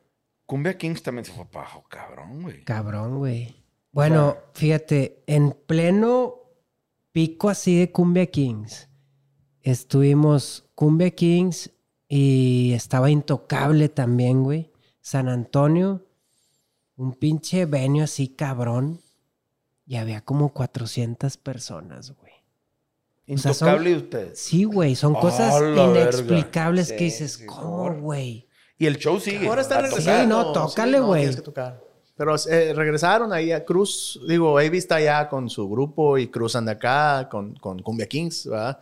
[0.47, 2.65] Cumbia Kings también se fue para abajo, cabrón, güey.
[2.65, 3.65] Cabrón, güey.
[3.93, 6.37] Bueno, fíjate, en pleno
[7.13, 8.89] pico así de Cumbia Kings,
[9.63, 11.71] estuvimos Cumbia Kings
[12.09, 14.71] y estaba Intocable también, güey.
[15.01, 16.05] San Antonio,
[16.97, 19.01] un pinche venio así cabrón.
[19.89, 22.33] Y había como 400 personas, güey.
[23.29, 24.39] O sea, son- Intocable de ustedes.
[24.41, 25.85] Sí, güey, son ¡A cosas verga!
[25.87, 28.46] inexplicables que Sí, dices, sí, ¿cómo, por- güey?
[28.79, 29.49] Y el show sigue.
[29.49, 30.23] Ahora está A regresando.
[30.23, 31.21] Sí, no, tócale, no, güey.
[31.23, 31.81] tienes que tocar.
[32.17, 34.21] Pero eh, regresaron ahí a Cruz.
[34.27, 38.47] Digo, Avi está allá con su grupo y Cruz anda acá con, con Cumbia Kings,
[38.47, 38.81] ¿verdad?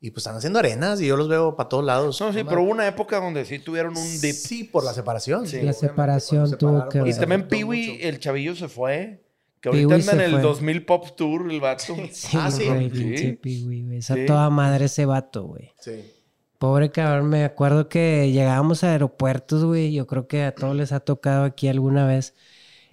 [0.00, 2.20] Y pues están haciendo arenas y yo los veo para todos lados.
[2.20, 4.34] No, sí, pero hubo una época donde sí tuvieron un dip.
[4.34, 5.46] Sí, por la separación.
[5.46, 5.62] Sí.
[5.62, 7.28] La separación tuvo que pues, Y ver.
[7.28, 9.22] también Peewee, el chavillo se fue.
[9.60, 10.40] Que Pee ahorita Wee anda en el fue.
[10.42, 11.96] 2000 Pop Tour, el vato.
[12.12, 12.66] Sí, Ah, sí.
[12.66, 13.32] güey, Sí.
[13.32, 13.98] Piwi, güey.
[13.98, 14.26] Esa Sí.
[14.26, 15.72] toda madre ese vato, güey.
[15.80, 15.92] Sí.
[16.58, 19.92] Pobre cabrón, me acuerdo que llegábamos a aeropuertos, güey.
[19.92, 22.34] Yo creo que a todos les ha tocado aquí alguna vez.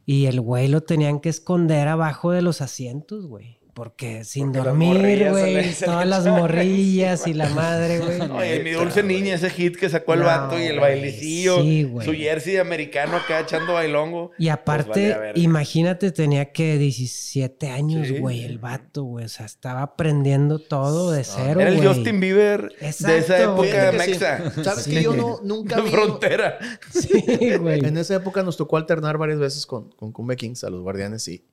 [0.05, 3.62] Y el güey lo tenían que esconder abajo de los asientos, güey.
[3.73, 5.73] Porque sin Porque dormir, güey.
[5.83, 8.21] Todas las morrillas y la madre, güey.
[8.31, 11.61] Oye, mi dulce niña, ese hit que sacó el No, vato y el güey, bailecillo.
[11.63, 12.05] sí, güey.
[12.05, 14.29] su jersey americano acá echando bailongo.
[14.37, 15.39] Y aparte, Pues verga.
[15.39, 18.19] imagínate, tenía que 17 años, Sí.
[18.19, 19.25] güey, el vato, güey.
[19.25, 21.87] O sea, estaba aprendiendo todo de cero, Era el güey.
[21.87, 23.97] Justin Bieber de esa época sí.
[23.97, 24.51] mexa.
[24.63, 24.91] ¿Sabes Sí.
[24.91, 25.89] que yo no, nunca De vi...
[25.89, 26.59] frontera.
[26.91, 27.79] Sí, güey.
[27.83, 31.27] En esa época nos tocó alternar varias veces con, con Cumbia Kings a los guardianes
[31.27, 31.43] y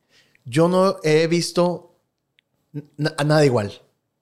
[0.44, 1.89] yo no he visto
[3.16, 3.72] a nada igual.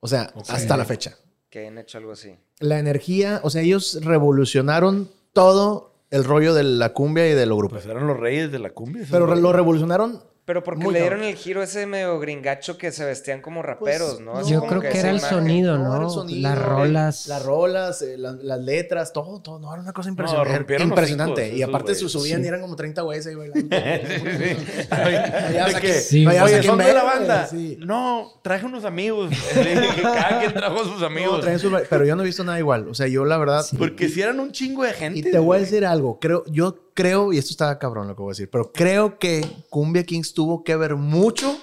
[0.01, 1.17] O sea, hasta la fecha.
[1.51, 2.35] Que hayan hecho algo así.
[2.61, 7.57] La energía, o sea, ellos revolucionaron todo el rollo de la cumbia y de los
[7.59, 7.83] grupos.
[7.83, 9.07] Pues eran los reyes de la cumbia.
[9.11, 10.23] Pero lo revolucionaron.
[10.49, 14.13] Pero porque Muy le dieron el giro ese medio gringacho que se vestían como raperos,
[14.15, 14.33] Pues, ¿no?
[14.33, 15.97] no, Así Yo como creo que era el sonido, No, ¿no?
[15.97, 17.27] era el sonido, las rolas.
[17.27, 19.59] Las rolas, eh, la- las letras, todo, todo.
[19.59, 20.57] No, era una cosa impresionante.
[20.57, 21.49] rompieron los impresionante.
[21.49, 22.47] hijos y aparte se subían Sí.
[22.47, 23.77] y eran como 30 güeyes ahí bailando.
[26.09, 27.47] Sí, no, Oye, ¿son de la banda?
[27.51, 27.77] sí.
[27.81, 29.31] No, traje unos amigos.
[29.53, 31.45] Que Cada quien trajo a sus No, amigos.
[31.61, 32.89] sus pero yo no he visto nada igual.
[32.89, 33.65] O sea, yo la verdad.
[33.77, 35.19] Porque si eran un chingo de gente.
[35.19, 36.19] Y te voy a decir algo.
[36.21, 39.47] Creo, yo creo, y esto está cabrón lo que voy a decir, pero creo que
[39.71, 41.57] Cumbia Kings tuvo que ver mucho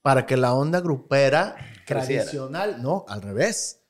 [0.00, 1.56] para que la onda grupera
[1.86, 2.22] Creciera.
[2.24, 3.80] tradicional, no, al revés,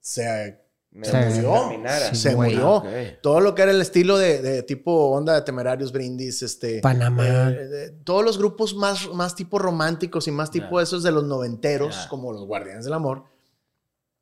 [0.00, 0.60] se,
[0.90, 1.70] Me- se Se- murió.
[2.10, 2.54] Sí, se güey.
[2.54, 2.84] murió.
[3.22, 6.80] Todo lo que era el estilo de, de tipo onda de temerarios, brindis, este.
[6.82, 7.26] Panamá.
[7.48, 10.82] eh, de- todos los grupos más, más tipo románticos y más tipo Ya.
[10.82, 12.08] esos de los noventeros, Ya.
[12.10, 13.24] como los Guardianes del Amor.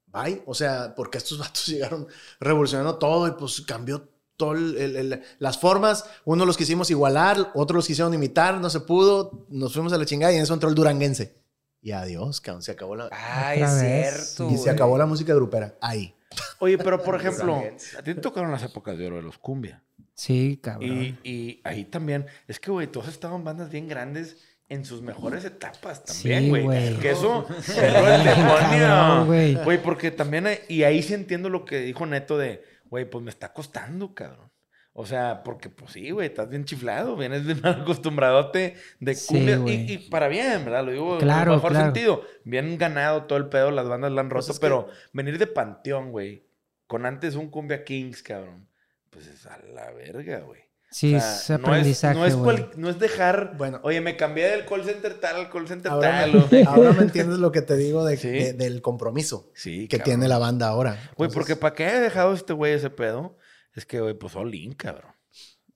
[0.06, 0.42] Bye.
[0.46, 2.06] O sea, porque estos vatos llegaron
[2.38, 4.08] revolucionando todo y pues cambió
[4.40, 6.04] todo el- el- el- las formas.
[6.24, 9.46] Uno los quisimos igualar, otros los quisieron imitar, no se pudo.
[9.48, 11.36] Nos fuimos a la chingada y en eso entró el duranguense.
[11.82, 13.08] Y adiós, cabrón, se acabó la...
[13.12, 14.52] Ay, es cierto.
[14.52, 15.76] y se acabó la música grupera.
[15.80, 16.14] Ahí.
[16.58, 17.56] Oye, pero por ejemplo,
[17.98, 19.82] a ti te tocaron las épocas de oro de los cumbia.
[20.14, 20.90] Sí, cabrón.
[21.02, 24.36] Y, y ahí también, es que, güey, todos estaban bandas bien grandes
[24.68, 26.62] en sus mejores etapas Sí, también, güey.
[26.64, 26.98] güey.
[26.98, 27.46] que eso
[27.76, 29.24] el demonio.
[29.26, 29.54] güey.
[29.64, 33.24] Güey, porque también, hay- y ahí sí entiendo lo que dijo Neto de, güey, pues
[33.24, 34.50] me está costando, cabrón.
[34.92, 39.56] O sea, porque pues sí, güey, estás bien chiflado, vienes bien mal acostumbradote de cumbia.
[39.66, 40.84] y, y para bien, ¿verdad?
[40.84, 41.86] Lo digo Claro, en el mejor claro.
[41.86, 42.22] sentido.
[42.44, 45.38] Bien ganado todo el pedo, las bandas la han roto, Pues es que- pero venir
[45.38, 46.44] de Panteón, güey,
[46.88, 48.68] con antes un cumbia Kings, cabrón,
[49.10, 50.62] pues es a la verga, güey.
[50.92, 52.56] Sí, O sea, es no es- aprendizaje, No es, güey.
[52.56, 53.78] cual- no es dejar, Bueno.
[53.84, 56.32] oye, me cambié del call center tal al call center Ahora tal.
[56.50, 58.28] me, o- ahora me entiendes lo que te digo de- Sí.
[58.28, 60.04] de- del compromiso Sí, que cabrón.
[60.04, 60.90] tiene la banda ahora.
[60.94, 63.36] Güey, Entonces, porque para qué haya dejado este güey ese pedo,
[63.74, 65.12] es que, güey, pues all in, cabrón.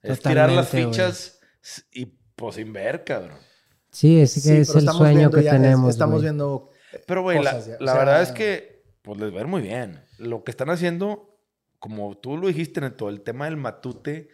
[0.01, 3.37] Es tirar las fichas s- y pues sin ver, cabrón.
[3.91, 5.89] Sí, es sí, que es pero el estamos sueño viendo que ya- es- tenemos.
[5.91, 6.23] Estamos güey.
[6.23, 6.69] viendo.
[7.07, 7.75] Pero, güey, la, cosas ya.
[7.79, 10.03] O la sea, verdad es que, pues les va a ir muy bien.
[10.17, 11.39] Lo que están haciendo,
[11.79, 14.27] como tú lo dijiste, Neto, el tema del matute,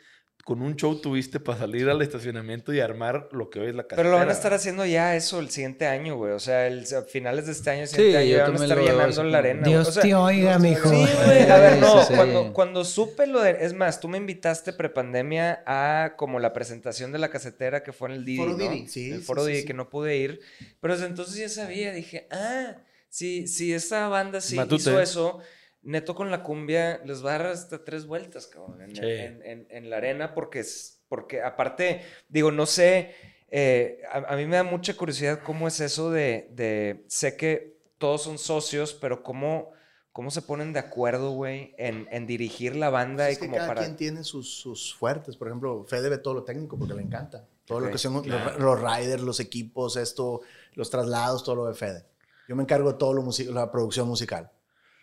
[0.43, 3.87] con un show tuviste para salir al estacionamiento y armar lo que hoy es la
[3.87, 4.33] Pero lo van a carretera.
[4.37, 6.33] estar haciendo ya eso el siguiente año, güey.
[6.33, 8.79] O sea, el, a finales de este año, el Sí, siguiente año, van a estar
[8.79, 9.67] llenando la arena.
[9.67, 10.89] Dios O sea, te oiga, mijo.
[10.89, 11.49] Sí, güey.
[11.49, 12.01] A ver, no.
[12.01, 12.13] Sí, sí.
[12.15, 13.57] Cuando, cuando supe lo de.
[13.61, 18.09] Es más, tú me invitaste prepandemia a como la presentación de la casetera que fue
[18.09, 18.37] en el Didi.
[18.37, 18.57] Foro ¿no?
[18.57, 19.67] Didi, sí, El sí, foro sí, Didi, sí.
[19.67, 20.39] que no pude ir.
[20.79, 21.91] Pero desde entonces ya sabía.
[21.91, 22.77] Dije, ah,
[23.09, 24.81] si, si esta banda sí Matute.
[24.81, 25.39] hizo eso.
[25.83, 29.01] Neto con la cumbia les va a dar hasta tres vueltas, cabrón, en, Sí.
[29.03, 33.15] en- en- en la arena, porque, es- porque aparte, digo, no sé,
[33.49, 37.77] eh, a, a mí me da mucha curiosidad cómo es eso de, de sé que
[37.97, 39.71] todos son socios, pero cómo,
[40.11, 43.45] cómo se ponen de acuerdo, güey, en, en dirigir la banda Pues y es que
[43.45, 43.81] como cada para...
[43.81, 45.35] quien tiene sus, sus fuertes.
[45.35, 47.45] Por ejemplo, Fede ve todo lo técnico porque le encanta.
[47.65, 48.59] Todo lo que son los- claro.
[48.59, 50.41] los, riders, los equipos, esto,
[50.73, 52.05] los traslados, todo lo de Fede.
[52.47, 54.51] Yo me encargo de todo lo la producción musical.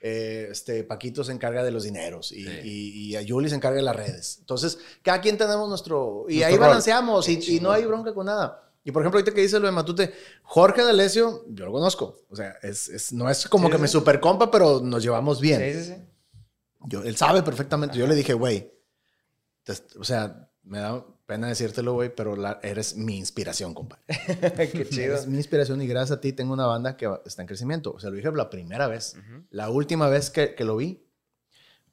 [0.01, 3.77] Eh, este, Paquito se encarga de los dineros y, y, y a Juli se encarga
[3.79, 4.37] de las redes.
[4.41, 6.27] Entonces, cada quien tenemos nuestro...
[6.29, 8.65] Y Nuestro ahí balanceamos y, y no hay bronca con nada.
[8.85, 10.15] Y por ejemplo, ahorita que dice lo de Matute,
[10.45, 12.23] Jorge D'Alessio, yo lo conozco.
[12.31, 13.83] O sea, es, es- no es como Sí, que sí.
[13.83, 15.61] me super compa, pero nos llevamos bien.
[15.61, 16.03] Sí, sí, sí.
[16.87, 17.99] Yo, él sabe perfectamente.
[17.99, 18.73] Yo le dije, güey,
[19.99, 24.03] o sea, me da pena decírtelo, güey, pero la- eres mi inspiración, compadre.
[24.73, 25.13] Qué chido.
[25.13, 27.93] Eres mi inspiración y gracias a ti tengo una banda que está en crecimiento.
[27.93, 29.15] O sea, lo dije la primera vez.
[29.51, 31.05] La última vez que, que lo vi,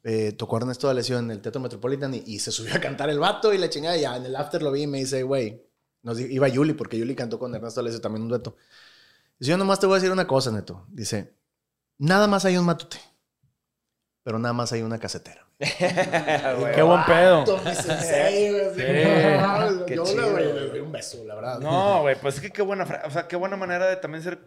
[0.04, 3.18] eh, tocó Ernesto D'Alessio en el Teatro Metropolitan y, y se subió a cantar el
[3.18, 3.96] vato y la chingada.
[3.98, 5.62] Y ya en el after lo vi y me dice, güey,
[6.02, 8.56] nos iba Yuli, porque Yuli cantó con Ernesto D'Alessio también un dueto.
[9.38, 10.86] Dice, yo nomás te voy a decir una cosa, Neto.
[10.88, 11.34] Dice,
[11.98, 12.96] nada más hay un matute,
[14.22, 15.45] pero nada más hay una casetera.
[16.74, 17.44] Qué buen pedo.
[19.88, 21.60] Yo chido, le doy un beso, la verdad.
[21.60, 24.38] No, güey, pues es que qué buena, o sea, qué buena manera de también ser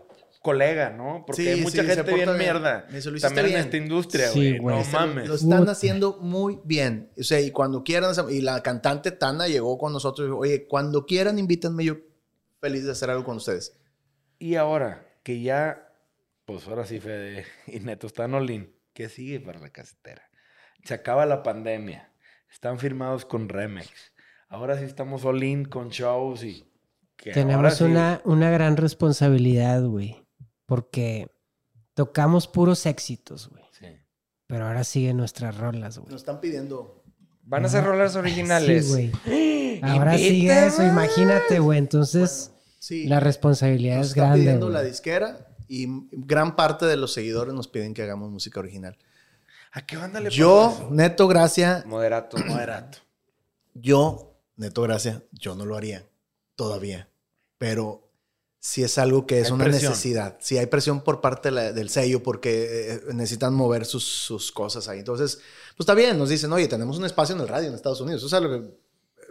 [0.42, 1.24] colega, ¿no?
[1.26, 2.38] Porque Sí, hay mucha sí, gente bien bien.
[2.38, 2.86] mierda.
[2.90, 3.66] Me dice, "Lo hiciste También en bien".
[3.66, 4.60] esta industria, güey.
[4.60, 5.28] No mames.
[5.28, 5.72] Lo están Puta.
[5.72, 7.12] haciendo muy bien.
[7.20, 10.68] O sea, y cuando quieran, y la cantante Tana llegó con nosotros y dijo, oye,
[10.68, 11.98] cuando quieran, invítenme, yo
[12.62, 13.76] feliz de hacer algo con ustedes.
[14.38, 15.92] Y ahora que ya,
[16.46, 20.29] pues ahora sí, Fede y Neto están all-in, ¿qué sigue para la casetera?
[20.84, 22.12] Se acaba la pandemia,
[22.52, 23.90] están firmados con Remex.
[24.48, 26.66] Ahora sí estamos all-in con shows y...
[27.16, 30.26] que Tenemos sí- una, una gran responsabilidad, güey.
[30.66, 31.28] Porque
[31.94, 33.64] tocamos puros éxitos, güey.
[33.72, 33.86] Sí.
[34.48, 36.12] Pero ahora siguen nuestras rolas, güey.
[36.12, 37.04] Nos están pidiendo.
[37.44, 38.86] Van a ser rolas originales.
[38.88, 39.80] Sí, güey.
[39.84, 41.80] Ahora sigue eso, imagínate, güey.
[41.80, 44.74] Entonces, Sí, la responsabilidad nos es está grande, pidiendo güey.
[44.74, 48.98] la disquera y gran parte de los seguidores nos piden que hagamos música original.
[49.72, 50.88] ¿A qué banda le Yo, eso?
[50.92, 52.38] Neto Gracia, Moderato.
[52.48, 52.98] Moderato.
[53.74, 56.08] yo, Neto Gracia, yo no lo haría
[56.56, 57.10] todavía.
[57.58, 58.10] Pero
[58.60, 59.92] sí es algo que es Hay una presión.
[59.92, 60.38] necesidad.
[60.40, 64.88] Sí hay presión por parte la- del sello porque eh, necesitan mover sus, sus cosas
[64.88, 65.00] ahí.
[65.00, 65.36] Entonces,
[65.76, 68.24] pues está bien, nos dicen, oye, tenemos un espacio en el radio en Estados Unidos.
[68.24, 68.70] Eso es lo que,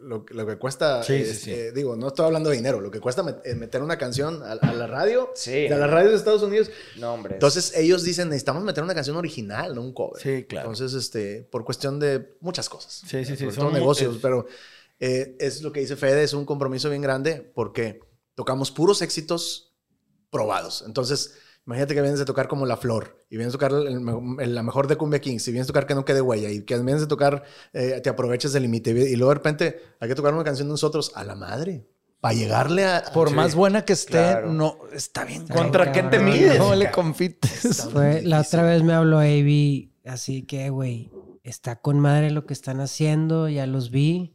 [0.02, 1.52] lo, lo que cuesta, Sí, sí, es, sí.
[1.52, 4.42] eh, digo, no estoy hablando de dinero, lo que cuesta met- eh, meter una canción
[4.42, 5.68] a, a la radio, Sí.
[5.68, 6.70] de las radios de Estados Unidos.
[6.96, 7.34] No, hombre.
[7.34, 10.22] Entonces ellos dicen, necesitamos meter una canción original, no un cover.
[10.22, 10.70] Sí, claro.
[10.70, 13.02] Entonces, este, por cuestión de muchas cosas.
[13.06, 14.46] Sí, sí, sí, Sobre son negocios, es- pero
[15.00, 18.00] eh, es lo que dice Fede, es un compromiso bien grande porque
[18.34, 19.72] tocamos puros éxitos
[20.30, 20.84] probados.
[20.86, 21.34] Entonces,
[21.68, 24.86] imagínate que vienes de tocar como La Flor y vienes a tocar el la mejor
[24.86, 27.08] de Cumbia Kings y vienes a tocar Que no quede huella y que vienes a
[27.08, 30.68] tocar eh, Te aprovechas del límite y luego de repente hay que tocar una canción
[30.68, 31.86] de nosotros a la madre
[32.20, 33.04] para llegarle a...
[33.14, 34.52] Por Sí, más buena que esté, claro.
[34.52, 35.46] no, está bien.
[35.46, 36.58] ¿Contra qué te mides?
[36.58, 36.90] ¿Cómo le?
[37.92, 41.12] Fue, la otra vez me habló Avi, así que, güey,
[41.44, 44.34] está con madre lo que están haciendo, ya los vi.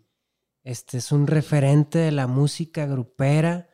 [0.63, 3.67] Este es un referente de la música grupera.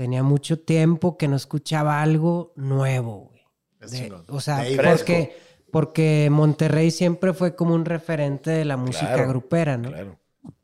[0.00, 3.42] Tenía mucho tiempo que no escuchaba algo nuevo, güey.
[3.90, 5.36] De- o sea, porque,
[5.70, 9.90] porque Monterrey siempre fue como un referente de la música Claro, grupera, ¿no?
[9.90, 10.18] Claro.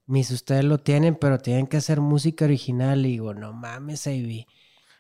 [0.07, 3.05] Mis, ustedes lo tienen, pero tienen que hacer música original.
[3.05, 4.47] Y digo, no mames, Ivy.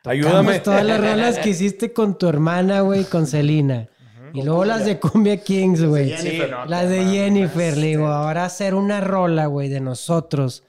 [0.04, 0.58] Ayúdame.
[0.60, 3.88] todas las rolas que hiciste con tu hermana, güey, con Celina.
[4.34, 6.14] Y luego las de Cumbia Kings, güey.
[6.18, 10.62] Sí, Las de Jennifer, le digo, ahora hacer una rola, güey, de nosotros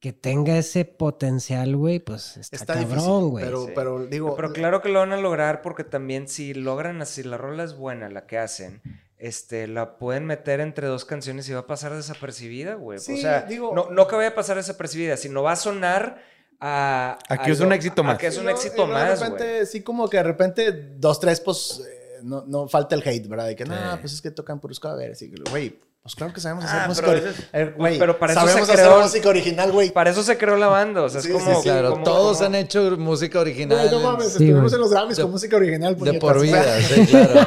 [0.00, 3.44] que tenga ese potencial, güey, pues está, Está cabrón, güey.
[3.44, 3.72] pero, Sí.
[3.74, 4.36] pero digo...
[4.36, 7.74] Pero claro que lo van a lograr porque también si logran así, la rola es
[7.76, 8.82] buena, la que hacen,
[9.16, 12.98] este, la pueden meter entre dos canciones y va a pasar desapercibida, güey.
[12.98, 16.22] Sí, o sea, digo- no, no que vaya a pasar desapercibida, sino va a sonar
[16.60, 17.18] a...
[17.28, 18.16] A que es un éxito más.
[18.16, 21.80] A que es un éxito más, De sí, como que de repente, dos, tres, pues,
[21.86, 23.46] eh, no, no falta el hate, ¿verdad?
[23.46, 25.20] De que, no, pues es que tocan puros covers.
[25.22, 27.98] Y, güey, pues claro que sabemos hacer Ah, música pero ori- ese es- eh, güey,
[27.98, 29.90] pero para eso sabemos se hacer música original, güey.
[29.90, 31.46] Para eso se creó la banda, o sea, Sí, es como...
[31.50, 31.62] sí, sí.
[31.64, 33.90] Claro, como- todos como- han hecho música original.
[33.90, 35.94] No mames, Sí, estuvimos en los Grammys De- con música original.
[35.94, 36.20] de puñetas.
[36.20, 37.40] por O sea, vida, sí, claro.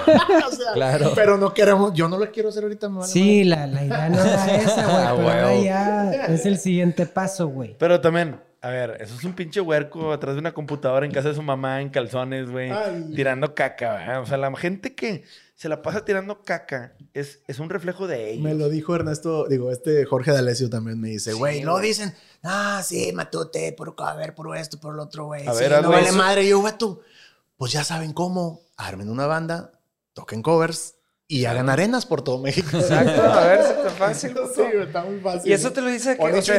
[0.48, 1.12] o sea, Claro.
[1.16, 4.10] Pero no queremos, yo no lo quiero hacer ahorita, me vale Sí, la, la idea
[4.10, 4.96] no era esa, güey.
[5.06, 5.64] Ah, pero ahora huevo.
[5.64, 7.76] ya es el siguiente paso, güey.
[7.80, 11.30] Pero también, a ver, eso es un pinche huerco atrás de una computadora en casa
[11.30, 13.14] de su mamá, en calzones, güey, Ay.
[13.16, 14.22] tirando caca, ¿verdad?
[14.22, 15.24] O sea, la gente que
[15.60, 18.46] se la pasa tirando caca es, es un reflejo de ellos.
[18.46, 22.82] Me lo dijo Ernesto, digo, este Jorge D'Alessio también me dice, güey, no dicen, ah,
[22.82, 25.46] sí, matute, puro cover, puro esto, puro lo otro, güey.
[25.46, 26.18] A sí, ver, no vale eso.
[26.18, 26.48] madre.
[26.48, 27.02] Yo, güey, tú,
[27.58, 29.74] pues ya saben cómo, armen una banda,
[30.14, 30.96] toquen covers
[31.32, 32.76] y hagan arenas por todo México.
[32.76, 34.36] Exacto, a ver, se te fácil.
[34.56, 35.52] Sí, está muy fácil.
[35.52, 36.24] Y eso te lo dice que...
[36.24, 36.58] O sea,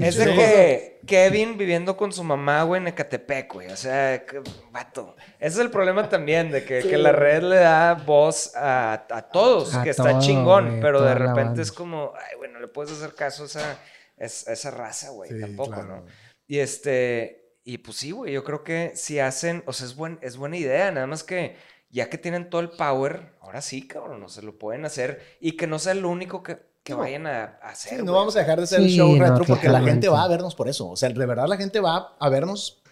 [0.00, 3.68] es- de que Kevin viviendo con su mamá, güey, en Ecatepec, güey.
[3.68, 4.42] O sea, que,
[4.72, 5.14] vato.
[5.38, 9.22] Ese es el problema también, de que, que la red le da voz a, a
[9.30, 12.66] todos, A que está chingón, güey, pero de repente es como, ay, güey, no le
[12.66, 13.78] puedes hacer caso a esa,
[14.16, 16.06] es- a esa raza, güey, Sí, tampoco, claro, ¿no?
[16.48, 20.18] Y este, y pues sí, güey, yo creo que si hacen, o sea, es, buen,
[20.20, 21.56] es buena idea, nada más que
[21.94, 25.52] ya que tienen todo el power, ahora sí, cabrón, no se lo pueden hacer y
[25.56, 26.98] que no sea el único que, que No.
[26.98, 28.04] vayan a, a Sí, hacer.
[28.04, 30.24] no vamos a dejar de hacer el Sí, show no, retro porque la gente va
[30.24, 30.88] a vernos por eso.
[30.90, 32.82] O sea, de verdad la gente va a vernos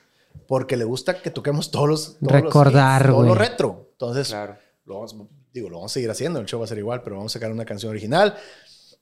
[0.47, 2.05] porque le gusta que toquemos todos los...
[2.19, 3.39] todos los Recordar, hits, todo lo güey.
[3.39, 3.89] retro.
[3.93, 4.57] Entonces, Claro.
[4.85, 5.17] lo vamos,
[5.53, 7.35] digo, lo vamos a seguir haciendo, el show va a ser igual, pero vamos a
[7.35, 8.35] sacar una canción original.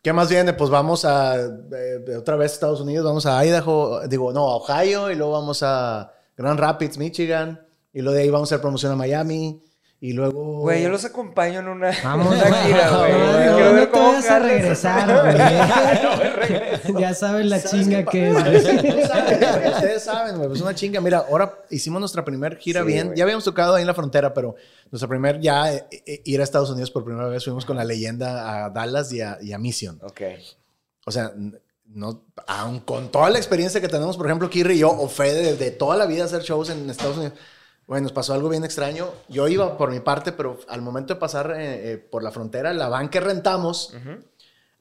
[0.03, 0.55] ¿Qué más viene?
[0.55, 4.57] Pues vamos a eh, otra vez a Estados Unidos, vamos a Idaho, digo, no, a
[4.57, 7.61] Ohio, y luego vamos a Grand Rapids, Michigan,
[7.93, 9.63] y luego de ahí vamos a hacer promoción a Miami,
[10.03, 10.61] y luego...
[10.61, 13.13] Güey, yo los acompaño en una, Vamos, una gira, güey.
[13.13, 13.27] No,
[13.61, 15.07] no, no te vayas a regresar,
[16.89, 17.03] güey.
[17.03, 18.37] ya sabes la ¿Sabes chinga que es.
[18.37, 20.53] Ustedes saben, güey, Ustedes saben, güey.
[20.53, 21.01] Es una chinga.
[21.01, 23.07] Mira, ahora hicimos nuestra primer gira Sí, bien.
[23.09, 23.19] güey.
[23.19, 24.55] Ya habíamos tocado ahí en la frontera, pero
[24.91, 27.85] nuestra primer ya eh, eh, ir a Estados Unidos por primera vez fuimos con la
[27.85, 29.99] leyenda a Dallas y a, y a Mission.
[30.03, 30.23] Ok.
[31.07, 31.33] O sea,
[31.87, 35.43] no, aun con toda la experiencia que tenemos, por ejemplo, Kirri y yo, o Fede,
[35.43, 37.35] de, de toda la vida hacer shows en Estados Unidos,
[37.91, 39.09] bueno, nos pasó algo bien extraño.
[39.29, 42.73] Yo iba por mi parte, pero al momento de pasar eh, eh, por la frontera,
[42.73, 43.93] la van que rentamos,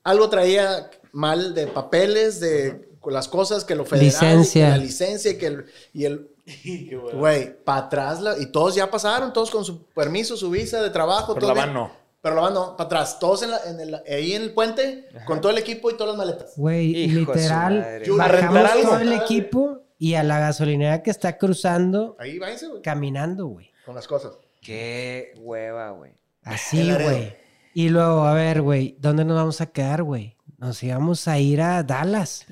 [0.04, 4.66] algo traía mal de papeles, de las cosas que lo federal, Licencia.
[4.66, 5.66] que la licencia y que el...
[5.92, 6.30] Y el
[7.16, 10.92] Güey, para atrás, la- y todos ya pasaron, todos con su permiso, su visa de
[10.92, 11.34] trabajo.
[11.34, 11.92] Pero todo la van no.
[12.22, 15.08] Pero la van no, para atrás, todos en la- en el- ahí en el puente,
[15.26, 16.54] con todo el equipo y todas las maletas.
[16.58, 18.06] Güey, literal, madre.
[18.06, 18.90] ¿A bajamos rentar algo?
[18.90, 22.82] todo el equipo y a la gasolinera que está cruzando, Ahí váyanse, güey.
[22.82, 23.70] caminando, güey.
[23.86, 24.40] Con las cosas.
[24.62, 26.14] Qué hueva, güey.
[26.44, 27.36] Así, güey.
[27.74, 30.36] Y luego, a ver, güey, ¿dónde nos vamos a quedar, güey?
[30.58, 32.46] Nos íbamos a ir a Dallas.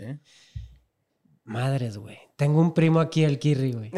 [1.44, 2.20] Madres, güey.
[2.38, 3.92] Tengo un primo aquí, el Kirri, güey.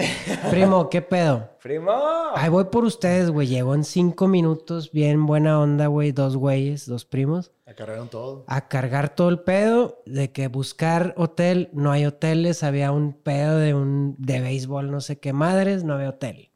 [0.50, 1.50] Primo, ¿qué pedo?
[1.62, 1.92] Primo.
[2.36, 3.48] Ahí voy por ustedes, güey.
[3.48, 6.14] Llegó en cinco minutos, bien buena onda, güey.
[6.14, 7.52] Dos güeyes, dos primos.
[7.66, 8.46] Acarrearon todo.
[8.48, 12.64] A cargar todo el pedo de que buscar hotel, no hay hoteles.
[12.64, 16.50] Había un pedo de un de béisbol, no sé qué madres, no había hotel.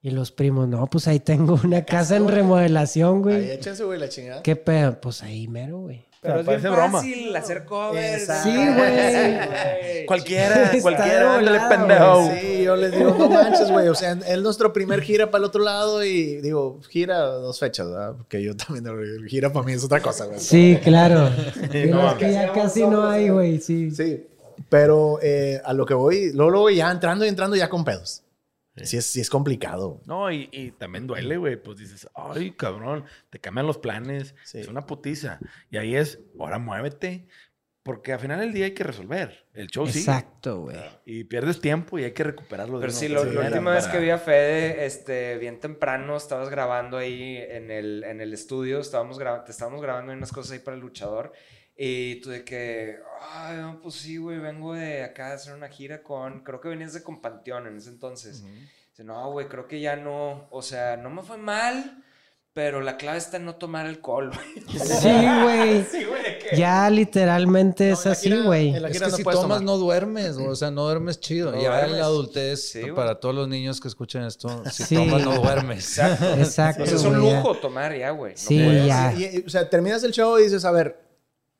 [0.00, 3.50] Y los primos, no, pues ahí tengo una casa en remodelación, Ahí güey.
[3.50, 4.40] échense, güey, la chingada.
[4.44, 5.00] ¿Qué pedo?
[5.00, 6.05] Pues ahí mero, güey.
[6.26, 6.98] Pero es bien broma.
[6.98, 8.20] fácil hacer covers.
[8.20, 8.50] Exacto.
[8.50, 10.06] Sí, güey.
[10.06, 12.30] Cualquiera, cualquiera, ándale, pendejo.
[12.30, 13.88] Sí, yo les digo, no manches, güey.
[13.88, 17.88] O sea, es nuestro primer gira para el otro lado y digo, gira dos fechas,
[17.90, 18.14] ¿verdad?
[18.16, 18.86] Porque yo también,
[19.26, 20.38] gira para mí es otra cosa, güey.
[20.38, 21.30] Sí, claro.
[21.86, 23.90] No, es que ya casi no hay, güey, sí.
[23.90, 24.26] Sí,
[24.68, 28.22] pero eh, a lo que voy, luego, luego ya entrando y entrando ya con pedos.
[28.84, 30.00] Sí, es, sí es complicado.
[30.06, 31.56] No, y, y también duele, güey.
[31.56, 34.34] Pues dices, ay, cabrón, te cambian los planes.
[34.44, 34.58] Sí.
[34.58, 35.38] Es una putiza.
[35.70, 37.26] Y ahí es, ahora muévete.
[37.82, 39.46] Porque al final del día hay que resolver.
[39.54, 40.00] El show sí.
[40.00, 40.76] Exacto, güey.
[41.04, 42.80] Y pierdes tiempo y hay que recuperarlo.
[42.80, 46.16] de Pero una sí, lo- la última vez que vi a Fede, este, bien temprano,
[46.16, 50.50] estabas grabando ahí en el, en el estudio, estábamos grabando, te estábamos grabando unas cosas
[50.52, 51.32] ahí para el luchador.
[51.76, 52.96] Y tú de que,
[53.32, 56.68] ay, no, pues sí, güey, vengo de acá a hacer una gira con, creo que
[56.68, 58.42] venías de con Panteón en ese entonces.
[58.90, 62.02] Dice, no, güey, creo que ya no, o sea, no me fue mal,
[62.54, 64.66] pero la clave está en no tomar alcohol, güey.
[64.78, 65.08] Sí,
[65.42, 65.84] güey.
[65.84, 66.06] Sí.
[66.56, 68.74] Ya literalmente es en la así, güey.
[68.74, 69.62] Es que no si tomas tomar.
[69.62, 71.52] no duermes, o sea, no duermes chido.
[71.52, 74.94] No ya en la adultez, Sí, para todos los niños que escuchan esto, si Sí.
[74.94, 75.98] tomas no duermes.
[75.98, 76.24] Exacto.
[76.36, 76.82] Exacto.
[76.84, 78.32] O sea, es un lujo tomar ya, güey.
[78.32, 78.86] No Sí, puedes.
[78.86, 79.12] ya.
[79.12, 81.04] Y, y, o sea, terminas el show y dices, a ver,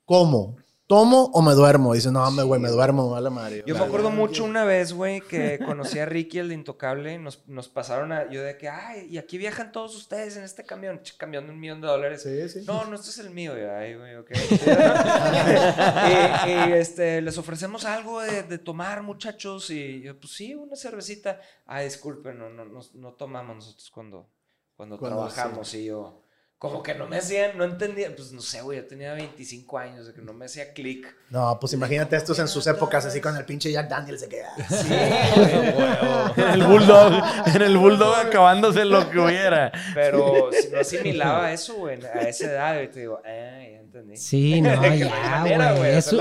[0.06, 0.56] ¿cómo?
[0.88, 1.94] ¿Tomo o me duermo?
[1.94, 3.64] Dices, no, me, güey, me duermo, vale madre.
[3.66, 7.18] Yo me acuerdo mucho una vez, güey, que conocí a Ricky, el de Intocable, y
[7.18, 8.30] nos, nos pasaron a...
[8.30, 11.52] Yo de que, ay, y aquí viajan todos ustedes en este camión, ch- camión de
[11.54, 12.22] un millón de dólares.
[12.22, 12.62] Sí, sí.
[12.68, 13.58] No, no, este es el mío.
[13.58, 14.30] Yo, ay, güey, ok.
[16.46, 19.70] y, y, este, les ofrecemos algo de, de tomar, muchachos.
[19.70, 21.40] Y yo, pues sí, una cervecita.
[21.66, 24.28] Ah, disculpen, no, no, no, no tomamos nosotros cuando,
[24.76, 25.74] cuando, Cuando trabajamos.
[25.74, 26.22] Y yo,
[26.58, 30.06] como que no me hacían, no entendía, pues no sé, güey, yo tenía 25 años,
[30.06, 31.14] de que no me hacía clic.
[31.28, 34.42] No, pues imagínate estos en sus épocas así con el pinche Jack Daniels de que...
[34.42, 36.36] ah, Sí, güey.
[36.46, 37.12] En el bulldog,
[37.54, 39.70] en el bulldog acabándose lo que hubiera.
[39.94, 44.16] Pero si no asimilaba eso, güey, a esa edad, y te digo, ah, ya entendí.
[44.16, 45.96] Sí, no, ya, güey.
[45.96, 46.14] Es,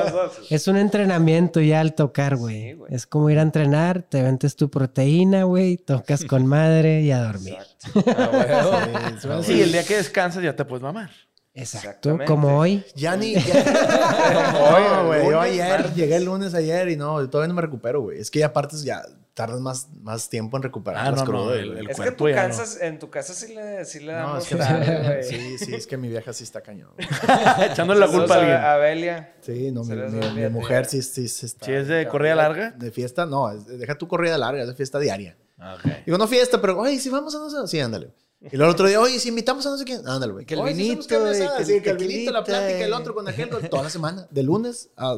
[0.49, 2.77] es un entrenamiento ya al tocar, güey.
[2.89, 7.22] es como ir a entrenar, te ventes tu proteína, güey, tocas con madre y a
[7.22, 7.57] dormir.
[7.95, 9.43] Exacto.
[9.43, 11.10] Sí, el día que descansas ya te puedes mamar.
[11.53, 12.84] Exacto, como hoy.
[12.95, 13.34] Ya ni...
[13.45, 14.52] Ya...
[14.52, 15.95] No, güey, yo ayer, martes.
[15.95, 18.19] llegué el lunes ayer y no, todavía no me recupero, güey.
[18.19, 19.03] Es que ya aparte ya
[19.36, 22.24] tardas más, más tiempo en recuperar Ah, las no, no, el- el Es que cuerpo
[22.24, 22.41] tú ya no.
[22.41, 25.24] cansas, en tu casa sí le, sí le No, damos es que tarde, güey.
[25.24, 26.90] sí, sí, es que mi vieja sí está cañón.
[27.72, 28.57] Echándole la culpa a alguien.
[28.57, 29.34] a Belia.
[29.41, 31.66] Sí, no, mi, mi- mi mujer sí, sí, sí está.
[31.66, 32.72] Si es de corrida larga.
[32.72, 35.38] De fiesta, no, es- deja tu corrida larga, es de fiesta diaria.
[35.60, 38.12] Ah, Digo, no fiesta, pero, oye, si vamos a no sé, sí, ándale.
[38.41, 40.45] Y luego el otro día, oye, si invitamos a no sé quién, ándale, güey.
[40.45, 43.84] Que el vinito, que el sí, que vinito, la plática, el otro con aquel, toda
[43.84, 45.18] la semana, de lunes a,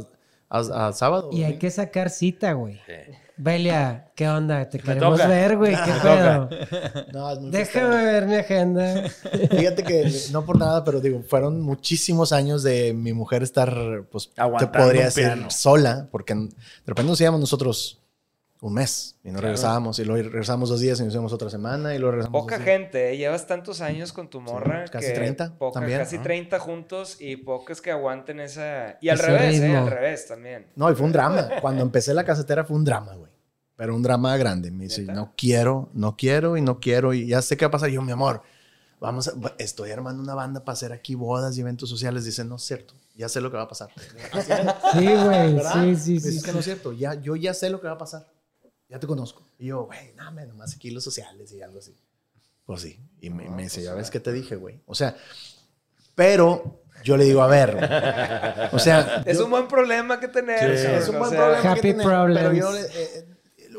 [0.50, 1.30] a, a sábado.
[1.32, 2.80] Y hay que sacar cita, güey.
[3.38, 4.68] Belia, ¿qué onda?
[4.68, 5.28] Te queremos toca.
[5.28, 5.76] ver, güey.
[5.86, 6.50] ¿Qué Me pedo?
[7.14, 9.04] No, es muy Déjame ver mi agenda.
[9.52, 14.32] Fíjate que no por nada, pero digo, fueron muchísimos años de mi mujer estar, pues,
[14.34, 15.52] te Aguantando podría un decir, piano.
[15.52, 16.50] sola, porque de
[16.86, 18.02] repente nos íbamos nosotros
[18.60, 21.94] un mes y no regresábamos, y luego regresamos dos días y nos íbamos otra semana,
[21.94, 22.42] y luego regresamos.
[22.42, 23.18] Poca gente, ¿eh?
[23.18, 24.86] llevas tantos años con tu morra.
[24.86, 26.24] casi que 30 poca- también, Casi ¿no?
[26.24, 28.98] 30 juntos y pocas que aguanten esa.
[29.00, 29.76] Y al Ese revés, ¿eh?
[29.76, 30.68] Al revés también.
[30.76, 31.48] No, y fue un drama.
[31.62, 33.32] Cuando empecé la casetera fue un drama, güey.
[33.76, 34.72] Pero un drama grande.
[34.72, 37.14] Me dice, no quiero, no quiero y no quiero.
[37.14, 37.90] Y ya sé qué va a pasar.
[37.90, 38.42] Yo, mi amor,
[39.00, 42.26] vamos a, estoy armando una banda para hacer aquí bodas y eventos sociales.
[42.26, 42.96] Dice, no es cierto.
[43.16, 43.90] Ya sé lo que va a pasar.
[44.94, 45.54] Sí, güey.
[45.54, 45.74] ¿Verdad?
[45.84, 46.42] Sí, sí, Me sí.
[46.42, 46.92] que no es cierto.
[46.94, 48.26] Ya, yo ya sé lo que va a pasar.
[48.90, 49.48] Ya te conozco.
[49.60, 51.96] Y yo, güey, no, me, nomás aquí los sociales y algo así.
[52.66, 53.00] Pues sí.
[53.22, 54.82] Y me, me dice, ya ves que te dije, güey.
[54.86, 55.16] O sea,
[56.16, 57.76] pero yo le digo, a ver.
[57.76, 58.70] güey.
[58.72, 60.78] O sea, Es yo- un buen problema que tener.
[60.78, 60.86] Sí.
[60.88, 62.58] Es un o buen sea, problema que Happy tener, Pero problems.
[62.60, 63.28] yo, eh, eh,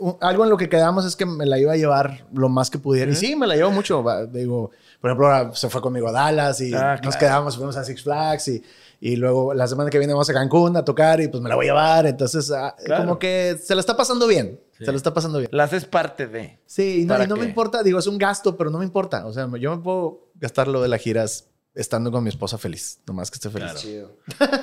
[0.00, 2.70] un- algo en lo que quedamos es que me la iba a llevar lo más
[2.70, 3.10] que pudiera.
[3.10, 4.04] Y sí, me la llevo mucho.
[4.30, 4.70] Digo,
[5.00, 7.18] por ejemplo, ahora se fue conmigo a Dallas y Ah, nos claro.
[7.18, 8.62] quedamos, fuimos a Six Flags y,
[9.00, 11.56] y luego la semana que viene vamos a Cancún a tocar y pues me la
[11.56, 12.06] voy a llevar.
[12.06, 13.04] Entonces, ah, Claro.
[13.04, 14.60] como que se la está pasando bien.
[14.78, 14.84] Sí.
[14.84, 15.50] Se la está pasando bien.
[15.52, 16.60] La haces parte de.
[16.66, 17.82] Sí, y no, ¿Para y no me importa.
[17.82, 19.26] Digo, es un gasto, pero no me importa.
[19.26, 23.00] O sea, yo me puedo gastar lo de las giras estando con mi esposa feliz.
[23.06, 23.74] Nomás que esté feliz.
[23.74, 24.16] Chido.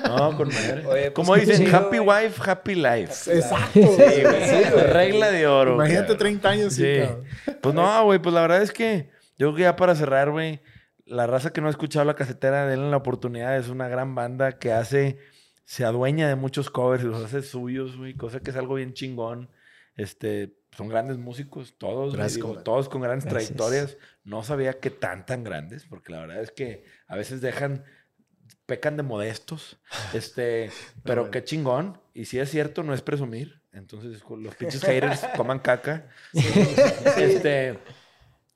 [0.06, 0.86] No, con madre.
[0.86, 2.26] Oye, pues, Como dicen, chido, happy güey.
[2.26, 3.34] wife, happy life.
[3.34, 3.80] Exacto.
[3.80, 4.86] Sí, güey.
[4.86, 5.74] Regla de oro.
[5.74, 6.18] Imagínate cabrón.
[6.18, 6.72] 30 años.
[6.74, 7.00] Sí.
[7.62, 10.60] Pues no, güey, pues la verdad es que yo creo que ya para cerrar, güey,
[11.04, 13.56] la raza que no ha escuchado la casetera, denle la oportunidad.
[13.56, 15.18] Es una gran banda que hace,
[15.64, 18.92] se adueña de muchos covers y los hace suyos, güey, cosa que es algo bien
[18.94, 19.48] chingón.
[19.96, 23.56] Este, son grandes músicos, todos, Gracias, digo, todos con grandes Gracias.
[23.56, 23.96] trayectorias.
[24.24, 27.84] No sabía que tan, tan grandes, porque la verdad es que a veces dejan,
[28.66, 29.78] pecan de modestos,
[30.12, 30.70] este,
[31.04, 31.30] pero bueno.
[31.32, 32.00] qué chingón.
[32.14, 33.62] Y si es cierto, no es presumir.
[33.72, 36.08] Entonces, los pinches haters coman caca.
[37.16, 37.78] Este,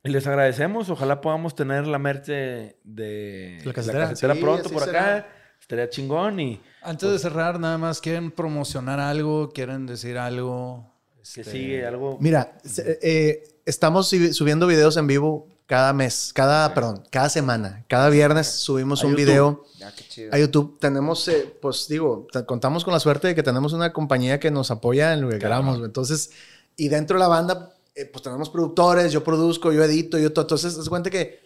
[0.03, 0.89] y les agradecemos.
[0.89, 4.15] Ojalá podamos tener la merch de, de La casetera.
[4.15, 5.17] Sí, pronto por será.
[5.17, 5.27] acá.
[5.59, 9.51] Estaría chingón y Antes de cerrar, nada más, ¿quieren promocionar algo?
[9.51, 10.90] ¿Quieren decir algo?
[11.21, 12.17] Este, sigue algo.
[12.19, 17.85] Mira, eh, estamos subi- subiendo videos en vivo cada mes, cada, perdón, cada semana.
[17.87, 19.25] Cada viernes subimos A un YouTube.
[19.25, 20.33] video Ah, qué chido.
[20.33, 20.77] a YouTube.
[20.79, 24.69] Tenemos, eh, pues digo, contamos con la suerte de que tenemos una compañía que nos
[24.71, 25.77] apoya en lo que queramos.
[25.77, 25.87] güey.
[25.87, 26.31] Entonces,
[26.75, 30.43] y dentro de la banda, eh, pues tenemos productores, yo produzco, yo edito, yo todo.
[30.45, 31.40] Entonces, te das cuenta que eh,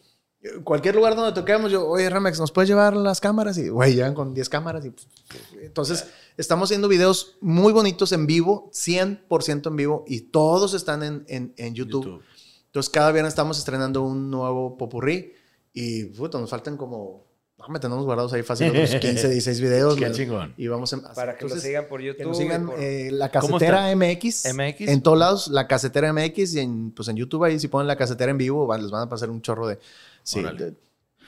[0.64, 3.58] cualquier lugar donde toquemos, yo, oye, Remex, ¿nos puedes llevar las cámaras?
[3.58, 4.86] Y, güey, llegan con 10 cámaras.
[4.86, 5.08] Y, pues,
[5.62, 6.06] entonces,
[6.38, 11.54] estamos haciendo videos muy bonitos en vivo, 100% en vivo, y todos están en, en,
[11.58, 12.04] en YouTube.
[12.06, 12.24] YouTube.
[12.68, 15.32] Entonces, cada viernes estamos estrenando un nuevo popurrí
[15.74, 17.24] y puta, nos faltan como.
[17.58, 19.96] No, me tenemos guardados ahí fácil otros 15, 16 videos.
[19.96, 20.54] Qué chingón.
[20.58, 21.02] Y vamos a.
[21.14, 22.18] Para que entonces, sigan por YouTube.
[22.18, 23.96] Que nos y sigan por- eh, la ¿Cómo casetera?
[23.96, 24.54] MX.
[24.54, 24.82] MX.
[24.90, 27.96] En todos lados, la casetera MX y en, pues en YouTube ahí si ponen la
[27.96, 29.80] casetera en vivo, van- les van a pasar un chorro de.
[30.26, 30.44] Sí,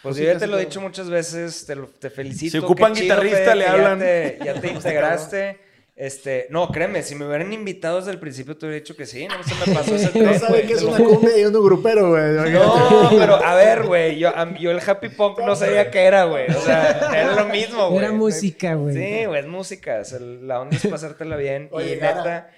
[0.02, 2.52] Pues sí, yo ya te lo he dicho muchas veces, te, lo- te felicito.
[2.52, 3.99] Si ocupan chido, guitarrista, Fede, le hablan.
[3.99, 5.60] Ya te, ya te integraste.
[5.95, 9.28] Este, no, créeme, si me hubieran invitado desde el principio te hubiera dicho que sí,
[9.28, 11.61] no se me pasó ese No tren, sabe güey, que es una cumbia y uno
[11.64, 12.52] grupero, güey.
[12.52, 16.52] No, pero a ver, güey, yo, yo el happy punk no sabía qué era, güey.
[16.52, 18.03] O sea, era lo mismo, güey.
[18.06, 18.94] Era música, güey.
[18.95, 19.99] Sí, güey, es música.
[19.99, 21.68] es el- la onda es pasártela bien.
[21.72, 22.18] Oye, y Gara.
[22.24, 22.52] neta.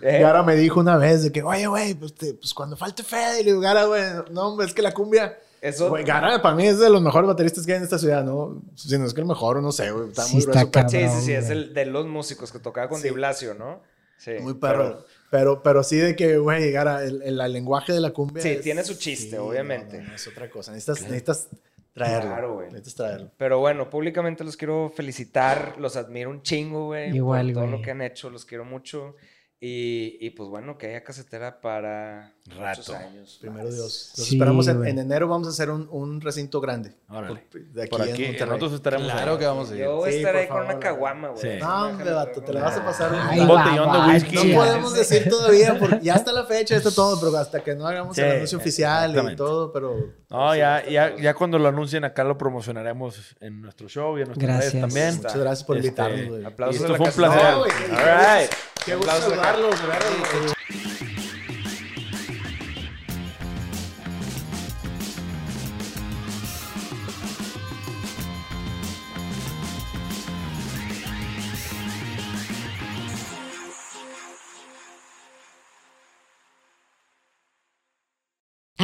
[0.00, 3.02] eh, Gara me dijo una vez de que, oye, güey, pues, te- pues cuando falte
[3.02, 5.38] Fede, y le digo, Gara, güey, no, hombre, es que la cumbia.
[5.68, 8.24] Eso- Güey, Gara para mí es de los mejores bateristas que hay en esta ciudad,
[8.24, 8.62] ¿no?
[8.74, 10.08] Si no es que el mejor, no sé, güey.
[10.08, 12.52] Está Sí, muy está grueso, pero- Sí, sí, Cabrón, sí, es el de los músicos
[12.52, 13.08] que tocaba con Sí.
[13.08, 13.82] Di Blasio, ¿no?
[14.18, 14.32] Sí.
[14.40, 15.04] Muy perro.
[15.30, 18.42] Pero, pero, sí de que, güey, Gara, el, el- el lenguaje de la cumbia.
[18.42, 19.98] Sí, es- tiene su chiste, obviamente.
[20.00, 20.72] no, no, es otra cosa.
[20.72, 21.48] Necesitas, necesitas
[21.92, 22.30] traerlo.
[22.30, 22.66] Claro, güey.
[22.68, 23.30] Necesitas traerlo.
[23.36, 27.14] Pero bueno, públicamente los quiero felicitar, los admiro un chingo, güey.
[27.14, 29.16] Igual, por todo lo que han hecho, los quiero mucho.
[29.60, 32.94] Y, y pues bueno, que haya casetera para Rato.
[32.94, 33.38] años.
[33.40, 33.64] Primero.
[33.72, 34.12] Dios.
[34.16, 35.26] Los Sí, esperamos en, en enero.
[35.28, 36.92] Vamos a hacer un, un recinto grande.
[37.08, 37.40] Órale.
[37.50, 38.46] Por- De aquí, Por en aquí, Monterrey.
[38.48, 39.38] nosotros estaremos Claro ahí.
[39.38, 39.80] que vamos a ir.
[39.80, 41.42] Yo voy a Sí, estar por ahí con una caguama, güey.
[41.42, 41.58] Sí.
[41.60, 44.36] No, hombre, vato, te la vas a pasar un Ay, Un botellón de whisky.
[44.52, 47.86] No podemos decir todavía, porque ya está la fecha, está todo, pero hasta que no
[47.86, 49.96] hagamos el anuncio oficial y todo, pero...
[50.30, 54.28] No, ya, ya, ya cuando lo anuncien acá lo promocionaremos en nuestro show y en
[54.28, 54.72] nuestras Gracias.
[54.72, 55.16] redes también.
[55.16, 56.44] Muchas gracias por Este, invitarnos, güey.
[56.44, 57.54] aplausos esto fue un placer.
[57.54, 58.50] All right.
[58.84, 60.55] Qué gusto saludarlos,